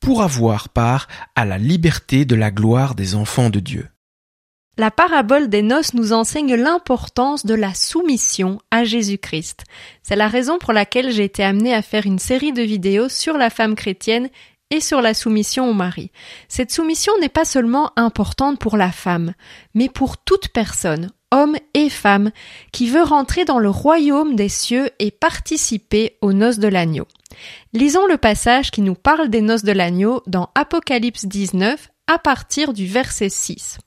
pour 0.00 0.22
avoir 0.22 0.68
part 0.68 1.08
à 1.34 1.44
la 1.44 1.58
liberté 1.58 2.24
de 2.24 2.34
la 2.34 2.50
gloire 2.50 2.94
des 2.94 3.14
enfants 3.14 3.50
de 3.50 3.60
Dieu. 3.60 3.88
La 4.78 4.92
parabole 4.92 5.48
des 5.48 5.62
noces 5.62 5.94
nous 5.94 6.12
enseigne 6.12 6.54
l'importance 6.54 7.44
de 7.44 7.54
la 7.54 7.74
soumission 7.74 8.60
à 8.70 8.84
Jésus-Christ. 8.84 9.64
C'est 10.04 10.14
la 10.14 10.28
raison 10.28 10.58
pour 10.58 10.72
laquelle 10.72 11.10
j'ai 11.10 11.24
été 11.24 11.42
amenée 11.42 11.74
à 11.74 11.82
faire 11.82 12.06
une 12.06 12.20
série 12.20 12.52
de 12.52 12.62
vidéos 12.62 13.08
sur 13.08 13.36
la 13.36 13.50
femme 13.50 13.74
chrétienne 13.74 14.28
et 14.70 14.80
sur 14.80 15.00
la 15.00 15.14
soumission 15.14 15.68
au 15.68 15.74
mari. 15.74 16.12
Cette 16.46 16.70
soumission 16.70 17.12
n'est 17.20 17.28
pas 17.28 17.44
seulement 17.44 17.90
importante 17.96 18.60
pour 18.60 18.76
la 18.76 18.92
femme, 18.92 19.34
mais 19.74 19.88
pour 19.88 20.16
toute 20.16 20.48
personne, 20.50 21.10
homme 21.30 21.56
et 21.74 21.88
femme, 21.88 22.30
qui 22.72 22.88
veut 22.88 23.02
rentrer 23.02 23.44
dans 23.44 23.58
le 23.58 23.70
royaume 23.70 24.36
des 24.36 24.48
cieux 24.48 24.90
et 24.98 25.10
participer 25.10 26.16
aux 26.20 26.32
noces 26.32 26.58
de 26.58 26.68
l'agneau. 26.68 27.06
Lisons 27.72 28.06
le 28.06 28.16
passage 28.16 28.70
qui 28.70 28.82
nous 28.82 28.94
parle 28.94 29.28
des 29.28 29.42
noces 29.42 29.64
de 29.64 29.72
l'agneau 29.72 30.22
dans 30.26 30.50
Apocalypse 30.54 31.26
19 31.26 31.88
à 32.06 32.18
partir 32.18 32.72
du 32.72 32.86
verset 32.86 33.28
6. 33.28 33.78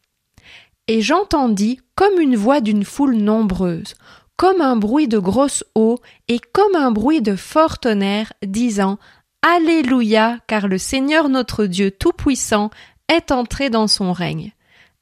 Et 0.87 1.01
j'entendis 1.01 1.79
comme 1.95 2.19
une 2.19 2.35
voix 2.35 2.61
d'une 2.61 2.83
foule 2.83 3.15
nombreuse, 3.15 3.95
comme 4.35 4.61
un 4.61 4.75
bruit 4.75 5.07
de 5.07 5.19
grosse 5.19 5.63
eau 5.75 5.99
et 6.27 6.39
comme 6.39 6.75
un 6.75 6.91
bruit 6.91 7.21
de 7.21 7.35
fort 7.35 7.79
tonnerre, 7.79 8.33
disant 8.43 8.97
Alléluia, 9.43 10.37
car 10.47 10.67
le 10.67 10.77
Seigneur 10.77 11.29
notre 11.29 11.65
Dieu 11.65 11.91
Tout-Puissant 11.91 12.69
est 13.07 13.31
entré 13.31 13.69
dans 13.69 13.87
son 13.87 14.13
règne. 14.13 14.53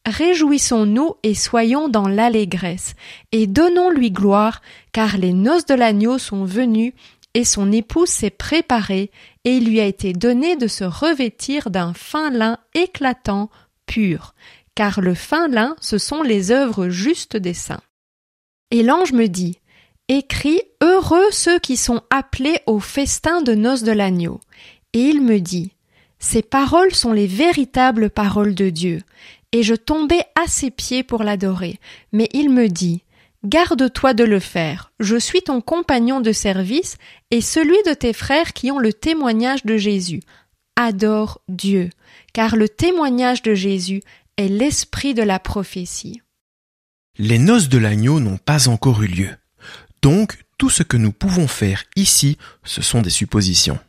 Réjouissons-nous 0.05 1.15
et 1.23 1.35
soyons 1.35 1.89
dans 1.89 2.07
l'allégresse, 2.07 2.95
et 3.31 3.47
donnons-lui 3.47 4.11
gloire, 4.11 4.61
car 4.91 5.17
les 5.17 5.33
noces 5.33 5.65
de 5.65 5.75
l'agneau 5.75 6.17
sont 6.17 6.45
venues, 6.45 6.93
et 7.33 7.45
son 7.45 7.71
épouse 7.71 8.09
s'est 8.09 8.29
préparée, 8.29 9.11
et 9.45 9.57
il 9.57 9.69
lui 9.69 9.79
a 9.79 9.85
été 9.85 10.13
donné 10.13 10.55
de 10.55 10.67
se 10.67 10.83
revêtir 10.83 11.69
d'un 11.69 11.93
fin 11.93 12.31
lin 12.31 12.57
éclatant, 12.73 13.49
pur, 13.85 14.33
car 14.75 15.01
le 15.01 15.13
fin 15.13 15.47
lin, 15.47 15.75
ce 15.79 15.97
sont 15.97 16.23
les 16.23 16.51
œuvres 16.51 16.89
justes 16.89 17.37
des 17.37 17.53
saints. 17.53 17.81
Et 18.71 18.83
l'ange 18.83 19.13
me 19.13 19.27
dit, 19.27 19.59
Écris 20.07 20.61
Heureux 20.81 21.29
ceux 21.31 21.59
qui 21.59 21.77
sont 21.77 22.01
appelés 22.09 22.59
au 22.65 22.79
festin 22.79 23.41
de 23.41 23.53
noces 23.53 23.83
de 23.83 23.91
l'agneau. 23.91 24.39
Et 24.93 25.01
il 25.01 25.21
me 25.21 25.39
dit, 25.39 25.73
Ces 26.17 26.41
paroles 26.41 26.95
sont 26.95 27.13
les 27.13 27.27
véritables 27.27 28.09
paroles 28.09 28.55
de 28.55 28.69
Dieu. 28.69 29.01
Et 29.51 29.63
je 29.63 29.73
tombai 29.75 30.21
à 30.35 30.47
ses 30.47 30.71
pieds 30.71 31.03
pour 31.03 31.23
l'adorer. 31.23 31.79
Mais 32.11 32.29
il 32.33 32.49
me 32.49 32.67
dit, 32.67 33.03
Garde-toi 33.45 34.13
de 34.13 34.25
le 34.25 34.39
faire. 34.39 34.91
Je 34.99 35.15
suis 35.15 35.41
ton 35.41 35.61
compagnon 35.61 36.19
de 36.19 36.33
service 36.33 36.97
et 37.31 37.39
celui 37.39 37.77
de 37.85 37.93
tes 37.93 38.11
frères 38.11 38.51
qui 38.51 38.69
ont 38.69 38.79
le 38.79 38.91
témoignage 38.91 39.63
de 39.63 39.77
Jésus. 39.77 40.21
Adore 40.75 41.41
Dieu, 41.47 41.89
car 42.33 42.57
le 42.57 42.67
témoignage 42.67 43.41
de 43.41 43.53
Jésus 43.53 44.01
est 44.37 44.49
l'esprit 44.49 45.13
de 45.13 45.23
la 45.23 45.39
prophétie. 45.39 46.21
Les 47.17 47.39
noces 47.39 47.69
de 47.69 47.77
l'agneau 47.77 48.19
n'ont 48.19 48.37
pas 48.37 48.67
encore 48.67 49.03
eu 49.03 49.07
lieu. 49.07 49.29
Donc, 50.01 50.37
tout 50.57 50.69
ce 50.69 50.83
que 50.83 50.97
nous 50.97 51.11
pouvons 51.11 51.47
faire 51.47 51.83
ici, 51.95 52.37
ce 52.63 52.81
sont 52.81 53.01
des 53.01 53.09
suppositions. 53.09 53.79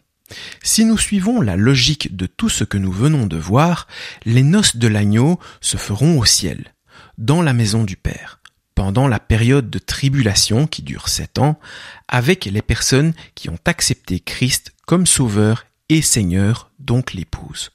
Si 0.62 0.84
nous 0.84 0.98
suivons 0.98 1.40
la 1.40 1.56
logique 1.56 2.16
de 2.16 2.26
tout 2.26 2.48
ce 2.48 2.64
que 2.64 2.78
nous 2.78 2.92
venons 2.92 3.26
de 3.26 3.36
voir, 3.36 3.86
les 4.24 4.42
noces 4.42 4.76
de 4.76 4.88
l'agneau 4.88 5.38
se 5.60 5.76
feront 5.76 6.18
au 6.18 6.24
ciel, 6.24 6.74
dans 7.18 7.42
la 7.42 7.52
maison 7.52 7.84
du 7.84 7.96
Père 7.96 8.40
pendant 8.80 9.08
la 9.08 9.20
période 9.20 9.68
de 9.68 9.78
tribulation 9.78 10.66
qui 10.66 10.80
dure 10.80 11.10
sept 11.10 11.38
ans, 11.38 11.60
avec 12.08 12.46
les 12.46 12.62
personnes 12.62 13.12
qui 13.34 13.50
ont 13.50 13.58
accepté 13.66 14.20
Christ 14.20 14.72
comme 14.86 15.06
sauveur 15.06 15.66
et 15.90 16.00
Seigneur, 16.00 16.70
donc 16.78 17.12
l'épouse. 17.12 17.72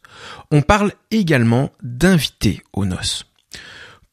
On 0.49 0.63
parle 0.63 0.93
également 1.11 1.71
d'inviter 1.83 2.63
aux 2.73 2.85
noces. 2.85 3.25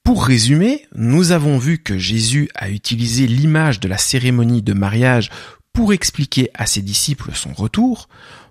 Pour 0.05 0.27
résumer, 0.27 0.87
nous 0.95 1.33
avons 1.33 1.57
vu 1.57 1.79
que 1.79 1.97
Jésus 1.97 2.51
a 2.55 2.69
utilisé 2.69 3.27
l'image 3.27 3.81
de 3.81 3.89
la 3.89 3.97
cérémonie 3.97 4.61
de 4.61 4.75
mariage 4.75 5.31
pour 5.73 5.93
expliquer 5.93 6.51
à 6.55 6.67
ses 6.67 6.83
disciples 6.83 7.33
son 7.35 7.53
retour. 7.53 8.09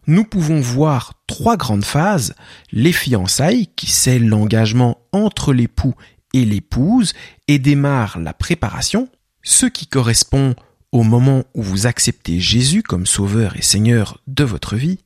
Nous 0.08 0.24
pouvons 0.24 0.60
voir 0.60 1.14
trois 1.28 1.58
grandes 1.58 1.86
phases, 1.86 2.36
les 2.72 2.94
fiançailles 2.94 3.68
qui 3.76 3.88
scellent 3.88 4.28
l'engagement 4.28 4.98
entre 5.12 5.54
l'époux 5.54 5.94
et 6.34 6.46
l'épouse 6.46 7.14
et 7.48 7.60
démarre 7.60 8.20
la 8.20 8.34
préparation, 8.34 9.10
ce 9.44 9.66
qui 9.66 9.88
correspond 9.88 10.56
au 10.92 11.04
moment 11.04 11.44
où 11.54 11.62
vous 11.62 11.88
acceptez 11.88 12.40
Jésus 12.40 12.84
comme 12.84 13.06
sauveur 13.06 13.56
et 13.56 13.62
seigneur 13.62 14.20
de 14.28 14.44
votre 14.44 14.76
vie, 14.76 15.00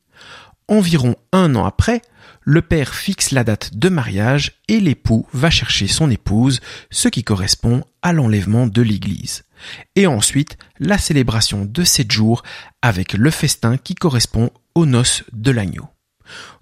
environ 0.67 1.15
un 1.31 1.55
an 1.55 1.65
après, 1.65 2.01
le 2.41 2.61
père 2.61 2.93
fixe 2.95 3.31
la 3.31 3.43
date 3.43 3.75
de 3.75 3.89
mariage 3.89 4.53
et 4.67 4.79
l'époux 4.79 5.27
va 5.33 5.49
chercher 5.49 5.87
son 5.87 6.09
épouse, 6.09 6.59
ce 6.91 7.07
qui 7.07 7.23
correspond 7.23 7.83
à 8.01 8.13
l'enlèvement 8.13 8.67
de 8.67 8.81
l'église. 8.81 9.44
Et 9.95 10.07
ensuite, 10.07 10.57
la 10.79 10.97
célébration 10.97 11.65
de 11.65 11.83
sept 11.83 12.11
jours 12.11 12.43
avec 12.81 13.13
le 13.13 13.31
festin 13.31 13.77
qui 13.77 13.95
correspond 13.95 14.49
aux 14.75 14.85
noces 14.85 15.23
de 15.33 15.51
l'agneau. 15.51 15.87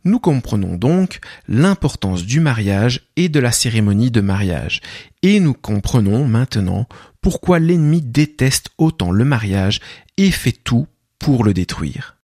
Nous 0.04 0.20
comprenons 0.20 0.76
donc 0.76 1.20
l'importance 1.48 2.26
du 2.26 2.40
mariage 2.40 3.08
et 3.16 3.30
de 3.30 3.40
la 3.40 3.52
cérémonie 3.52 4.12
de 4.12 4.22
mariage, 4.22 4.82
et 5.22 5.40
nous 5.40 5.54
comprenons 5.54 6.28
maintenant 6.28 6.88
pourquoi 7.22 7.60
l'ennemi 7.60 8.02
déteste 8.02 8.70
autant 8.78 9.12
le 9.12 9.24
mariage 9.24 9.80
et 10.18 10.32
fait 10.32 10.52
tout 10.52 10.88
pour 11.20 11.44
le 11.44 11.54
détruire. 11.54 12.18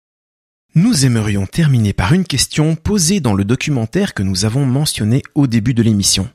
Nous 0.74 1.06
aimerions 1.06 1.46
terminer 1.46 1.92
par 1.92 2.12
une 2.12 2.24
question 2.24 2.74
posée 2.74 3.20
dans 3.20 3.34
le 3.34 3.44
documentaire 3.44 4.12
que 4.12 4.22
nous 4.22 4.44
avons 4.44 4.66
mentionné 4.66 5.22
au 5.34 5.46
début 5.46 5.74
de 5.74 5.82
l'émission. 5.82 6.28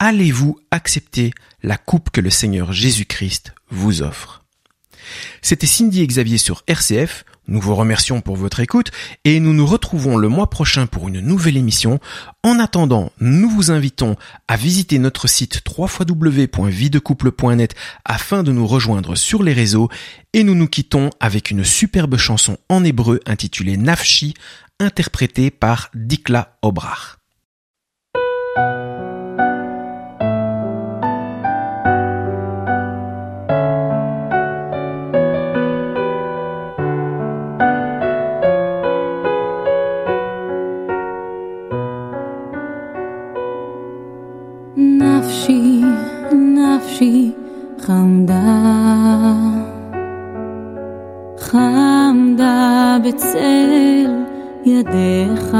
Allez-vous 0.00 0.60
accepter 0.70 1.32
la 1.60 1.76
coupe 1.76 2.10
que 2.10 2.20
le 2.20 2.30
Seigneur 2.30 2.72
Jésus-Christ 2.72 3.52
vous 3.68 4.02
offre? 4.02 4.44
C'était 5.42 5.66
Cindy 5.66 6.02
et 6.02 6.06
Xavier 6.06 6.38
sur 6.38 6.62
RCF. 6.68 7.24
Nous 7.48 7.60
vous 7.60 7.74
remercions 7.74 8.20
pour 8.20 8.36
votre 8.36 8.60
écoute 8.60 8.92
et 9.24 9.40
nous 9.40 9.54
nous 9.54 9.66
retrouvons 9.66 10.16
le 10.16 10.28
mois 10.28 10.50
prochain 10.50 10.86
pour 10.86 11.08
une 11.08 11.18
nouvelle 11.18 11.56
émission. 11.56 11.98
En 12.44 12.60
attendant, 12.60 13.10
nous 13.18 13.50
vous 13.50 13.72
invitons 13.72 14.14
à 14.46 14.56
visiter 14.56 15.00
notre 15.00 15.26
site 15.26 15.62
www.videcouple.net 15.66 17.74
afin 18.04 18.44
de 18.44 18.52
nous 18.52 18.68
rejoindre 18.68 19.16
sur 19.16 19.42
les 19.42 19.52
réseaux 19.52 19.88
et 20.32 20.44
nous 20.44 20.54
nous 20.54 20.68
quittons 20.68 21.10
avec 21.18 21.50
une 21.50 21.64
superbe 21.64 22.18
chanson 22.18 22.56
en 22.68 22.84
hébreu 22.84 23.18
intitulée 23.26 23.76
Nafshi, 23.76 24.34
interprétée 24.78 25.50
par 25.50 25.90
Dikla 25.92 26.56
Obrach. 26.62 27.17
נפשי, 45.28 45.82
נפשי 46.32 47.32
חמדה, 47.78 48.62
חמדה 51.38 52.96
בצל 53.04 54.10
ידיך. 54.64 55.56